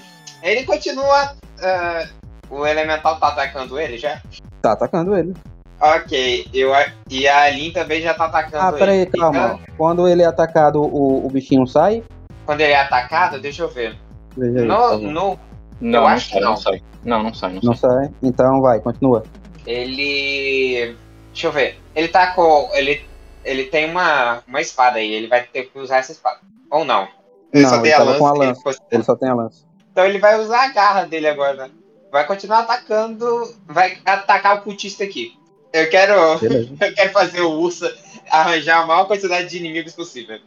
ele 0.43 0.63
continua. 0.63 1.35
ah, 1.61 2.07
o 2.49 2.65
elemental 2.65 3.17
tá 3.19 3.29
atacando 3.29 3.79
ele 3.79 3.97
já? 3.97 4.21
Tá 4.61 4.73
atacando 4.73 5.15
ele. 5.15 5.33
Ok, 5.79 6.47
eu, 6.53 6.71
e 7.09 7.27
a 7.27 7.49
Lin 7.49 7.71
também 7.71 8.01
já 8.01 8.13
tá 8.13 8.25
atacando 8.25 8.63
Ah, 8.63 8.69
ele. 8.69 8.77
peraí, 8.77 9.05
calma. 9.07 9.59
Quando 9.77 10.07
ele 10.07 10.21
é 10.21 10.25
atacado, 10.25 10.81
o, 10.81 11.25
o 11.25 11.29
bichinho 11.29 11.67
sai? 11.67 12.01
Quando 12.45 12.61
ele 12.61 12.71
é 12.73 12.79
atacado, 12.79 13.39
deixa 13.41 13.63
eu 13.63 13.69
ver. 13.69 13.97
Veja 14.37 14.59
aí, 14.61 14.65
No, 14.67 14.97
Não, 14.99 15.31
Eu 15.31 15.39
não 15.81 16.07
acho 16.07 16.27
que 16.27 16.33
sai, 16.33 16.41
não 16.41 16.49
não. 16.51 16.57
sai. 16.57 16.81
Não, 17.03 17.23
não 17.23 17.33
sai, 17.33 17.53
não, 17.53 17.59
Não 17.63 17.75
sai. 17.75 17.91
sai? 17.91 18.11
Então 18.23 18.61
vai, 18.61 18.79
continua. 18.79 19.23
ele. 19.65 20.95
Deixa 21.33 21.47
eu 21.47 21.51
ver. 21.51 21.77
Ele 21.95 22.07
tá 22.07 22.33
com. 22.33 22.69
Ele, 22.73 23.01
ele 23.43 23.65
tem 23.65 23.89
uma, 23.89 24.43
uma 24.47 24.61
espada 24.61 24.97
aí, 24.97 25.11
ele 25.11 25.27
vai 25.27 25.43
ter 25.43 25.63
que 25.69 25.79
usar 25.79 25.97
essa 25.97 26.11
espada. 26.11 26.39
Ou 26.69 26.83
não? 26.83 27.07
Ele 27.53 27.63
Não, 27.63 27.69
só 27.69 27.75
ele 27.75 27.83
tem 27.83 27.93
a 27.93 27.97
tava 27.97 28.09
lança. 28.11 28.19
com 28.19 28.27
a 28.27 28.29
ele 28.35 28.39
lança. 28.47 28.55
ficou- 28.55 28.73
Ele 28.91 29.03
só 29.03 29.15
tem 29.15 29.29
a 29.29 29.33
lança. 29.35 29.65
Então 29.91 30.05
ele 30.05 30.19
vai 30.19 30.39
usar 30.39 30.63
a 30.65 30.73
garra 30.73 31.05
dele 31.05 31.27
agora. 31.27 31.69
Vai 32.11 32.25
continuar 32.27 32.59
atacando. 32.59 33.25
Vai 33.67 33.97
atacar 34.05 34.57
o 34.57 34.61
cultista 34.61 35.03
aqui. 35.03 35.33
Eu 35.71 35.89
quero. 35.89 36.39
Beleza. 36.39 36.69
Eu 36.81 36.93
quero 36.93 37.11
fazer 37.13 37.41
o 37.41 37.51
Ursa 37.51 37.93
arranjar 38.29 38.81
a 38.83 38.85
maior 38.85 39.05
quantidade 39.05 39.47
de 39.49 39.57
inimigos 39.57 39.93
possível. 39.93 40.37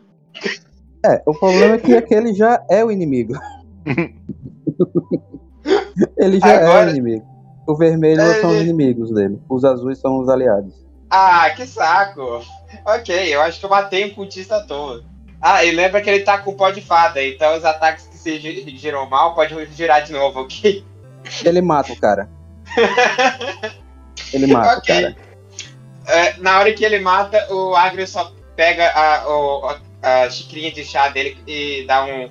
É, 1.07 1.22
o 1.24 1.32
problema 1.32 1.76
é 1.76 1.78
que 1.78 1.94
aquele 1.96 2.34
já 2.34 2.62
é 2.68 2.84
o 2.84 2.90
inimigo. 2.90 3.34
ele 6.18 6.40
já 6.40 6.49
é 6.53 6.57
Agora- 6.64 6.86
o 6.86 6.90
inimigo. 6.90 7.26
O 7.66 7.76
vermelho 7.76 8.20
É, 8.20 8.40
são 8.40 8.51
os 8.51 8.57
ele- 8.57 8.64
inimigos 8.70 9.11
dele. 9.12 9.38
Os 9.49 9.64
azuis 9.64 9.99
são 9.99 10.18
os 10.20 10.28
aliados. 10.28 10.74
Ah, 11.11 11.51
que 11.57 11.67
saco! 11.67 12.43
Ok, 12.85 13.35
eu 13.35 13.41
acho 13.43 13.59
que 13.61 13.65
eu 13.67 13.71
matei 13.71 14.07
o 14.11 14.15
cultista 14.15 14.57
à 14.57 14.63
toa. 14.63 15.03
Ah, 15.41 15.65
e 15.65 15.71
lembra 15.71 16.01
que 16.01 16.11
ele 16.11 16.25
tá 16.25 16.39
com 16.39 16.51
o 16.51 16.55
pó 16.55 16.71
de 16.71 16.81
fada, 16.81 17.23
então 17.23 17.57
os 17.57 17.65
ataques 17.65 18.07
que 18.09 18.19
se 18.19 18.39
gi- 18.39 18.77
giram 18.77 19.09
mal 19.09 19.35
pode 19.35 19.55
girar 19.75 20.03
de 20.03 20.13
novo, 20.13 20.41
ok? 20.41 20.85
Ele 21.45 21.61
mata 21.63 21.93
o 21.93 21.97
cara. 22.01 22.29
Ele 24.33 24.47
mata 24.49 24.79
Ok. 24.79 24.95
o 24.95 25.03
cara. 25.03 25.17
É, 26.07 26.37
na 26.39 26.59
hora 26.59 26.73
que 26.73 26.85
ele 26.85 26.99
mata, 26.99 27.47
o 27.53 27.75
Agrio 27.77 28.07
só 28.07 28.33
pega 28.57 28.91
a, 28.91 29.29
o- 29.29 29.77
a 30.03 30.29
xicrinha 30.31 30.73
de 30.73 30.85
chá 30.85 31.09
dele 31.09 31.37
e 31.47 31.85
dá 31.87 32.05
um. 32.05 32.29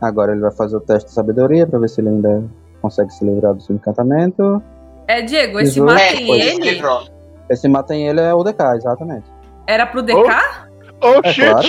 Agora 0.00 0.32
ele 0.32 0.40
vai 0.40 0.50
fazer 0.52 0.76
o 0.76 0.80
teste 0.80 1.08
de 1.08 1.14
sabedoria 1.14 1.66
pra 1.66 1.78
ver 1.78 1.88
se 1.88 2.00
ele 2.00 2.08
ainda 2.08 2.44
consegue 2.80 3.10
se 3.12 3.24
livrar 3.24 3.54
do 3.54 3.62
seu 3.62 3.74
encantamento. 3.76 4.62
É, 5.06 5.20
Diego, 5.22 5.60
esse 5.60 5.80
matem 5.80 6.26
Pois. 6.26 6.44
ele 6.46 6.70
livrou. 6.72 7.06
Esse 7.50 7.68
matem 7.68 8.06
ele 8.08 8.20
é 8.20 8.32
o 8.34 8.42
DK, 8.42 8.62
exatamente. 8.76 9.30
era 9.66 9.86
pro 9.86 10.02
DK? 10.02 10.16
Oh, 11.02 11.20
É 11.24 11.32
shit! 11.32 11.50
claro. 11.50 11.68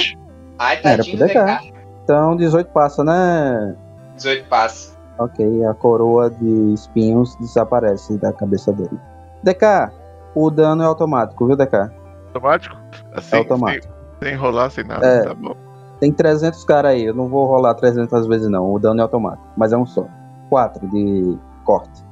Ai, 0.59 0.80
Era 0.84 1.03
pro 1.03 1.17
DK. 1.17 1.34
DK. 1.34 1.74
Então 2.03 2.36
18 2.36 2.67
passa, 2.71 3.03
né? 3.03 3.76
18 4.17 4.47
passos. 4.47 4.93
Ok, 5.17 5.63
a 5.65 5.74
coroa 5.74 6.30
de 6.30 6.74
espinhos 6.74 7.36
desaparece 7.38 8.17
da 8.17 8.34
cabeça 8.34 8.71
dele. 8.74 8.99
DK, 9.43 9.91
o 10.36 10.49
dano 10.49 10.84
é 10.84 10.86
automático, 10.86 11.45
viu, 11.47 11.55
DK? 11.55 11.91
Automático? 12.28 12.76
Assim, 13.13 13.36
É 13.36 13.39
automático. 13.39 13.93
Sem, 14.19 14.28
sem 14.30 14.34
enrolar, 14.38 14.71
sem 14.71 14.84
nada. 14.84 15.05
É. 15.05 15.24
Tá 15.24 15.34
bom. 15.34 15.55
Tem 15.99 16.11
300 16.11 16.63
caras 16.65 16.91
aí, 16.91 17.05
eu 17.05 17.13
não 17.13 17.28
vou 17.30 17.45
rolar 17.45 17.74
300 17.76 18.28
vezes 18.28 18.49
não, 18.49 18.74
o 18.74 18.80
dano 18.80 18.99
é 18.99 19.03
automático, 19.03 19.47
mas 19.55 19.71
é 19.71 19.78
um 19.78 19.86
só. 19.86 20.05
4 20.49 20.88
de 20.89 21.38
corte. 21.63 22.03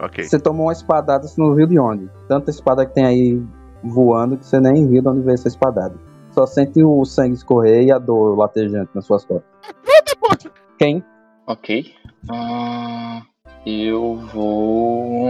Ok. 0.00 0.24
Você 0.24 0.38
tomou 0.38 0.66
uma 0.66 0.72
espadada, 0.72 1.28
você 1.28 1.40
não 1.40 1.54
viu 1.54 1.66
de 1.66 1.78
onde. 1.78 2.08
Tanta 2.26 2.50
espada 2.50 2.86
que 2.86 2.94
tem 2.94 3.04
aí 3.04 3.42
voando 3.82 4.36
que 4.36 4.46
você 4.46 4.58
nem 4.58 4.86
viu 4.86 5.02
de 5.02 5.08
onde 5.08 5.20
veio 5.20 5.34
essa 5.34 5.48
espadada. 5.48 5.94
Só 6.32 6.46
sente 6.46 6.82
o 6.82 7.04
sangue 7.04 7.34
escorrer 7.34 7.84
e 7.84 7.92
a 7.92 7.98
dor 7.98 8.36
latejante 8.36 8.90
nas 8.94 9.04
suas 9.04 9.24
costas. 9.24 9.50
Quem? 10.78 11.04
Ok. 11.46 11.94
Ah, 12.30 13.22
eu 13.66 14.16
vou. 14.32 15.28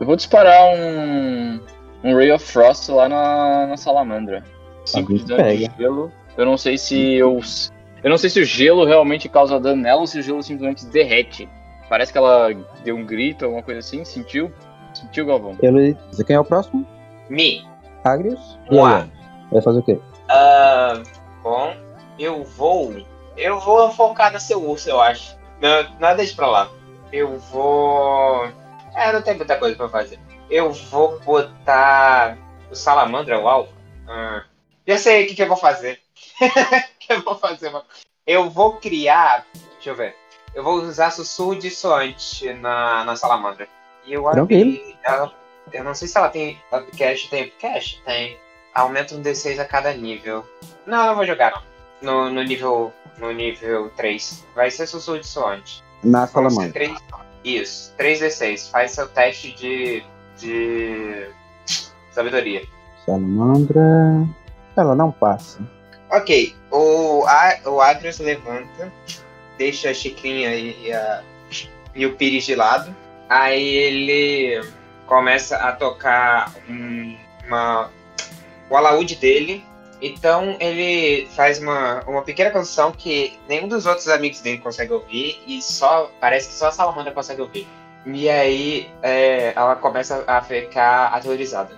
Eu 0.00 0.06
vou 0.06 0.16
disparar 0.16 0.76
um. 0.76 1.60
Um 2.04 2.14
Ray 2.14 2.30
of 2.30 2.44
Frost 2.44 2.88
lá 2.90 3.08
na, 3.08 3.66
na 3.66 3.76
salamandra. 3.76 4.44
5 4.84 5.14
de 5.14 5.24
dano 5.24 5.42
de 5.42 5.70
gelo. 5.76 6.12
Eu 6.36 6.46
não 6.46 6.56
sei 6.56 6.78
se 6.78 7.14
eu. 7.14 7.40
Eu 8.04 8.10
não 8.10 8.16
sei 8.16 8.30
se 8.30 8.40
o 8.40 8.44
gelo 8.44 8.84
realmente 8.84 9.28
causa 9.28 9.58
dano 9.58 9.82
nela 9.82 10.00
ou 10.00 10.06
se 10.06 10.20
o 10.20 10.22
gelo 10.22 10.42
simplesmente 10.42 10.86
derrete. 10.86 11.48
Parece 11.88 12.12
que 12.12 12.18
ela 12.18 12.50
deu 12.84 12.96
um 12.96 13.04
grito, 13.04 13.44
alguma 13.44 13.62
coisa 13.62 13.80
assim. 13.80 14.04
Sentiu? 14.04 14.52
Sentiu, 14.92 15.26
Galvão? 15.26 15.56
Ele. 15.62 15.96
Você 16.10 16.24
quem 16.24 16.36
é 16.36 16.40
o 16.40 16.44
próximo? 16.44 16.86
Me. 17.28 17.66
Agrius? 18.04 18.58
E 18.70 18.78
aí? 18.78 19.10
Vai 19.50 19.62
fazer 19.62 19.78
o 19.78 19.82
quê? 19.82 19.98
Ah, 20.28 21.02
bom, 21.42 21.74
eu 22.18 22.44
vou. 22.44 22.94
Eu 23.36 23.58
vou 23.60 23.90
focar 23.92 24.32
no 24.32 24.40
seu 24.40 24.62
urso, 24.62 24.90
eu 24.90 25.00
acho. 25.00 25.36
Não, 25.60 25.98
não 25.98 26.16
deixa 26.16 26.34
pra 26.34 26.46
lá. 26.46 26.70
Eu 27.12 27.38
vou. 27.38 28.46
É, 28.94 29.12
não 29.12 29.22
tem 29.22 29.36
muita 29.36 29.56
coisa 29.56 29.76
pra 29.76 29.88
fazer. 29.88 30.18
Eu 30.50 30.72
vou 30.72 31.18
botar 31.20 32.36
o 32.70 32.74
salamandra, 32.74 33.40
o 33.40 33.48
alvo. 33.48 33.72
Ah, 34.06 34.44
já 34.86 34.98
sei 34.98 35.24
o 35.24 35.28
que, 35.28 35.34
que 35.34 35.42
eu 35.42 35.48
vou 35.48 35.56
fazer. 35.56 36.00
O 37.08 37.08
que 37.08 37.14
eu 37.14 37.22
vou 37.22 37.36
fazer? 37.36 37.72
Eu 38.26 38.50
vou 38.50 38.74
criar. 38.74 39.46
Deixa 39.76 39.88
eu 39.88 39.96
ver. 39.96 40.14
Eu 40.54 40.62
vou 40.64 40.74
usar 40.82 41.10
sussurro 41.10 41.56
dissoante 41.58 42.52
na, 42.54 43.04
na 43.04 43.16
salamandra. 43.16 43.68
E 44.06 44.12
eu 44.12 44.26
abri. 44.28 44.96
Ela, 45.04 45.32
eu 45.72 45.84
não 45.84 45.94
sei 45.94 46.08
se 46.08 46.16
ela 46.18 46.28
tem 46.28 46.58
upcast. 46.72 47.28
Tem 47.30 47.44
upcast? 47.44 48.02
Tem. 48.04 48.36
Aumenta 48.74 49.14
um 49.14 49.22
D6 49.22 49.58
a 49.60 49.64
cada 49.64 49.92
nível. 49.92 50.44
Não, 50.86 51.06
não 51.06 51.14
vou 51.14 51.26
jogar 51.26 51.52
não. 51.52 52.28
No, 52.28 52.30
no 52.30 52.42
nível. 52.42 52.92
No 53.18 53.32
nível 53.32 53.90
3. 53.96 54.44
Vai 54.54 54.70
ser 54.70 54.86
sussurro 54.86 55.18
dissoante. 55.20 55.82
Na 56.04 56.26
salamandra. 56.28 56.72
três- 56.72 56.98
Isso, 57.42 57.92
3D6. 57.98 58.70
Faz 58.70 58.92
seu 58.92 59.08
teste 59.08 59.52
de. 59.52 60.04
de. 60.38 61.28
sabedoria. 62.12 62.62
Salamandra. 63.04 63.82
Ela 64.76 64.94
não 64.94 65.10
passa. 65.10 65.58
Ok, 66.10 66.54
o, 66.70 67.24
A- 67.26 67.58
o 67.68 67.80
Adrius 67.80 68.18
levanta, 68.20 68.92
deixa 69.58 69.90
a 69.90 69.94
xicrinha 69.94 70.54
e, 70.54 70.90
a- 70.92 71.22
e 71.94 72.06
o 72.06 72.14
Pires 72.16 72.44
de 72.46 72.54
lado. 72.54 72.94
Aí 73.28 73.66
ele 73.68 74.62
começa 75.06 75.56
a 75.56 75.72
tocar 75.72 76.54
um- 76.68 77.16
uma, 77.46 77.90
o 78.70 78.76
alaúde 78.76 79.16
dele 79.16 79.64
Então 80.00 80.56
ele 80.60 81.26
faz 81.34 81.58
uma, 81.58 82.04
uma 82.06 82.22
pequena 82.22 82.52
canção 82.52 82.92
que 82.92 83.36
nenhum 83.48 83.66
dos 83.66 83.84
outros 83.84 84.06
amigos 84.08 84.40
dele 84.40 84.58
consegue 84.58 84.92
ouvir 84.92 85.42
e 85.44 85.60
só 85.60 86.08
parece 86.20 86.46
que 86.50 86.54
só 86.54 86.68
a 86.68 86.70
Salamandra 86.72 87.10
consegue 87.10 87.42
ouvir. 87.42 87.66
E 88.06 88.28
aí 88.30 88.88
é, 89.02 89.52
ela 89.56 89.74
começa 89.74 90.22
a 90.28 90.40
ficar 90.40 91.06
aterrorizada. 91.08 91.76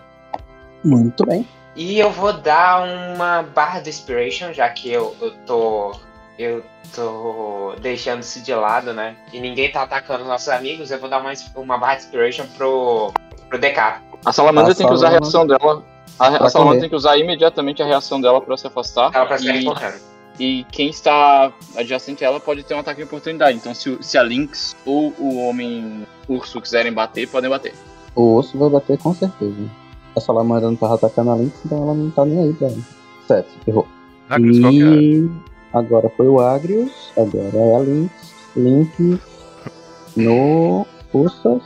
Muito 0.84 1.24
bem. 1.24 1.48
E 1.74 1.98
eu 1.98 2.10
vou 2.10 2.34
dar 2.34 2.82
uma 2.82 3.42
barra 3.42 3.80
de 3.80 3.88
inspiration, 3.88 4.52
já 4.52 4.68
que 4.68 4.92
eu, 4.92 5.16
eu 5.18 5.30
tô. 5.46 5.92
Eu 6.40 6.62
tô 6.94 7.74
deixando 7.82 8.22
isso 8.22 8.42
de 8.42 8.54
lado, 8.54 8.94
né? 8.94 9.14
E 9.30 9.38
ninguém 9.38 9.70
tá 9.70 9.82
atacando 9.82 10.24
nossos 10.24 10.48
amigos, 10.48 10.90
eu 10.90 10.98
vou 10.98 11.10
dar 11.10 11.20
uma, 11.20 11.30
uma 11.54 11.76
barra 11.76 11.96
de 11.96 12.04
inspiration 12.04 12.46
pro, 12.56 13.12
pro 13.46 13.58
DK. 13.58 14.00
A 14.24 14.32
salamandra 14.32 14.72
A 14.72 14.74
tem 14.74 14.86
que 14.86 14.92
usar 14.94 15.08
a 15.08 15.10
reação 15.10 15.46
dela. 15.46 15.84
A, 16.18 16.46
a 16.46 16.48
salamandra 16.48 16.80
tem 16.80 16.88
que 16.88 16.96
usar 16.96 17.18
imediatamente 17.18 17.82
a 17.82 17.86
reação 17.86 18.22
dela 18.22 18.40
pra 18.40 18.56
se 18.56 18.66
afastar. 18.66 19.10
Ela 19.12 19.26
pra 19.26 19.36
sair 19.36 19.60
e, 19.60 19.64
correndo. 19.66 20.00
e 20.38 20.64
quem 20.72 20.88
está 20.88 21.52
adjacente 21.76 22.24
a 22.24 22.28
ela 22.28 22.40
pode 22.40 22.62
ter 22.62 22.72
um 22.72 22.78
ataque 22.78 23.02
de 23.02 23.04
oportunidade. 23.04 23.58
Então, 23.58 23.74
se, 23.74 23.98
se 24.00 24.16
a 24.16 24.22
Lynx 24.22 24.74
ou 24.86 25.12
o 25.18 25.46
homem 25.46 26.06
urso 26.26 26.58
quiserem 26.58 26.90
bater, 26.90 27.28
podem 27.28 27.50
bater. 27.50 27.74
O 28.16 28.36
osso 28.36 28.56
vai 28.56 28.70
bater 28.70 28.96
com 28.96 29.14
certeza. 29.14 29.70
A 30.16 30.20
salamandra 30.20 30.70
não 30.70 30.76
tava 30.76 30.94
atacando 30.94 31.32
a 31.32 31.34
Lynx, 31.34 31.54
então 31.66 31.82
ela 31.82 31.92
não 31.92 32.10
tá 32.10 32.24
nem 32.24 32.44
aí 32.44 32.52
pra 32.54 32.68
ela. 32.68 32.78
Certo, 33.28 33.50
errou. 33.66 33.86
Qual 34.26 34.40
que 34.40 34.82
é? 34.82 34.86
E 34.86 35.49
agora 35.72 36.10
foi 36.16 36.28
o 36.28 36.40
Agrius, 36.40 37.12
agora 37.16 37.56
é 37.56 37.76
a 37.76 37.78
Lynx. 37.78 38.30
Link 38.56 39.18
no 40.16 40.86
Ursas. 41.12 41.62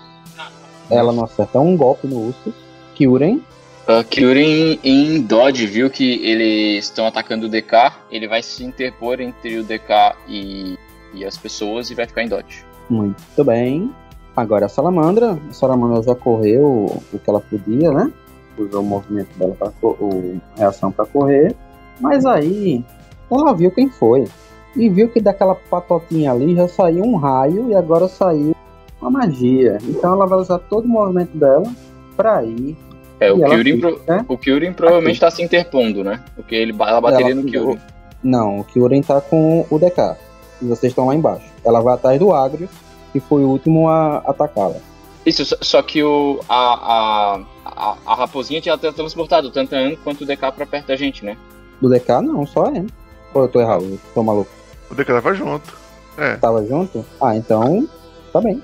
Ela 0.90 1.12
não 1.12 1.24
acerta 1.24 1.58
um 1.60 1.76
golpe 1.76 2.06
no 2.06 2.26
Ursas. 2.26 2.54
Kyuren. 2.94 3.40
Uh, 3.88 4.04
Kyurem 4.08 4.78
em 4.82 5.20
Dodge 5.20 5.66
viu 5.66 5.90
que 5.90 6.24
eles 6.24 6.84
estão 6.84 7.06
atacando 7.06 7.46
o 7.46 7.48
DK, 7.50 7.92
ele 8.10 8.26
vai 8.26 8.42
se 8.42 8.64
interpor 8.64 9.20
entre 9.20 9.58
o 9.58 9.64
DK 9.64 10.16
e, 10.26 10.78
e 11.12 11.24
as 11.24 11.36
pessoas 11.36 11.90
e 11.90 11.94
vai 11.94 12.06
ficar 12.06 12.22
em 12.22 12.28
Dodge. 12.28 12.64
Muito 12.88 13.44
bem. 13.44 13.90
Agora 14.36 14.66
a 14.66 14.68
salamandra. 14.68 15.38
A 15.50 15.52
salamandra 15.52 16.02
já 16.02 16.14
correu 16.14 17.02
o 17.12 17.18
que 17.18 17.28
ela 17.28 17.40
podia, 17.40 17.90
né? 17.90 18.10
Usou 18.56 18.80
o 18.80 18.84
movimento 18.84 19.36
dela 19.38 19.54
para 19.54 19.72
o 19.82 20.40
reação 20.56 20.90
para 20.90 21.04
correr. 21.06 21.54
Mas 22.00 22.24
aí 22.24 22.84
ela 23.30 23.52
viu 23.54 23.70
quem 23.70 23.88
foi. 23.88 24.24
E 24.76 24.88
viu 24.88 25.08
que 25.08 25.20
daquela 25.20 25.54
patotinha 25.54 26.32
ali 26.32 26.54
já 26.56 26.66
saiu 26.66 27.04
um 27.04 27.16
raio 27.16 27.68
e 27.70 27.74
agora 27.74 28.08
saiu 28.08 28.54
uma 29.00 29.10
magia. 29.10 29.78
Então 29.84 30.12
ela 30.12 30.26
vai 30.26 30.38
usar 30.38 30.58
todo 30.58 30.84
o 30.86 30.88
movimento 30.88 31.36
dela 31.36 31.64
para 32.16 32.42
ir. 32.44 32.76
É, 33.20 33.32
o 33.32 33.36
Kyurem, 33.36 33.74
fica, 33.76 33.88
pro- 33.92 34.00
né? 34.08 34.24
o 34.28 34.36
Kyurem 34.36 34.72
provavelmente 34.72 35.10
Aqui. 35.16 35.24
está 35.24 35.30
se 35.30 35.42
interpondo, 35.42 36.02
né? 36.02 36.20
Porque 36.34 36.54
ele, 36.54 36.72
ela 36.72 37.00
bateria 37.00 37.32
Ela- 37.32 37.40
no 37.42 37.44
Kyurem. 37.48 37.78
Não, 38.22 38.58
o 38.60 38.64
Kyuren 38.64 39.02
tá 39.02 39.20
com 39.20 39.64
o 39.70 39.78
DK. 39.78 40.16
E 40.60 40.64
vocês 40.66 40.90
estão 40.90 41.06
lá 41.06 41.14
embaixo. 41.14 41.46
Ela 41.64 41.80
vai 41.80 41.94
atrás 41.94 42.18
do 42.18 42.32
Agrius, 42.32 42.70
que 43.12 43.20
foi 43.20 43.44
o 43.44 43.48
último 43.48 43.88
a 43.88 44.16
atacá-la. 44.26 44.76
Isso, 45.24 45.44
só- 45.44 45.56
só 45.60 45.82
que 45.82 46.02
o, 46.02 46.40
a, 46.48 46.56
a, 46.56 47.40
a, 47.64 47.96
a 48.06 48.14
raposinha 48.14 48.60
tinha 48.60 48.76
transportado 48.76 49.50
tanto 49.50 49.74
a 49.74 49.78
An 49.78 49.94
quanto 50.02 50.22
o 50.22 50.26
DK 50.26 50.50
pra 50.52 50.66
perto 50.66 50.88
da 50.88 50.96
gente, 50.96 51.24
né? 51.24 51.36
Do 51.80 51.88
DK 51.88 52.20
não, 52.22 52.44
só 52.46 52.66
é. 52.66 52.84
Ou 53.34 53.42
eu 53.42 53.48
tô 53.48 53.60
errado, 53.60 53.82
eu 53.84 53.98
tô 54.14 54.22
maluco. 54.22 54.50
O 54.90 54.94
DK 54.94 55.06
tava 55.12 55.34
junto. 55.34 55.76
É. 56.16 56.36
Tava 56.36 56.64
junto? 56.64 57.04
Ah, 57.20 57.36
então 57.36 57.88
tá 58.32 58.40
bem. 58.40 58.62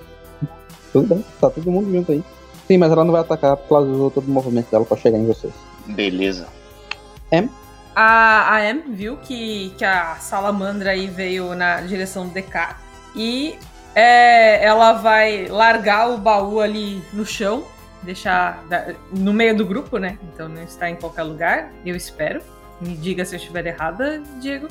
Tudo 0.92 1.08
bem, 1.14 1.24
tá 1.40 1.50
todo 1.50 1.70
mundo 1.70 1.90
junto 1.92 2.12
aí. 2.12 2.22
Sim, 2.66 2.78
mas 2.78 2.92
ela 2.92 3.04
não 3.04 3.12
vai 3.12 3.20
atacar 3.20 3.56
porque 3.56 3.74
ela 3.74 3.84
usou 3.84 4.10
todo 4.10 4.24
o 4.26 4.30
movimento 4.30 4.70
dela 4.70 4.84
pra 4.84 4.96
chegar 4.96 5.18
em 5.18 5.26
vocês. 5.26 5.52
Beleza. 5.86 6.46
A, 7.94 8.54
a 8.54 8.70
Em 8.70 8.92
viu 8.92 9.16
que, 9.16 9.74
que 9.76 9.84
a 9.84 10.14
salamandra 10.16 10.90
aí 10.92 11.08
veio 11.08 11.54
na 11.54 11.80
direção 11.80 12.28
do 12.28 12.32
DK 12.32 12.76
e 13.16 13.58
é, 13.94 14.64
ela 14.64 14.92
vai 14.92 15.48
largar 15.48 16.08
o 16.10 16.16
baú 16.18 16.60
ali 16.60 17.02
no 17.12 17.26
chão, 17.26 17.64
deixar 18.02 18.64
da- 18.68 18.94
no 19.12 19.32
meio 19.32 19.56
do 19.56 19.64
grupo, 19.66 19.98
né? 19.98 20.16
Então 20.32 20.48
não 20.48 20.62
está 20.62 20.88
em 20.88 20.94
qualquer 20.94 21.24
lugar, 21.24 21.72
eu 21.84 21.96
espero. 21.96 22.40
Me 22.80 22.96
diga 22.96 23.24
se 23.24 23.34
eu 23.34 23.38
estiver 23.38 23.66
errada, 23.66 24.22
Diego. 24.40 24.68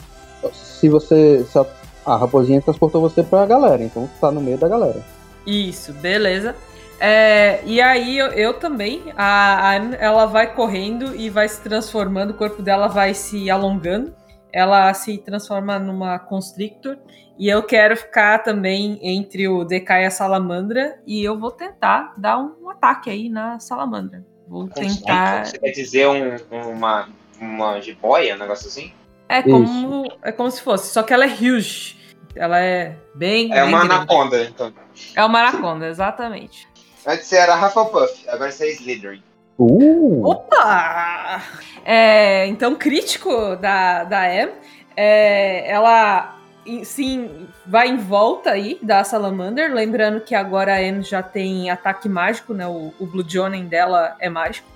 Se 0.53 0.89
você. 0.89 1.43
se 1.43 1.57
a, 1.57 1.65
a 2.05 2.17
raposinha 2.17 2.61
transportou 2.61 3.01
você 3.01 3.21
pra 3.23 3.45
galera, 3.45 3.83
então 3.83 4.07
você 4.07 4.19
tá 4.19 4.31
no 4.31 4.41
meio 4.41 4.57
da 4.57 4.67
galera. 4.67 5.03
Isso, 5.45 5.93
beleza. 5.93 6.55
É, 6.99 7.61
e 7.65 7.79
aí 7.79 8.17
eu, 8.17 8.27
eu 8.27 8.53
também, 8.55 9.03
a, 9.15 9.69
a 9.69 9.75
ela 9.95 10.25
vai 10.25 10.53
correndo 10.53 11.15
e 11.15 11.29
vai 11.29 11.47
se 11.47 11.61
transformando, 11.61 12.31
o 12.31 12.33
corpo 12.33 12.61
dela 12.61 12.87
vai 12.87 13.13
se 13.13 13.49
alongando. 13.49 14.13
Ela 14.51 14.93
se 14.93 15.17
transforma 15.19 15.77
numa 15.77 16.17
constrictor 16.17 16.97
e 17.37 17.47
eu 17.47 17.63
quero 17.63 17.95
ficar 17.95 18.39
também 18.39 18.99
entre 19.01 19.47
o 19.47 19.63
DK 19.63 19.91
e 19.91 20.05
a 20.05 20.11
salamandra 20.11 20.99
e 21.05 21.23
eu 21.23 21.39
vou 21.39 21.51
tentar 21.51 22.15
dar 22.17 22.39
um 22.39 22.69
ataque 22.69 23.09
aí 23.09 23.29
na 23.29 23.59
salamandra. 23.59 24.25
Vou 24.47 24.67
tentar. 24.67 25.45
Você 25.45 25.59
quer 25.59 25.69
dizer 25.69 26.07
um, 26.07 26.71
uma, 26.71 27.07
uma 27.39 27.79
jiboia, 27.79 28.35
um 28.35 28.39
negócio 28.39 28.67
assim? 28.67 28.93
É 29.27 29.41
como, 29.43 30.11
é 30.23 30.31
como 30.31 30.49
se 30.49 30.61
fosse, 30.61 30.91
só 30.91 31.03
que 31.03 31.13
ela 31.13 31.25
é 31.25 31.27
huge. 31.27 31.97
Ela 32.35 32.59
é 32.59 32.95
bem. 33.13 33.51
É 33.51 33.61
bem 33.61 33.69
uma 33.69 33.85
grande. 33.85 33.93
anaconda, 33.93 34.43
então. 34.43 34.73
É 35.15 35.23
uma 35.23 35.39
anaconda, 35.39 35.87
exatamente. 35.87 36.67
Antes 37.05 37.27
você 37.27 37.37
era 37.37 37.55
Hufflepuff, 37.55 38.27
agora 38.29 38.51
você 38.51 38.65
é 38.65 38.71
Slytherin. 38.73 39.23
Uh! 39.57 40.25
Opa! 40.25 41.41
É, 41.83 42.45
então, 42.47 42.75
crítico 42.75 43.55
da, 43.57 44.03
da 44.03 44.25
Em, 44.33 44.51
é, 44.95 45.69
ela 45.69 46.39
sim 46.83 47.47
vai 47.65 47.87
em 47.87 47.97
volta 47.97 48.51
aí 48.51 48.77
da 48.81 49.03
Salamander, 49.03 49.73
lembrando 49.73 50.21
que 50.21 50.35
agora 50.35 50.73
a 50.73 50.81
Em 50.81 51.01
já 51.01 51.23
tem 51.23 51.69
ataque 51.69 52.07
mágico, 52.07 52.53
né? 52.53 52.67
O, 52.67 52.93
o 52.99 53.05
Blue 53.05 53.25
Jonen 53.27 53.65
dela 53.65 54.15
é 54.19 54.29
mágico. 54.29 54.67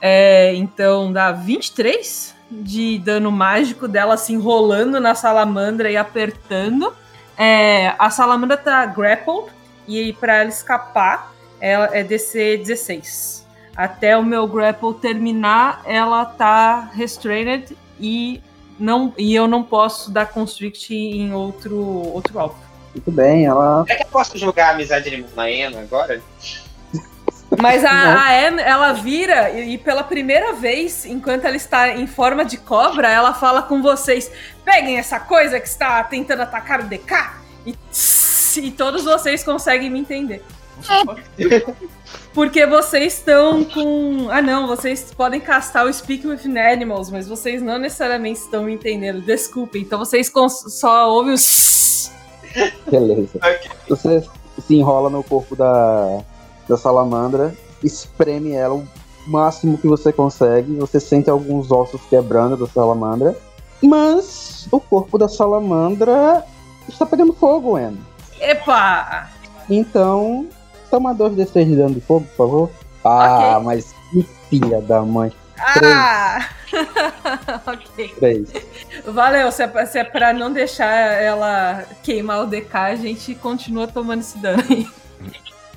É, 0.00 0.54
então 0.54 1.12
dá 1.12 1.30
23 1.32 2.34
de 2.50 2.98
dano 2.98 3.30
mágico 3.30 3.86
dela 3.86 4.16
se 4.16 4.32
enrolando 4.32 5.00
na 5.00 5.14
salamandra 5.14 5.90
e 5.90 5.96
apertando. 5.96 6.92
É, 7.36 7.94
a 7.98 8.10
salamandra 8.10 8.56
tá 8.56 8.84
grappled 8.86 9.46
e 9.86 10.12
para 10.14 10.38
ela 10.38 10.48
escapar 10.48 11.32
ela 11.60 11.90
é 11.92 12.02
DC 12.02 12.58
16. 12.58 13.46
Até 13.76 14.16
o 14.16 14.24
meu 14.24 14.46
grapple 14.46 14.94
terminar, 14.94 15.82
ela 15.84 16.24
tá 16.24 16.90
restrained 16.92 17.76
e 18.00 18.42
não 18.78 19.12
e 19.16 19.34
eu 19.34 19.46
não 19.46 19.62
posso 19.62 20.10
dar 20.10 20.26
constrict 20.26 20.94
em 20.94 21.32
outro 21.32 21.78
outro 21.78 22.38
alvo. 22.38 22.56
Muito 22.94 23.10
bem, 23.12 23.46
ela. 23.46 23.84
Será 23.86 23.98
que 23.98 24.04
eu 24.04 24.08
posso 24.08 24.36
jogar 24.36 24.68
a 24.68 24.70
amizade 24.70 25.10
de 25.10 25.24
Maena 25.36 25.80
agora? 25.80 26.20
Mas 27.62 27.84
a, 27.84 28.26
a 28.26 28.32
Em, 28.48 28.60
ela 28.60 28.92
vira 28.92 29.50
e, 29.50 29.74
e 29.74 29.78
pela 29.78 30.02
primeira 30.02 30.52
vez, 30.52 31.04
enquanto 31.04 31.44
ela 31.44 31.56
está 31.56 31.88
em 31.88 32.06
forma 32.06 32.44
de 32.44 32.56
cobra, 32.56 33.08
ela 33.10 33.34
fala 33.34 33.62
com 33.62 33.82
vocês: 33.82 34.30
peguem 34.64 34.98
essa 34.98 35.18
coisa 35.20 35.58
que 35.60 35.68
está 35.68 36.02
tentando 36.04 36.42
atacar 36.42 36.80
o 36.80 36.84
DK 36.84 37.30
e, 37.66 37.72
tss, 37.90 38.60
e 38.60 38.70
todos 38.70 39.04
vocês 39.04 39.44
conseguem 39.44 39.90
me 39.90 40.00
entender. 40.00 40.42
Porque 42.32 42.64
vocês 42.64 43.14
estão 43.14 43.64
com. 43.64 44.28
Ah, 44.30 44.40
não, 44.40 44.66
vocês 44.66 45.12
podem 45.14 45.40
castar 45.40 45.84
o 45.84 45.92
Speak 45.92 46.26
with 46.26 46.56
Animals, 46.58 47.10
mas 47.10 47.26
vocês 47.28 47.60
não 47.60 47.76
necessariamente 47.78 48.40
estão 48.40 48.62
me 48.62 48.72
entendendo. 48.74 49.20
Desculpem. 49.20 49.82
Então 49.82 49.98
vocês 49.98 50.30
cons- 50.30 50.64
só 50.78 51.10
ouvem 51.10 51.34
os. 51.34 52.10
Beleza. 52.90 53.38
Você 53.88 54.22
se 54.66 54.74
enrola 54.74 55.10
no 55.10 55.22
corpo 55.22 55.54
da, 55.56 56.20
da 56.70 56.76
salamandra, 56.78 57.54
espreme 57.82 58.52
ela 58.52 58.74
o 58.74 58.86
máximo 59.26 59.76
que 59.76 59.86
você 59.86 60.12
consegue. 60.12 60.74
Você 60.76 60.98
sente 60.98 61.28
alguns 61.28 61.70
ossos 61.70 62.00
quebrando 62.08 62.56
da 62.56 62.66
salamandra. 62.66 63.36
Mas 63.82 64.68
o 64.70 64.78
corpo 64.80 65.18
da 65.18 65.28
salamandra 65.28 66.44
está 66.88 67.04
pegando 67.04 67.32
fogo, 67.32 67.78
Em. 67.78 67.98
Epa! 68.40 69.28
Então, 69.68 70.46
toma 70.90 71.12
dois 71.14 71.34
D6 71.34 71.64
de 71.66 71.76
dano 71.76 71.94
de 71.94 72.00
fogo, 72.00 72.26
por 72.26 72.36
favor. 72.36 72.70
Ah, 73.04 73.54
Ok. 73.56 73.64
mas 73.66 73.94
que 74.10 74.22
filha 74.48 74.80
da 74.80 75.02
mãe. 75.02 75.32
Ah! 75.58 76.48
ok. 77.66 78.14
Três. 78.18 78.48
Valeu, 79.06 79.50
se 79.52 79.62
é, 79.62 79.86
se 79.86 79.98
é 79.98 80.04
pra 80.04 80.32
não 80.32 80.52
deixar 80.52 80.86
ela 80.86 81.84
queimar 82.02 82.42
o 82.42 82.46
DK, 82.46 82.74
a 82.76 82.96
gente 82.96 83.34
continua 83.34 83.86
tomando 83.86 84.20
esse 84.20 84.38
dano 84.38 84.62
aí. 84.68 84.86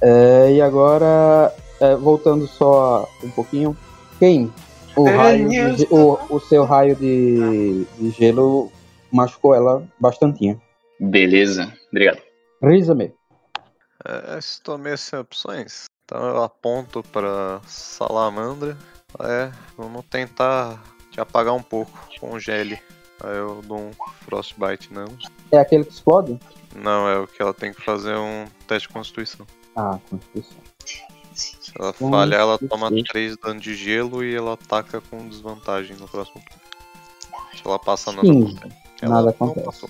É, 0.05 0.51
e 0.51 0.61
agora, 0.61 1.55
é, 1.79 1.95
voltando 1.95 2.45
só 2.45 3.07
um 3.23 3.29
pouquinho. 3.29 3.77
Quem? 4.19 4.53
O, 4.97 5.07
É, 5.07 5.15
raio 5.15 5.75
de 5.75 5.87
o, 5.89 6.19
o 6.29 6.39
seu 6.41 6.65
raio 6.65 6.93
de, 6.95 7.85
de 7.97 8.09
gelo 8.11 8.69
machucou 9.09 9.55
ela 9.55 9.81
bastantinho. 9.97 10.61
Beleza, 10.99 11.73
obrigado. 11.89 12.21
Risa-me. 12.61 13.13
É, 14.05 14.37
estou 14.37 14.77
meio 14.77 14.97
sem 14.97 15.17
opções. 15.17 15.85
Então 16.03 16.21
eu 16.27 16.43
aponto 16.43 17.01
pra 17.01 17.61
salamandra. 17.65 18.77
É, 19.21 19.49
vamos 19.77 20.03
tentar 20.09 20.83
te 21.11 21.21
apagar 21.21 21.53
um 21.53 21.63
pouco, 21.63 21.91
congele. 22.19 22.77
Aí 23.23 23.37
eu 23.37 23.61
dou 23.63 23.77
um 23.77 23.91
Frostbite 24.25 24.93
nela. 24.93 25.07
É 25.49 25.59
aquele 25.59 25.85
que 25.85 25.93
explode? 25.93 26.37
Não, 26.75 27.07
é 27.07 27.17
o 27.19 27.27
que 27.27 27.41
ela 27.41 27.53
tem 27.53 27.71
que 27.71 27.81
fazer 27.81 28.15
um 28.15 28.45
teste 28.67 28.89
de 28.89 28.93
constituição. 28.93 29.45
Ah, 29.75 29.99
Constituição. 30.09 30.57
Se 31.33 31.71
ela 31.79 31.93
Hum, 31.99 32.11
falhar, 32.11 32.41
ela 32.41 32.59
toma 32.59 32.89
sim. 32.89 33.03
3 33.03 33.37
dano 33.37 33.59
de 33.59 33.73
gelo 33.75 34.23
e 34.23 34.35
ela 34.35 34.53
ataca 34.53 35.01
com 35.01 35.27
desvantagem 35.27 35.95
no 35.97 36.07
próximo 36.07 36.41
turno. 36.45 36.61
Se 37.55 37.61
ela 37.67 37.79
passa 37.79 38.11
nada 38.11 38.27
15. 38.27 38.59
Ela 39.01 39.15
Nada 39.15 39.21
não 39.23 39.29
acontece. 39.29 39.65
passou. 39.65 39.89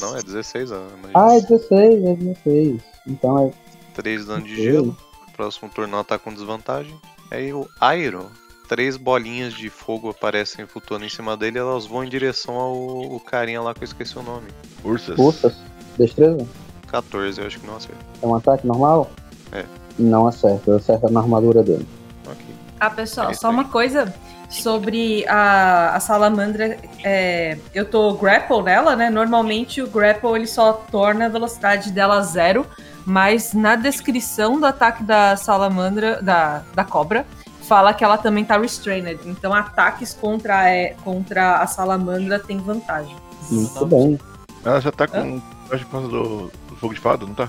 Não, 0.00 0.16
é 0.16 0.22
16 0.22 0.72
a 0.72 0.86
Ah, 1.14 1.34
é 1.36 1.40
16, 1.40 2.04
é 2.04 2.14
16. 2.14 2.82
Então 3.06 3.38
é. 3.48 3.52
3 3.94 4.26
dano 4.26 4.44
de 4.44 4.56
gelo. 4.56 4.96
Próximo 5.36 5.68
turno 5.70 5.94
ela 5.94 6.04
tá 6.04 6.18
com 6.18 6.32
desvantagem. 6.32 6.98
Aí 7.30 7.52
o 7.52 7.68
Airo. 7.80 8.30
Três 8.68 8.98
bolinhas 8.98 9.54
de 9.54 9.70
fogo 9.70 10.10
aparecem 10.10 10.66
flutuando 10.66 11.02
em 11.06 11.08
cima 11.08 11.38
dele 11.38 11.56
e 11.56 11.60
elas 11.60 11.86
vão 11.86 12.04
em 12.04 12.08
direção 12.08 12.54
ao 12.54 12.76
o 13.14 13.18
carinha 13.18 13.62
lá 13.62 13.72
que 13.72 13.80
eu 13.82 13.86
esqueci 13.86 14.18
o 14.18 14.22
nome. 14.22 14.46
Ursas. 14.84 15.18
Ursas. 15.18 15.54
Destreza? 15.98 16.46
14, 16.90 17.40
eu 17.40 17.46
acho 17.46 17.60
que 17.60 17.66
não 17.66 17.76
acerta. 17.76 17.96
É 18.22 18.26
um 18.26 18.34
ataque 18.34 18.66
normal? 18.66 19.10
É. 19.52 19.64
Não 19.98 20.26
acerta, 20.26 20.76
acerta 20.76 21.08
na 21.10 21.20
armadura 21.20 21.62
dele. 21.62 21.86
Ok. 22.26 22.44
Ah, 22.80 22.90
pessoal, 22.90 23.30
É 23.30 23.34
só 23.34 23.50
uma 23.50 23.64
coisa 23.64 24.12
sobre 24.48 25.26
a, 25.28 25.94
a 25.96 26.00
salamandra. 26.00 26.78
é, 27.04 27.58
eu 27.74 27.84
tô 27.84 28.14
grapple 28.14 28.62
nela, 28.62 28.96
né? 28.96 29.10
Normalmente 29.10 29.82
o 29.82 29.88
grapple 29.88 30.30
ele 30.36 30.46
só 30.46 30.72
torna 30.72 31.26
a 31.26 31.28
velocidade 31.28 31.90
dela 31.92 32.22
zero, 32.22 32.64
mas 33.04 33.52
na 33.52 33.76
descrição 33.76 34.58
do 34.58 34.66
ataque 34.66 35.02
da 35.02 35.36
salamandra, 35.36 36.22
da, 36.22 36.62
da 36.74 36.84
cobra, 36.84 37.26
fala 37.62 37.92
que 37.92 38.02
ela 38.02 38.16
também 38.16 38.44
tá 38.44 38.56
restrained. 38.56 39.18
Então 39.26 39.52
ataques 39.52 40.14
contra, 40.14 40.70
é, 40.70 40.94
contra 41.04 41.56
a 41.58 41.66
salamandra 41.66 42.38
tem 42.38 42.58
vantagem. 42.58 43.14
Muito 43.50 43.86
bem. 43.86 44.18
Ela 44.64 44.80
já 44.80 44.90
tá 44.92 45.06
com. 45.06 45.40
Acho 45.70 45.84
que 45.84 45.90
por 45.90 46.00
causa 46.00 46.08
do, 46.08 46.50
do 46.67 46.67
fogo 46.78 46.94
de 46.94 47.00
fado, 47.00 47.26
não 47.26 47.34
tá? 47.34 47.48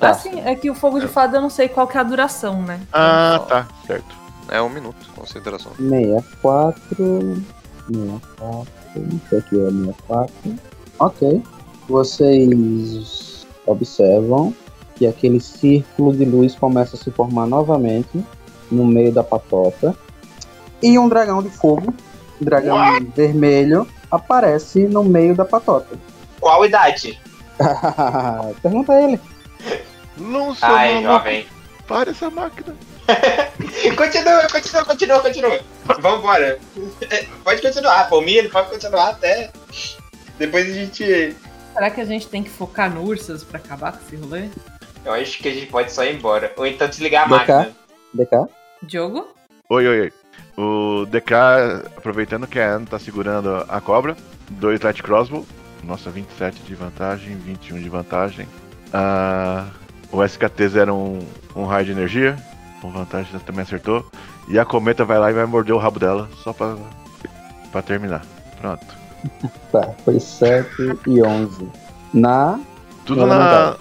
Tá. 0.00 0.10
Assim, 0.10 0.40
é 0.40 0.54
que 0.54 0.70
o 0.70 0.74
fogo 0.74 0.98
de 1.00 1.06
fada 1.06 1.36
eu 1.36 1.40
não 1.40 1.50
sei 1.50 1.68
qual 1.68 1.86
que 1.86 1.96
é 1.96 2.00
a 2.00 2.04
duração, 2.04 2.62
né? 2.62 2.80
Ah, 2.92 3.40
tá, 3.48 3.68
certo. 3.86 4.14
É 4.48 4.60
um 4.60 4.68
minuto, 4.68 5.06
consideração. 5.14 5.72
64. 5.76 7.42
64. 7.88 8.72
Isso 8.96 9.36
aqui 9.36 9.60
é 9.60 9.70
64. 9.70 10.34
Ok. 10.98 11.42
Vocês 11.88 13.46
observam 13.66 14.54
que 14.96 15.06
aquele 15.06 15.40
círculo 15.40 16.12
de 16.12 16.24
luz 16.24 16.54
começa 16.54 16.96
a 16.96 16.98
se 16.98 17.10
formar 17.10 17.46
novamente 17.46 18.24
no 18.70 18.84
meio 18.84 19.12
da 19.12 19.22
patota. 19.22 19.96
E 20.82 20.98
um 20.98 21.08
dragão 21.08 21.42
de 21.42 21.50
fogo, 21.50 21.94
um 22.40 22.44
dragão 22.44 22.76
vermelho, 23.14 23.86
aparece 24.10 24.86
no 24.86 25.04
meio 25.04 25.34
da 25.34 25.44
patota. 25.44 25.96
Qual 26.40 26.64
idade? 26.64 27.20
Pergunta 28.62 28.92
a 28.92 29.02
ele. 29.02 29.20
Não 30.16 30.54
sou 30.54 30.68
Ai, 30.68 31.02
jovem. 31.02 31.46
Para 31.86 32.10
essa 32.10 32.30
máquina. 32.30 32.74
continua, 33.96 34.46
continua, 34.50 34.84
continua, 34.84 35.20
continua. 35.20 35.60
Vambora. 36.00 36.58
É, 37.10 37.26
Pode 37.42 37.60
continuar, 37.62 38.08
Palmeiras, 38.08 38.50
pode 38.50 38.70
continuar 38.70 39.10
até. 39.10 39.50
Depois 40.38 40.70
a 40.70 40.72
gente. 40.72 41.36
Será 41.74 41.90
que 41.90 42.00
a 42.00 42.04
gente 42.04 42.28
tem 42.28 42.42
que 42.42 42.50
focar 42.50 42.92
no 42.92 43.02
Ursas 43.02 43.42
pra 43.42 43.58
acabar 43.58 43.92
com 43.92 43.98
esse 44.06 44.16
rolê? 44.16 44.48
Eu 45.04 45.12
acho 45.14 45.38
que 45.38 45.48
a 45.48 45.52
gente 45.52 45.66
pode 45.66 45.90
só 45.92 46.04
ir 46.04 46.14
embora. 46.14 46.52
Ou 46.56 46.66
então 46.66 46.88
desligar 46.88 47.24
a 47.24 47.26
DK? 47.26 47.52
máquina. 47.52 47.76
DK? 48.14 48.52
Diogo? 48.82 49.28
Oi, 49.68 49.88
oi, 49.88 50.00
oi. 50.02 50.12
O 50.56 51.06
DK, 51.06 51.32
aproveitando 51.96 52.46
que 52.46 52.60
a 52.60 52.74
Anne 52.74 52.86
tá 52.86 52.98
segurando 52.98 53.64
a 53.68 53.80
cobra, 53.80 54.16
dois 54.50 54.80
light 54.80 55.02
crossbow. 55.02 55.46
Nossa, 55.84 56.10
27 56.10 56.62
de 56.62 56.74
vantagem, 56.74 57.36
21 57.36 57.78
de 57.78 57.88
vantagem. 57.88 58.46
Ah, 58.92 59.66
o 60.10 60.18
SKT-01 60.18 60.92
um, 60.92 61.18
um 61.56 61.64
raio 61.66 61.86
de 61.86 61.92
energia, 61.92 62.36
com 62.80 62.90
vantagem 62.90 63.38
também 63.40 63.62
acertou. 63.62 64.06
E 64.48 64.58
a 64.58 64.64
cometa 64.64 65.04
vai 65.04 65.18
lá 65.18 65.30
e 65.30 65.34
vai 65.34 65.46
morder 65.46 65.74
o 65.74 65.78
rabo 65.78 65.98
dela, 65.98 66.28
só 66.42 66.52
pra, 66.52 66.76
pra 67.70 67.82
terminar. 67.82 68.22
Pronto. 68.60 68.84
Tá, 69.70 69.90
foi 70.04 70.18
7 70.18 70.68
e 71.06 71.22
11. 71.22 71.68
Na. 72.12 72.58
Tudo 73.04 73.24
na. 73.26 73.34
elemental. 73.34 73.78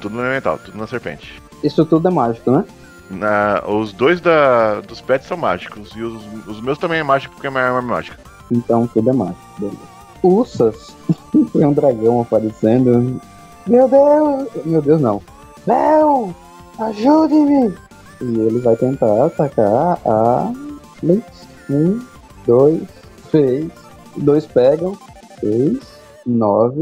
Tudo 0.00 0.14
no 0.16 0.20
elemental, 0.22 0.58
tudo 0.58 0.76
na 0.76 0.86
serpente. 0.86 1.40
Isso 1.62 1.84
tudo 1.84 2.08
é 2.08 2.10
mágico, 2.10 2.50
né? 2.50 2.64
Na- 3.08 3.62
os 3.66 3.92
dois 3.92 4.20
da, 4.20 4.80
dos 4.80 5.00
pets 5.00 5.26
são 5.26 5.36
mágicos. 5.36 5.90
E 5.96 6.02
os, 6.02 6.22
os 6.46 6.60
meus 6.60 6.78
também 6.78 7.00
é 7.00 7.02
mágico 7.02 7.34
porque 7.34 7.46
é 7.46 7.50
minha 7.50 7.64
arma 7.64 7.78
é 7.78 7.82
mágica. 7.82 8.18
Então 8.50 8.86
tudo 8.88 9.10
é 9.10 9.12
mágico. 9.12 9.40
Beleza. 9.58 9.78
Ursas. 10.22 10.96
Tem 11.52 11.66
um 11.66 11.72
dragão 11.72 12.20
aparecendo. 12.20 13.20
Meu 13.66 13.88
Deus! 13.88 14.64
Meu 14.64 14.82
Deus, 14.82 15.00
não. 15.00 15.20
Léo! 15.66 16.34
Ajude-me! 16.78 17.74
E 18.20 18.24
ele 18.38 18.60
vai 18.60 18.76
tentar 18.76 19.26
atacar 19.26 19.98
a 20.06 20.52
Lynx. 21.02 21.24
Um, 21.68 22.00
dois, 22.46 22.82
três. 23.30 23.68
Dois 24.16 24.46
pegam. 24.46 24.96
Seis, 25.40 25.78
nove. 26.26 26.80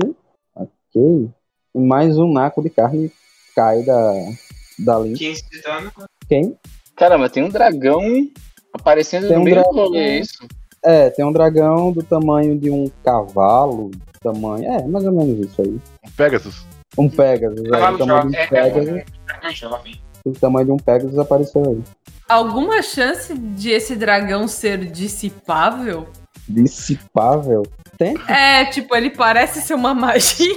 Ok. 0.54 1.28
E 1.74 1.78
mais 1.78 2.18
um 2.18 2.32
naco 2.32 2.62
de 2.62 2.70
carne 2.70 3.12
cai 3.54 3.82
da, 3.82 4.12
da 4.78 4.98
Lynx. 4.98 5.18
15 5.18 5.42
de 5.50 5.62
dano. 5.62 5.92
Quem? 6.28 6.56
Caramba, 6.96 7.28
tem 7.28 7.42
um 7.44 7.48
dragão 7.48 8.00
aparecendo 8.72 9.28
Tem 9.28 9.36
no 9.36 9.42
um 9.42 9.44
meio 9.44 9.56
do 9.56 9.62
dragão. 9.62 9.84
rolê, 9.84 9.98
é 9.98 10.18
isso? 10.20 10.46
É, 10.84 11.10
tem 11.10 11.24
um 11.24 11.32
dragão 11.32 11.92
do 11.92 12.02
tamanho 12.02 12.58
de 12.58 12.70
um 12.70 12.90
cavalo. 13.04 13.90
Tamanho. 14.20 14.64
É, 14.64 14.86
mais 14.86 15.04
ou 15.04 15.12
menos 15.12 15.46
isso 15.46 15.62
aí. 15.62 15.80
Pegasus. 16.16 16.66
Um 16.96 17.08
Pegasus, 17.08 17.60
é, 17.64 17.90
o 17.90 17.98
tamanho 17.98 18.30
de 18.30 18.36
um 18.36 18.40
É, 18.40 18.46
Pegasus. 18.46 18.88
é, 18.88 18.92
é, 18.92 18.98
é. 18.98 19.98
O 20.24 20.32
tamanho 20.32 20.66
de 20.66 20.72
um 20.72 20.76
Pegasus 20.76 21.18
apareceu 21.18 21.62
aí. 21.64 21.82
Alguma 22.28 22.82
chance 22.82 23.32
de 23.36 23.70
esse 23.70 23.96
dragão 23.96 24.46
ser 24.48 24.78
dissipável? 24.86 26.08
Dissipável. 26.48 27.62
Tem? 27.96 28.14
É, 28.28 28.64
tipo, 28.66 28.94
ele 28.94 29.10
parece 29.10 29.60
ser 29.62 29.74
uma 29.74 29.94
magia. 29.94 30.54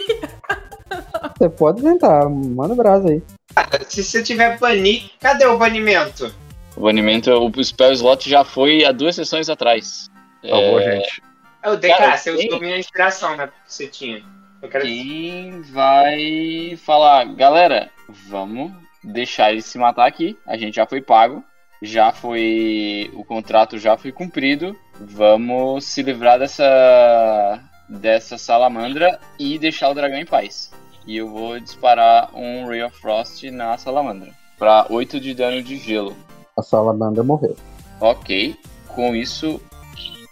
Você 1.37 1.49
pode 1.49 1.81
tentar, 1.81 2.27
manda 2.29 2.73
o 2.73 2.75
braço 2.75 3.07
aí. 3.07 3.21
Cara, 3.55 3.83
se 3.87 4.03
você 4.03 4.21
tiver 4.21 4.57
banir, 4.59 5.09
cadê 5.19 5.45
o 5.45 5.57
banimento? 5.57 6.33
O 6.75 6.81
banimento, 6.81 7.31
o 7.31 7.63
spell 7.63 7.91
slot 7.93 8.29
já 8.29 8.43
foi 8.43 8.83
há 8.85 8.91
duas 8.91 9.15
sessões 9.15 9.49
atrás. 9.49 10.09
A 10.43 10.47
É, 10.47 10.97
gente. 10.97 11.21
É 11.63 11.69
o 11.69 11.77
DK, 11.77 11.97
Cara, 11.97 12.17
você 12.17 12.31
usou 12.31 12.59
minha 12.59 12.77
inspiração, 12.77 13.35
né? 13.37 13.47
Que 13.47 13.53
você 13.65 13.87
tinha. 13.87 14.23
Eu 14.61 14.69
quero... 14.69 14.85
Quem 14.85 15.61
vai 15.61 16.77
falar, 16.83 17.25
galera, 17.35 17.89
vamos 18.07 18.71
deixar 19.03 19.51
ele 19.51 19.61
se 19.61 19.77
matar 19.77 20.07
aqui. 20.07 20.37
A 20.45 20.57
gente 20.57 20.75
já 20.75 20.85
foi 20.85 21.01
pago, 21.01 21.43
já 21.81 22.11
foi. 22.11 23.09
O 23.13 23.23
contrato 23.23 23.77
já 23.77 23.97
foi 23.97 24.11
cumprido. 24.11 24.75
Vamos 24.99 25.85
se 25.85 26.01
livrar 26.03 26.37
dessa. 26.37 27.59
dessa 27.89 28.37
salamandra 28.37 29.19
e 29.39 29.57
deixar 29.57 29.89
o 29.89 29.93
dragão 29.93 30.19
em 30.19 30.25
paz. 30.25 30.71
E 31.05 31.17
eu 31.17 31.27
vou 31.27 31.59
disparar 31.59 32.29
um 32.35 32.67
Ray 32.67 32.83
of 32.83 32.95
Frost 32.99 33.43
na 33.49 33.77
salamandra. 33.77 34.31
Pra 34.57 34.85
8 34.89 35.19
de 35.19 35.33
dano 35.33 35.63
de 35.63 35.77
gelo. 35.77 36.15
A 36.55 36.61
salamandra 36.61 37.23
morreu. 37.23 37.57
Ok. 37.99 38.55
Com 38.87 39.15
isso, 39.15 39.59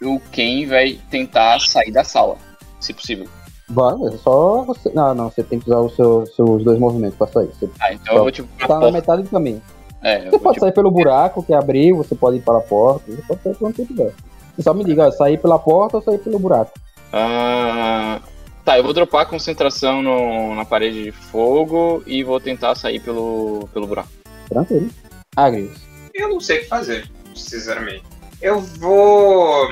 o 0.04 0.20
Ken 0.32 0.66
vai 0.68 1.00
tentar 1.10 1.60
sair 1.62 1.92
da 1.92 2.04
sala, 2.04 2.38
se 2.80 2.94
possível. 2.94 3.28
Vai, 3.70 3.94
é 4.08 4.18
só 4.18 4.64
você. 4.64 4.90
Não, 4.94 5.14
não, 5.14 5.30
você 5.30 5.44
tem 5.44 5.60
que 5.60 5.70
usar 5.70 5.80
os 5.80 5.96
seus, 5.96 6.36
seus 6.36 6.64
dois 6.64 6.80
movimentos 6.80 7.18
pra 7.18 7.28
sair. 7.28 7.48
Você 7.60 7.70
Ah, 7.80 7.94
então 7.94 8.16
eu 8.16 8.22
vou 8.24 8.32
tipo. 8.32 8.48
tá 8.58 8.68
na 8.68 8.80
porta. 8.80 8.92
metade 8.92 9.24
do 9.24 9.30
caminho. 9.30 9.62
É, 10.02 10.22
Você 10.30 10.40
pode 10.40 10.54
tipo, 10.56 10.60
sair 10.62 10.72
pelo 10.74 10.90
buraco 10.90 11.44
que 11.44 11.54
abriu, 11.54 11.98
você 11.98 12.16
pode 12.16 12.38
ir 12.38 12.42
para 12.42 12.58
a 12.58 12.62
porta, 12.62 13.12
você 13.12 13.22
pode 13.28 13.44
sair 13.44 13.56
por 13.56 13.68
onde 13.68 13.76
você 13.78 13.86
quiser. 13.86 14.14
Você 14.56 14.64
só 14.64 14.74
me 14.74 14.84
diga, 14.84 15.08
ó, 15.08 15.12
sair 15.12 15.38
pela 15.38 15.60
porta 15.60 15.98
ou 15.98 16.04
sair 16.04 16.18
pelo 16.20 16.40
buraco. 16.40 16.72
Ah, 17.12 18.20
tá, 18.66 18.78
eu 18.78 18.84
vou 18.84 18.94
dropar 18.94 19.22
a 19.24 19.26
concentração 19.26 20.02
no- 20.02 20.56
na 20.56 20.64
parede 20.66 21.04
de 21.04 21.12
fogo 21.12 22.02
e 22.08 22.24
vou 22.24 22.40
tentar 22.40 22.74
sair 22.76 23.00
pelo, 23.00 23.68
pelo 23.74 23.86
buraco. 23.88 24.10
Tranquilo. 24.48 24.90
Agrius. 25.36 25.78
Eu 26.16 26.30
não 26.30 26.40
sei 26.40 26.58
o 26.58 26.62
que 26.62 26.68
fazer, 26.68 27.10
sinceramente. 27.36 28.04
Eu 28.42 28.60
vou. 28.62 29.70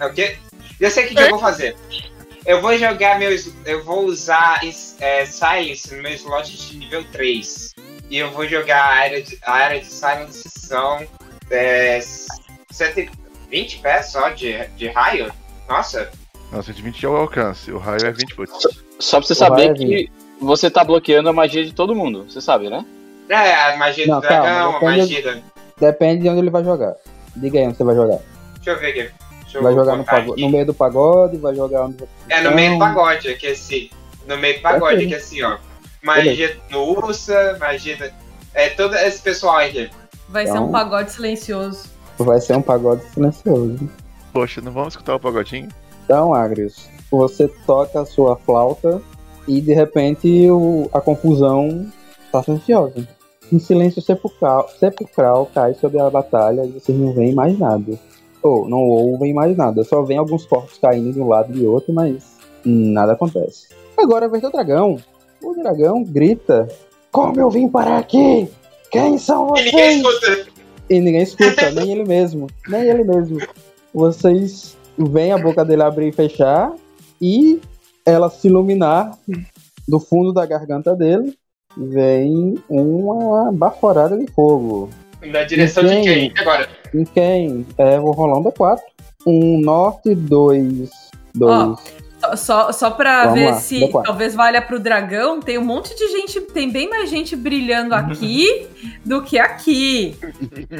É 0.00 0.06
o 0.06 0.12
quê? 0.12 0.36
Eu 0.80 0.90
sei 0.90 1.04
o 1.04 1.08
que, 1.08 1.14
que 1.14 1.22
eu 1.22 1.30
vou 1.30 1.38
fazer. 1.38 1.76
Eu 2.46 2.62
vou 2.62 2.76
jogar 2.78 3.18
meus. 3.18 3.50
Eu 3.66 3.84
vou 3.84 4.04
usar 4.04 4.60
é, 5.00 5.26
Silence 5.26 5.94
no 5.94 6.02
meu 6.02 6.12
slot 6.12 6.56
de 6.56 6.76
nível 6.76 7.04
3. 7.12 7.74
E 8.10 8.16
eu 8.16 8.30
vou 8.30 8.46
jogar 8.46 8.82
a 8.82 8.94
área 8.94 9.22
de, 9.22 9.38
a 9.42 9.52
área 9.52 9.80
de 9.80 9.86
Silence 9.86 10.48
são. 10.48 11.06
É, 11.50 12.00
120 12.70 13.78
pés 13.78 14.06
só 14.06 14.30
de, 14.30 14.66
de 14.76 14.88
raio? 14.88 15.32
Nossa, 15.68 16.10
Não, 16.52 16.62
120 16.62 17.04
é 17.04 17.08
o 17.08 17.16
alcance. 17.16 17.70
O 17.72 17.78
raio 17.78 18.06
é 18.06 18.12
20 18.12 18.34
foot. 18.34 18.52
Só 18.98 19.18
pra 19.18 19.26
você 19.26 19.32
O 19.32 19.36
saber 19.36 19.70
é 19.70 19.74
que 19.74 20.12
você 20.40 20.70
tá 20.70 20.84
bloqueando 20.84 21.28
a 21.28 21.32
magia 21.32 21.64
de 21.64 21.72
todo 21.72 21.94
mundo, 21.94 22.24
você 22.28 22.40
sabe, 22.40 22.70
né? 22.70 22.84
é 23.28 23.72
a 23.72 23.76
magia 23.76 24.06
Não, 24.06 24.20
do 24.20 24.22
dragão, 24.22 24.72
calma, 24.72 24.78
a 24.78 24.96
magia 24.96 25.22
da. 25.22 25.38
Depende 25.78 26.22
de 26.22 26.28
onde 26.28 26.40
ele 26.40 26.50
vai 26.50 26.64
jogar. 26.64 26.94
Diga 27.40 27.58
aí 27.58 27.66
onde 27.66 27.76
você 27.76 27.84
vai 27.84 27.94
jogar. 27.94 28.18
Deixa 28.56 28.70
eu 28.70 28.78
ver 28.78 28.86
aqui. 28.88 29.10
Deixa 29.42 29.62
Vai 29.62 29.74
jogar 29.74 29.92
no, 29.92 29.98
botar 30.04 30.12
pago- 30.16 30.32
aqui. 30.32 30.42
no 30.42 30.50
meio 30.50 30.66
do 30.66 30.74
pagode, 30.74 31.36
vai 31.38 31.54
jogar 31.54 31.84
onde 31.86 31.96
você 31.98 32.08
É 32.28 32.40
no 32.42 32.54
meio 32.54 32.70
do 32.70 32.76
Então, 32.76 32.88
pagode, 32.94 33.28
aqui 33.28 33.46
assim. 33.46 33.90
No 34.26 34.36
meio 34.36 34.56
do 34.56 34.60
pagode, 34.62 34.94
Ok. 34.96 35.06
aqui 35.06 35.14
assim, 35.14 35.42
ó. 35.42 35.56
Magia 36.02 36.56
no 36.70 36.82
Ursa, 36.84 37.56
magia. 37.58 38.12
É 38.54 38.68
todo 38.70 38.94
esse 38.94 39.22
pessoal 39.22 39.56
aqui. 39.58 39.90
Vai 40.28 40.44
ser 40.46 40.52
Então- 40.52 40.66
um 40.66 40.70
pagode 40.72 41.10
silencioso. 41.12 41.88
Vai 42.18 42.40
ser 42.40 42.56
um 42.56 42.62
pagode 42.62 43.02
silencioso. 43.14 43.88
Poxa, 44.32 44.60
não 44.60 44.72
vamos 44.72 44.92
escutar 44.94 45.14
o 45.14 45.20
pagodinho? 45.20 45.68
Então, 46.04 46.34
Agrius, 46.34 46.88
você 47.10 47.48
toca 47.66 48.00
a 48.02 48.06
sua 48.06 48.36
flauta 48.36 49.00
e 49.46 49.60
de 49.60 49.72
repente 49.72 50.50
o- 50.50 50.90
a 50.92 51.00
confusão 51.00 51.86
está 52.26 52.42
silenciosa. 52.42 53.08
Um 53.52 53.58
silêncio 53.58 54.02
sepulcral, 54.02 54.68
sepulcral 54.78 55.46
cai 55.54 55.74
sobre 55.74 55.98
a 56.00 56.10
batalha 56.10 56.64
e 56.64 56.70
vocês 56.72 56.98
não 56.98 57.12
veem 57.12 57.34
mais 57.34 57.58
nada. 57.58 57.98
Ou 58.42 58.68
não 58.68 58.80
ouvem 58.80 59.32
mais 59.32 59.56
nada. 59.56 59.82
Só 59.84 60.02
vem 60.02 60.18
alguns 60.18 60.44
corpos 60.46 60.78
caindo 60.78 61.12
de 61.12 61.20
um 61.20 61.28
lado 61.28 61.56
e 61.56 61.66
outro, 61.66 61.92
mas 61.92 62.36
nada 62.64 63.12
acontece. 63.12 63.68
Agora 63.96 64.26
a 64.26 64.28
vez 64.28 64.42
do 64.42 64.50
dragão. 64.50 64.96
O 65.42 65.54
dragão 65.54 66.04
grita: 66.04 66.68
Como 67.10 67.40
eu 67.40 67.50
vim 67.50 67.68
parar 67.68 67.98
aqui? 67.98 68.48
Quem 68.90 69.18
são 69.18 69.54
E 69.56 69.64
ninguém 69.64 70.02
vocês? 70.02 70.38
escuta. 70.38 70.58
E 70.90 71.00
ninguém 71.00 71.22
escuta, 71.22 71.70
nem 71.72 71.92
ele 71.92 72.04
mesmo. 72.04 72.46
Nem 72.68 72.82
ele 72.82 73.04
mesmo. 73.04 73.38
Vocês 73.92 74.76
veem 74.98 75.32
a 75.32 75.38
boca 75.38 75.64
dele 75.64 75.82
abrir 75.82 76.08
e 76.08 76.12
fechar 76.12 76.74
e 77.20 77.60
ela 78.04 78.30
se 78.30 78.48
iluminar 78.48 79.16
do 79.86 80.00
fundo 80.00 80.32
da 80.32 80.44
garganta 80.46 80.94
dele. 80.94 81.37
Vem 81.76 82.58
uma 82.68 83.52
baforada 83.52 84.16
de 84.16 84.26
fogo. 84.32 84.90
Na 85.22 85.44
direção 85.44 85.84
de 85.84 86.00
quem? 86.00 86.32
Agora. 86.38 86.68
Em 86.94 87.04
quem? 87.04 87.66
É, 87.76 87.98
vou 87.98 88.12
rolar 88.12 88.38
um 88.38 88.44
D4. 88.44 88.78
Um 89.26 89.60
norte, 89.60 90.14
dois. 90.14 90.90
Dois. 91.34 91.78
Só- 92.20 92.36
Só, 92.36 92.72
só 92.72 92.90
pra 92.90 93.24
Vamos 93.26 93.38
ver 93.38 93.46
lá, 93.46 93.54
se 93.54 93.80
D4. 93.80 94.02
talvez 94.04 94.34
valha 94.34 94.60
pro 94.60 94.80
dragão, 94.80 95.40
tem 95.40 95.56
um 95.56 95.64
monte 95.64 95.94
de 95.96 96.08
gente, 96.08 96.40
tem 96.40 96.68
bem 96.70 96.88
mais 96.90 97.08
gente 97.08 97.36
brilhando 97.36 97.94
aqui 97.94 98.66
do 99.06 99.22
que 99.22 99.38
aqui. 99.38 100.16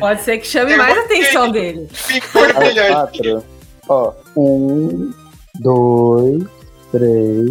Pode 0.01 0.23
ser 0.23 0.39
que 0.39 0.47
chame 0.47 0.77
mais 0.77 0.97
a 0.99 1.03
atenção 1.03 1.51
dele. 1.51 1.87
Figura 1.93 2.51
Ah, 2.57 2.59
brilhante. 2.59 2.91
quatro. 2.93 3.45
Ó, 3.89 4.13
um, 4.37 5.13
dois, 5.61 6.43
três, 6.91 7.51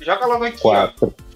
Joga 0.00 0.26
logo 0.26 0.44
aqui, 0.44 0.60
quatro. 0.60 1.14
ó. 1.16 1.27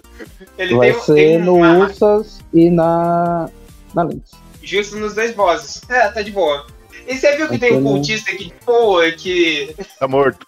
Ele 0.58 0.74
Vai 0.76 0.92
tem, 0.92 1.00
ser 1.00 1.14
tem 1.14 1.38
no 1.38 1.56
uma 1.56 1.78
Ursas 1.78 2.40
e 2.52 2.70
na. 2.70 3.48
na 3.94 4.04
Lynx. 4.04 4.30
justo 4.62 4.96
nos 4.96 5.14
dois 5.14 5.34
bosses. 5.34 5.82
É, 5.88 6.08
tá 6.08 6.22
de 6.22 6.30
boa. 6.30 6.66
E 7.06 7.16
você 7.16 7.36
viu 7.36 7.48
que 7.48 7.58
tem 7.58 7.76
um 7.76 7.82
cultista 7.82 8.30
aqui 8.30 8.44
de 8.46 8.54
boa 8.64 9.10
que 9.12 9.74
Tá 9.98 10.06
morto. 10.06 10.46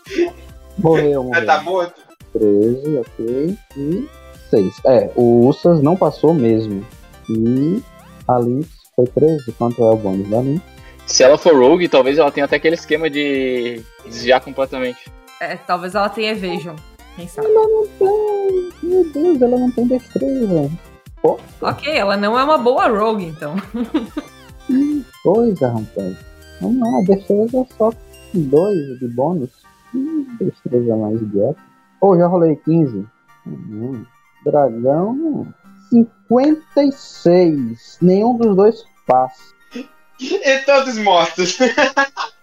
Morreu, 0.78 1.24
morreu. 1.24 1.46
tá 1.46 1.62
morto? 1.62 2.00
13, 2.32 2.98
ok. 2.98 3.58
E 3.76 4.08
6. 4.50 4.74
É, 4.86 5.10
o 5.16 5.46
Ursas 5.46 5.80
não 5.82 5.96
passou 5.96 6.32
mesmo. 6.34 6.86
E 7.28 7.82
a 8.28 8.38
Lynx 8.38 8.68
foi 8.94 9.06
13. 9.06 9.52
Quanto 9.52 9.82
é 9.82 9.90
o 9.90 9.96
bônus 9.96 10.28
da 10.28 10.40
Lynx? 10.40 10.62
Se 11.06 11.22
ela 11.22 11.36
for 11.36 11.54
rogue, 11.54 11.88
talvez 11.88 12.18
ela 12.18 12.30
tenha 12.30 12.46
até 12.46 12.56
aquele 12.56 12.76
esquema 12.76 13.10
de 13.10 13.82
desviar 14.06 14.40
completamente. 14.40 15.10
É, 15.40 15.56
talvez 15.56 15.94
ela 15.94 16.08
tenha 16.08 16.32
evasion. 16.32 16.76
Quem 17.16 17.28
sabe? 17.28 17.48
Ela 17.48 17.68
não 17.68 17.86
tem. 17.86 18.72
Meu 18.82 19.12
Deus, 19.12 19.42
ela 19.42 19.58
não 19.58 19.70
tem 19.70 19.86
destreza. 19.86 20.70
Ok, 21.60 21.96
ela 21.96 22.16
não 22.16 22.38
é 22.38 22.44
uma 22.44 22.58
boa 22.58 22.88
rogue, 22.88 23.26
então. 23.26 23.54
Coisa, 25.22 25.68
rapaz. 25.68 26.16
Vamos 26.60 26.80
lá, 26.80 27.00
destreza 27.06 27.60
é 27.60 27.66
só 27.76 27.92
2 28.34 28.98
de 28.98 29.08
bônus. 29.08 29.50
Destreza 30.40 30.96
mais 30.96 31.22
idiota. 31.22 31.60
Pô, 32.00 32.16
já 32.16 32.26
rolei 32.26 32.56
15. 32.56 33.06
Hum, 33.46 34.04
dragão. 34.44 35.46
56. 35.90 37.98
Nenhum 38.02 38.36
dos 38.36 38.56
dois 38.56 38.84
passa. 39.06 39.54
E 40.20 40.58
todos 40.66 40.98
mortos. 40.98 41.58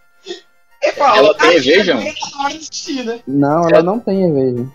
Ela 0.84 1.34
tem 1.36 1.50
"Ah, 1.50 1.54
evasion?" 1.56 2.00
chegou 2.02 2.40
a 2.40 2.44
hora 2.44 2.54
de 2.54 2.58
desistir, 2.60 3.04
né? 3.04 3.20
Não, 3.28 3.70
ela 3.70 3.84
não 3.84 4.00
tem 4.00 4.24
evasion. 4.24 4.66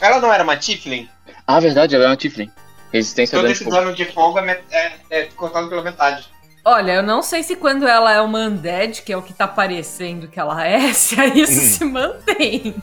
Ela 0.00 0.18
não 0.20 0.32
era 0.32 0.42
uma 0.42 0.56
Tiflin? 0.56 1.08
Ah, 1.46 1.60
verdade, 1.60 1.94
ela 1.94 2.06
é 2.06 2.12
um 2.12 2.16
Tiflin. 2.16 2.50
Resistência 2.92 3.38
Todo 3.38 3.50
esse 3.50 3.62
fogo. 3.64 3.76
dano 3.76 3.94
de 3.94 4.04
fogo 4.06 4.38
é, 4.38 4.42
met- 4.42 4.64
é- 4.70 4.92
é 5.10 5.22
cortado 5.36 5.68
pela 5.68 5.82
metade. 5.82 6.24
Olha, 6.64 6.92
eu 6.92 7.02
não 7.02 7.22
sei 7.22 7.42
se 7.42 7.56
quando 7.56 7.86
ela 7.86 8.12
é 8.12 8.20
uma 8.20 8.38
undead, 8.40 9.02
que 9.02 9.12
é 9.12 9.16
o 9.16 9.22
que 9.22 9.32
tá 9.32 9.46
parecendo 9.48 10.28
que 10.28 10.38
ela 10.40 10.66
é, 10.66 10.92
se 10.94 11.14
isso 11.34 11.78
se 11.78 11.84
mantém. 11.84 12.74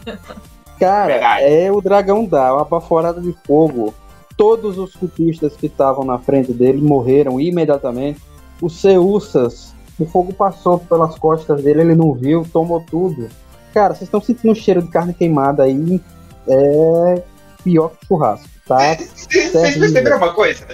Cara, 0.79 1.07
Verdade. 1.13 1.43
é 1.45 1.71
o 1.71 1.81
dragão 1.81 2.25
dá, 2.25 2.53
uma 2.53 2.63
baforada 2.65 3.19
de 3.19 3.35
fogo. 3.45 3.93
Todos 4.37 4.77
os 4.77 4.95
cultistas 4.95 5.55
que 5.55 5.65
estavam 5.65 6.05
na 6.05 6.19
frente 6.19 6.53
dele 6.53 6.79
morreram 6.81 7.39
imediatamente. 7.39 8.21
Os 8.61 8.79
Seussas, 8.79 9.73
o 9.99 10.05
fogo 10.05 10.33
passou 10.33 10.79
pelas 10.79 11.17
costas 11.17 11.63
dele, 11.63 11.81
ele 11.81 11.95
não 11.95 12.13
viu, 12.13 12.47
tomou 12.51 12.81
tudo. 12.81 13.29
Cara, 13.73 13.93
vocês 13.93 14.03
estão 14.03 14.21
sentindo 14.21 14.51
um 14.51 14.55
cheiro 14.55 14.81
de 14.81 14.89
carne 14.89 15.13
queimada 15.13 15.63
aí. 15.63 16.01
É 16.47 17.23
pior 17.63 17.89
que 17.89 18.05
churrasco, 18.07 18.47
tá? 18.65 18.95
Vocês 18.95 19.77
perceberam 19.77 20.17
uma 20.17 20.33
coisa? 20.33 20.65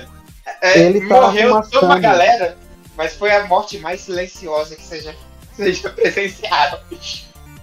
É, 0.61 0.79
Ele 0.79 1.07
tá 1.07 1.21
morreu 1.21 1.49
toda 1.49 1.57
arrumaçando. 1.57 1.85
uma 1.85 1.99
galera, 1.99 2.57
mas 2.95 3.15
foi 3.15 3.31
a 3.31 3.47
morte 3.47 3.79
mais 3.79 4.01
silenciosa 4.01 4.75
que 4.75 4.83
seja, 4.83 5.15
seja 5.55 5.89
presenciada. 5.89 6.81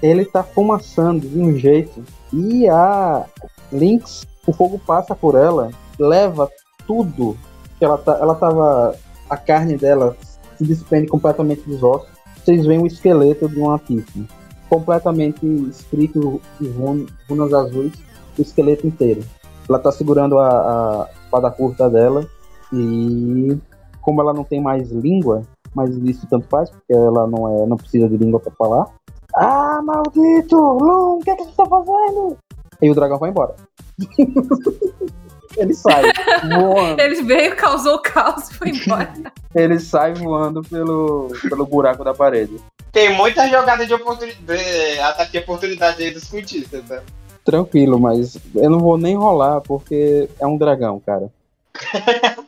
Ele 0.03 0.25
tá 0.25 0.43
fumaçando 0.43 1.29
de 1.29 1.39
um 1.39 1.57
jeito. 1.57 2.05
E 2.33 2.69
a 2.69 3.25
Lynx, 3.73 4.27
o 4.47 4.53
fogo 4.53 4.79
passa 4.79 5.15
por 5.15 5.37
ela, 5.37 5.71
leva 5.99 6.51
tudo 6.87 7.39
que 7.79 7.85
ela 7.85 7.99
tá. 7.99 8.19
Ela 8.21 8.35
tava. 8.35 8.97
A 9.29 9.37
carne 9.37 9.77
dela 9.77 10.17
se 10.61 10.65
desprende 10.65 11.09
completamente 11.09 11.63
dos 11.63 11.83
ossos. 11.83 12.09
Vocês 12.37 12.67
veem 12.67 12.83
o 12.83 12.87
esqueleto 12.87 13.49
de 13.49 13.59
uma 13.59 13.79
Tiffany. 13.79 14.29
Completamente 14.69 15.45
escrito 15.71 16.41
em 16.61 16.71
run- 16.71 17.07
runas 17.29 17.53
azuis, 17.53 17.95
o 18.39 18.43
esqueleto 18.43 18.87
inteiro. 18.87 19.23
Ela 19.69 19.79
tá 19.79 19.91
segurando 19.91 20.39
a, 20.39 20.49
a 20.49 21.09
espada 21.25 21.51
curta 21.51 21.89
dela. 21.89 22.27
E 22.73 23.59
como 24.03 24.21
ela 24.21 24.35
não 24.35 24.45
tem 24.45 24.61
mais 24.61 24.91
língua, 24.91 25.43
mas 25.75 25.97
isso 25.97 26.27
tanto 26.29 26.47
faz, 26.49 26.71
porque 26.71 26.93
ela 26.93 27.27
não, 27.27 27.49
é, 27.49 27.67
não 27.67 27.77
precisa 27.77 28.09
de 28.09 28.17
língua 28.17 28.39
para 28.39 28.53
falar. 28.53 28.87
Ah, 29.35 29.81
maldito! 29.83 30.57
Lum, 30.57 31.17
o 31.17 31.21
que, 31.21 31.31
é 31.31 31.37
que 31.37 31.45
você 31.45 31.53
tá 31.57 31.67
fazendo? 31.67 32.37
E 32.83 32.91
o 32.91 32.95
dragão 32.95 33.19
vai 33.19 33.31
embora. 33.31 33.55
ele 35.57 35.75
sai 35.75 36.05
voando. 36.49 37.01
Ele 37.01 37.23
veio, 37.23 37.57
causou 37.57 37.99
caos 37.99 38.51
e 38.51 38.55
foi 38.55 38.69
embora. 38.75 39.13
Ele 39.55 39.79
sai 39.79 40.15
voando 40.15 40.63
pelo, 40.63 41.29
pelo 41.49 41.67
buraco 41.67 42.05
da 42.05 42.15
parede. 42.15 42.57
Tem 42.93 43.15
muita 43.15 43.49
jogada 43.49 43.87
de 43.87 43.95
oportunidade, 43.95 45.01
ataque 45.01 45.33
de 45.33 45.39
oportunidade 45.39 46.03
aí 46.03 46.11
dos 46.11 46.25
cultistas, 46.25 46.83
tá? 46.89 47.03
Tranquilo, 47.45 47.99
mas 47.99 48.37
eu 48.55 48.69
não 48.69 48.81
vou 48.81 48.99
nem 48.99 49.17
rolar 49.17 49.61
porque 49.61 50.29
é 50.39 50.47
um 50.47 50.59
dragão, 50.59 51.01
cara. 51.01 51.31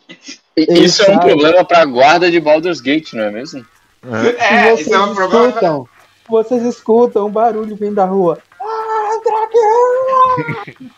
Isso 0.56 1.02
é 1.02 1.16
um 1.16 1.18
problema 1.18 1.64
pra 1.64 1.84
guarda 1.84 2.30
de 2.30 2.38
Baldur's 2.38 2.80
Gate, 2.80 3.14
não 3.14 3.24
é 3.24 3.30
mesmo? 3.30 3.64
É, 4.04 4.74
vocês 4.74 4.80
isso 4.80 4.94
é 4.94 5.00
um 5.00 5.14
problema. 5.14 5.48
escutam, 5.48 5.88
vocês 6.28 6.62
escutam 6.64 7.26
um 7.26 7.30
barulho 7.30 7.74
vindo 7.74 7.94
da 7.94 8.04
rua. 8.04 8.38
Ah, 8.60 9.20
dragão! 9.24 10.90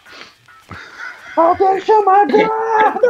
Alguém 1.37 1.81
chama 1.81 2.23
a 2.23 2.27
guarda! 2.27 3.01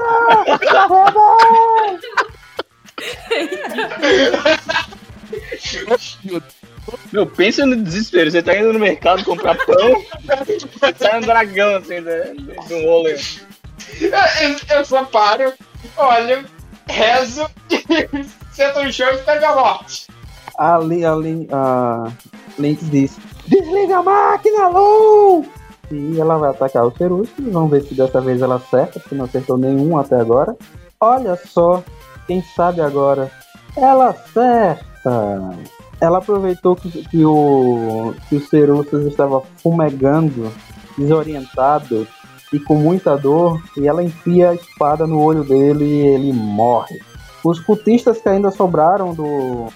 Meu, 7.12 7.26
pensa 7.26 7.66
no 7.66 7.76
desespero. 7.76 8.30
Você 8.30 8.42
tá 8.42 8.56
indo 8.56 8.72
no 8.72 8.78
mercado 8.78 9.24
comprar 9.24 9.56
pão, 9.66 10.04
sai 10.96 11.18
um 11.18 11.20
dragão 11.20 11.76
assim 11.76 12.02
de, 12.02 12.34
de 12.66 12.74
um 12.74 12.86
rolê. 12.86 13.18
Eu, 14.00 14.76
eu 14.76 14.84
só 14.84 15.04
paro, 15.04 15.52
olho, 15.96 16.44
rezo, 16.86 17.46
sento 18.52 18.82
no 18.82 18.92
chão 18.92 19.10
e 19.12 19.14
espero 19.16 19.46
a 19.46 19.54
morte. 19.54 20.06
A, 20.58 20.78
Li, 20.78 21.04
a, 21.04 21.14
Lin, 21.14 21.48
a 21.50 22.10
Link 22.58 22.84
diz: 22.84 23.18
Desliga 23.46 23.98
a 23.98 24.02
máquina, 24.02 24.68
Lu! 24.68 25.44
E 25.91 26.18
ela 26.18 26.37
vai 26.39 26.51
atacar 26.51 26.87
os 26.87 26.95
Ceruscos. 26.95 27.45
Vamos 27.53 27.70
ver 27.70 27.82
se 27.82 27.95
dessa 27.95 28.20
vez 28.20 28.43
ela 28.43 28.57
acerta, 28.57 29.01
porque 29.01 29.14
não 29.14 29.24
acertou 29.24 29.57
nenhum 29.57 29.99
até 29.99 30.16
agora. 30.16 30.57
Olha 31.01 31.37
só, 31.37 31.82
quem 32.26 32.43
sabe 32.43 32.80
agora. 32.80 33.30
Ela 33.76 34.11
acerta! 34.11 34.85
Ela 36.01 36.18
aproveitou 36.18 36.76
que, 36.76 36.91
que 37.09 37.24
o, 37.24 38.14
que 38.28 38.37
o 38.37 38.41
Ceruscus 38.41 39.07
estava 39.07 39.43
fumegando, 39.62 40.53
desorientado 40.97 42.07
e 42.53 42.59
com 42.59 42.74
muita 42.74 43.16
dor, 43.16 43.61
e 43.76 43.89
ela 43.89 44.03
enfia 44.03 44.51
a 44.51 44.55
espada 44.55 45.07
no 45.07 45.20
olho 45.20 45.45
dele 45.45 45.85
e 45.85 46.07
ele 46.07 46.32
morre. 46.32 47.01
Os 47.43 47.59
cultistas 47.61 48.20
que 48.20 48.28
ainda 48.28 48.51
sobraram 48.51 49.12
do, 49.12 49.66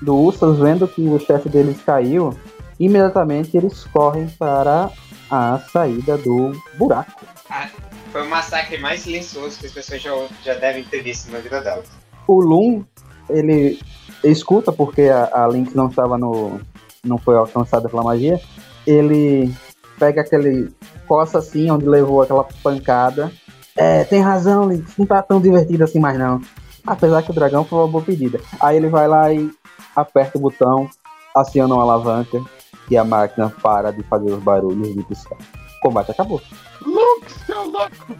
do 0.00 0.16
Ursas, 0.16 0.58
vendo 0.58 0.86
que 0.86 1.02
o 1.08 1.18
chefe 1.18 1.48
deles 1.48 1.80
caiu, 1.84 2.34
imediatamente 2.78 3.56
eles 3.56 3.84
correm 3.84 4.28
para 4.38 4.90
a 5.30 5.58
saída 5.72 6.16
do 6.16 6.52
buraco. 6.76 7.24
Ah, 7.50 7.68
foi 8.12 8.22
o 8.22 8.30
massacre 8.30 8.78
mais 8.78 9.00
silencioso 9.00 9.58
que 9.58 9.66
as 9.66 9.72
pessoas 9.72 10.00
já, 10.02 10.10
já 10.44 10.54
devem 10.54 10.84
ter 10.84 11.02
visto 11.02 11.30
na 11.30 11.38
vida 11.38 11.60
delas. 11.60 11.86
O 12.26 12.40
Loom, 12.40 12.84
ele 13.28 13.78
escuta, 14.24 14.72
porque 14.72 15.02
a, 15.02 15.44
a 15.44 15.46
Lynx 15.46 15.74
não 15.74 15.88
estava 15.88 16.18
no. 16.18 16.60
não 17.04 17.18
foi 17.18 17.36
alcançada 17.36 17.88
pela 17.88 18.02
magia. 18.02 18.40
Ele 18.86 19.52
pega 19.98 20.22
aquele. 20.22 20.70
coça 21.06 21.38
assim, 21.38 21.70
onde 21.70 21.86
levou 21.86 22.22
aquela 22.22 22.44
pancada. 22.62 23.32
É, 23.76 24.04
tem 24.04 24.20
razão, 24.20 24.68
Lynx, 24.68 24.96
não 24.98 25.06
tá 25.06 25.22
tão 25.22 25.40
divertido 25.40 25.84
assim 25.84 26.00
mais 26.00 26.18
não. 26.18 26.40
Apesar 26.86 27.22
que 27.22 27.30
o 27.30 27.34
dragão 27.34 27.64
foi 27.64 27.78
uma 27.78 27.88
boa 27.88 28.02
pedida. 28.02 28.40
Aí 28.60 28.76
ele 28.76 28.88
vai 28.88 29.06
lá 29.06 29.32
e 29.32 29.50
aperta 29.94 30.38
o 30.38 30.40
botão, 30.40 30.88
aciona 31.34 31.74
uma 31.74 31.82
alavanca 31.82 32.42
e 32.90 32.96
a 32.96 33.04
máquina 33.04 33.52
para 33.62 33.92
de 33.92 34.02
fazer 34.04 34.32
os 34.32 34.42
barulhos 34.42 34.94
de 34.94 35.02
piscar. 35.04 35.38
O 35.78 35.80
combate 35.80 36.10
acabou. 36.10 36.40
Lux, 36.82 37.32
seu 37.46 37.64
louco! 37.64 38.16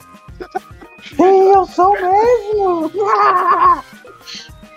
Sim, 1.02 1.52
eu 1.52 1.66
sou 1.66 1.92
mesmo! 1.92 2.90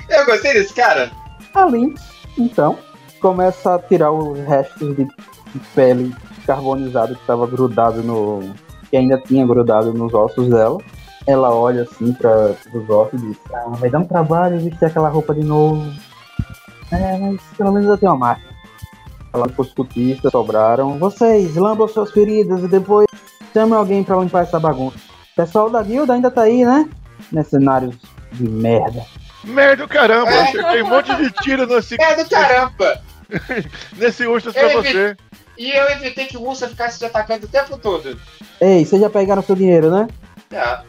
Eu 0.09 0.25
gostei 0.25 0.53
desse 0.53 0.73
cara. 0.73 1.09
A 1.53 1.65
Lynx, 1.65 2.01
então, 2.37 2.77
começa 3.21 3.75
a 3.75 3.79
tirar 3.79 4.11
os 4.11 4.37
restos 4.39 4.95
de, 4.95 5.05
de 5.05 5.59
pele 5.73 6.13
carbonizada 6.45 7.13
que 7.13 7.21
estava 7.21 7.47
grudado 7.47 8.03
no. 8.03 8.53
que 8.89 8.97
ainda 8.97 9.17
tinha 9.19 9.45
grudado 9.45 9.93
nos 9.93 10.13
ossos 10.13 10.49
dela. 10.49 10.79
Ela 11.25 11.53
olha 11.53 11.83
assim 11.83 12.11
para 12.13 12.55
os 12.73 12.89
ossos 12.89 13.21
e 13.21 13.27
diz: 13.27 13.37
ah, 13.53 13.69
vai 13.69 13.89
dar 13.89 13.99
um 13.99 14.05
trabalho 14.05 14.59
vestir 14.59 14.85
aquela 14.85 15.09
roupa 15.09 15.33
de 15.33 15.43
novo. 15.43 15.89
É, 16.91 17.17
mas 17.17 17.41
pelo 17.57 17.71
menos 17.71 17.87
eu 17.87 17.97
tenho 17.97 18.11
uma 18.11 18.27
máquina. 18.27 18.50
Falando 19.31 19.53
pros 19.53 19.73
cultistas, 19.73 20.31
sobraram. 20.31 20.97
Vocês, 20.99 21.55
lambam 21.55 21.87
suas 21.87 22.11
feridas 22.11 22.63
e 22.63 22.67
depois 22.67 23.07
chame 23.53 23.73
alguém 23.73 24.03
para 24.03 24.17
limpar 24.17 24.43
essa 24.43 24.59
bagunça. 24.59 24.97
O 24.97 25.35
pessoal 25.35 25.69
da 25.69 25.81
guilda 25.81 26.13
ainda 26.13 26.29
tá 26.29 26.41
aí, 26.41 26.65
né? 26.65 26.89
Mercenários 27.31 27.95
de 28.33 28.43
merda. 28.49 29.05
Merda, 29.43 29.87
caramba! 29.87 30.29
É. 30.31 30.37
Eu 30.37 30.41
acertei 30.43 30.83
um 30.83 30.89
monte 30.89 31.15
de 31.15 31.31
tiro 31.41 31.65
nesse, 31.65 31.95
do 31.97 32.29
caramba! 32.29 33.01
nesse 33.97 34.27
Ursus 34.27 34.53
pra 34.53 34.63
Eu 34.71 34.83
você. 34.83 35.15
E 35.57 35.71
eu 35.71 35.89
evitei 35.91 36.25
que 36.25 36.37
o 36.37 36.43
Ursa 36.43 36.67
ficasse 36.67 36.99
te 36.99 37.05
atacando 37.05 37.45
o 37.45 37.49
tempo 37.49 37.77
todo. 37.77 38.17
Ei, 38.59 38.83
vocês 38.85 39.01
já 39.01 39.09
pegaram 39.09 39.41
seu 39.41 39.55
dinheiro, 39.55 39.89
né? 39.89 40.07
Ah, 40.53 40.83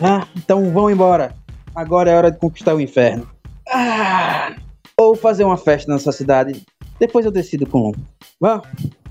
Ah, 0.00 0.26
então 0.36 0.70
vão 0.72 0.90
embora. 0.90 1.34
Agora 1.74 2.10
é 2.10 2.16
hora 2.16 2.30
de 2.30 2.38
conquistar 2.38 2.74
o 2.74 2.80
inferno. 2.80 3.28
Ah, 3.72 4.52
ou 4.96 5.14
fazer 5.16 5.44
uma 5.44 5.56
festa 5.56 5.90
nessa 5.92 6.12
cidade. 6.12 6.62
Depois 7.00 7.24
eu 7.24 7.32
decido 7.32 7.66
com. 7.66 7.92
Vá, 8.38 8.62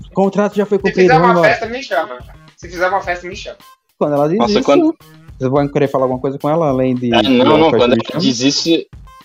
o 0.08 0.14
contrato 0.14 0.54
já 0.56 0.64
foi 0.64 0.78
se 0.78 0.82
cumprido, 0.84 1.08
fizer 1.10 1.18
vamos 1.20 1.36
uma 1.38 1.44
festa, 1.44 1.66
me 1.66 1.82
chama. 1.82 2.18
Se 2.56 2.68
fizer 2.68 2.88
uma 2.88 3.00
festa, 3.02 3.26
me 3.26 3.36
chama. 3.36 3.58
Quando 3.98 4.14
ela 4.14 4.28
diz 4.28 4.38
Nossa, 4.38 4.52
isso, 4.52 4.62
quando- 4.64 4.96
vocês 5.38 5.50
vão 5.50 5.68
querer 5.68 5.88
falar 5.88 6.04
alguma 6.04 6.20
coisa 6.20 6.38
com 6.38 6.48
ela, 6.48 6.68
além 6.68 6.94
de... 6.94 7.12
Ah, 7.14 7.22
não, 7.22 7.58
não, 7.58 7.70
quando 7.70 7.94
ela 7.94 7.96
diz 8.18 8.40
isso 8.40 8.68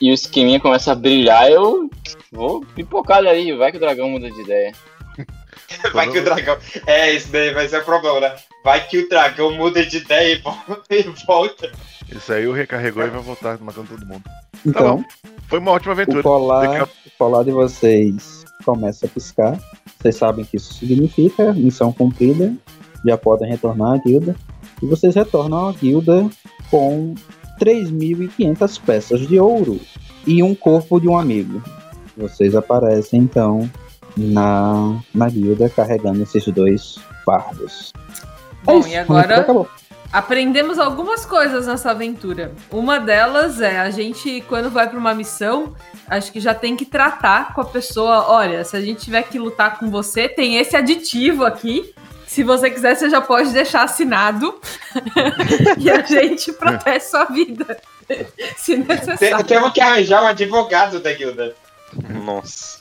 e 0.02 0.12
o 0.12 0.14
esqueminha 0.14 0.60
começa 0.60 0.92
a 0.92 0.96
brilhar, 0.96 1.50
eu 1.50 1.90
vou 2.32 2.62
pipocar 2.74 3.20
aí, 3.26 3.52
vai 3.56 3.70
que 3.72 3.78
o 3.78 3.80
dragão 3.80 4.10
muda 4.10 4.30
de 4.32 4.42
ideia. 4.42 4.72
Vai 5.94 6.10
que 6.12 6.20
o 6.20 6.24
dragão. 6.24 6.58
É, 6.86 7.12
isso 7.14 7.32
daí 7.32 7.52
vai 7.54 7.68
ser 7.68 7.82
o 7.82 7.86
problema, 7.86 8.20
né? 8.20 8.36
Vai 8.64 8.86
que 8.88 9.00
o 9.00 9.10
dragão 9.10 9.52
muda 9.54 9.84
de 9.86 9.98
ideia 9.98 10.36
e 10.36 10.38
volta. 10.40 10.82
E 10.92 11.04
volta. 11.26 11.72
Isso 12.12 12.32
aí 12.32 12.46
o 12.48 12.54
recarregou 12.54 13.04
e 13.04 13.10
vai 13.10 13.20
voltar 13.22 13.58
matando 13.60 13.88
todo 13.90 14.06
mundo. 14.06 14.24
Então, 14.66 15.04
Foi 15.48 15.58
uma 15.60 15.72
ótima 15.72 15.92
o 15.92 15.94
aventura. 15.94 16.22
colar, 16.24 16.68
Daqui 16.68 16.82
a- 16.82 16.84
o 16.84 17.12
colar 17.18 17.44
de 17.44 17.52
vocês 17.52 18.45
começa 18.64 19.06
a 19.06 19.10
piscar. 19.10 19.60
Vocês 20.00 20.16
sabem 20.16 20.46
o 20.46 20.48
que 20.48 20.58
isso 20.58 20.74
significa. 20.74 21.54
Missão 21.54 21.92
cumprida. 21.92 22.54
Já 23.06 23.18
podem 23.18 23.50
retornar 23.50 23.94
à 23.94 23.98
guilda. 23.98 24.36
E 24.82 24.86
vocês 24.86 25.16
retornam 25.16 25.70
à 25.70 25.72
guilda 25.72 26.30
com 26.70 27.16
3.500 27.60 28.82
peças 28.86 29.28
de 29.28 29.40
ouro 29.40 29.80
e 30.28 30.44
um 30.44 30.54
corpo 30.56 31.00
de 31.00 31.08
um 31.08 31.18
amigo. 31.18 31.62
Vocês 32.18 32.56
aparecem 32.56 33.22
então 33.22 33.70
na, 34.18 35.00
na 35.14 35.30
guilda 35.30 35.70
carregando 35.70 36.24
esses 36.24 36.46
dois 36.48 36.96
fardos. 37.26 37.92
É 38.64 38.66
Bom, 38.66 38.80
isso, 38.80 38.90
e 38.90 38.96
agora 38.96 39.38
acabou. 39.42 39.68
Aprendemos 40.12 40.80
algumas 40.80 41.26
coisas 41.26 41.68
nessa 41.68 41.92
aventura. 41.92 42.54
Uma 42.72 43.00
delas 43.00 43.62
é 43.62 43.80
a 43.80 43.90
gente, 43.90 44.42
quando 44.48 44.70
vai 44.70 44.90
pra 44.90 44.98
uma 44.98 45.14
missão, 45.14 45.76
acho 46.08 46.32
que 46.32 46.40
já 46.40 46.54
tem 46.54 46.76
que 46.76 46.86
tratar 46.86 47.54
com 47.54 47.62
a 47.62 47.66
pessoa. 47.66 48.30
Olha, 48.30 48.64
se 48.64 48.76
a 48.76 48.82
gente 48.82 49.04
tiver 49.04 49.24
que 49.24 49.38
lutar 49.38 49.78
com 49.80 49.90
você, 49.90 50.28
tem 50.28 50.58
esse 50.58 50.76
aditivo 50.76 51.46
aqui. 51.46 51.94
Se 52.26 52.44
você 52.44 52.70
quiser, 52.70 52.96
você 52.96 53.10
já 53.10 53.22
pode 53.22 53.52
deixar 53.52 53.84
assinado. 53.84 54.60
e 55.78 55.90
a 55.90 56.02
gente 56.02 56.52
protege 56.54 57.02
sua 57.02 57.26
vida. 57.26 57.78
se 58.58 58.76
necessário. 58.78 59.46
Temos 59.46 59.72
que 59.72 59.82
arranjar 59.82 60.24
um 60.24 60.28
advogado 60.28 61.00
da 61.00 61.14
guilda. 61.14 61.56
Nossa. 62.10 62.80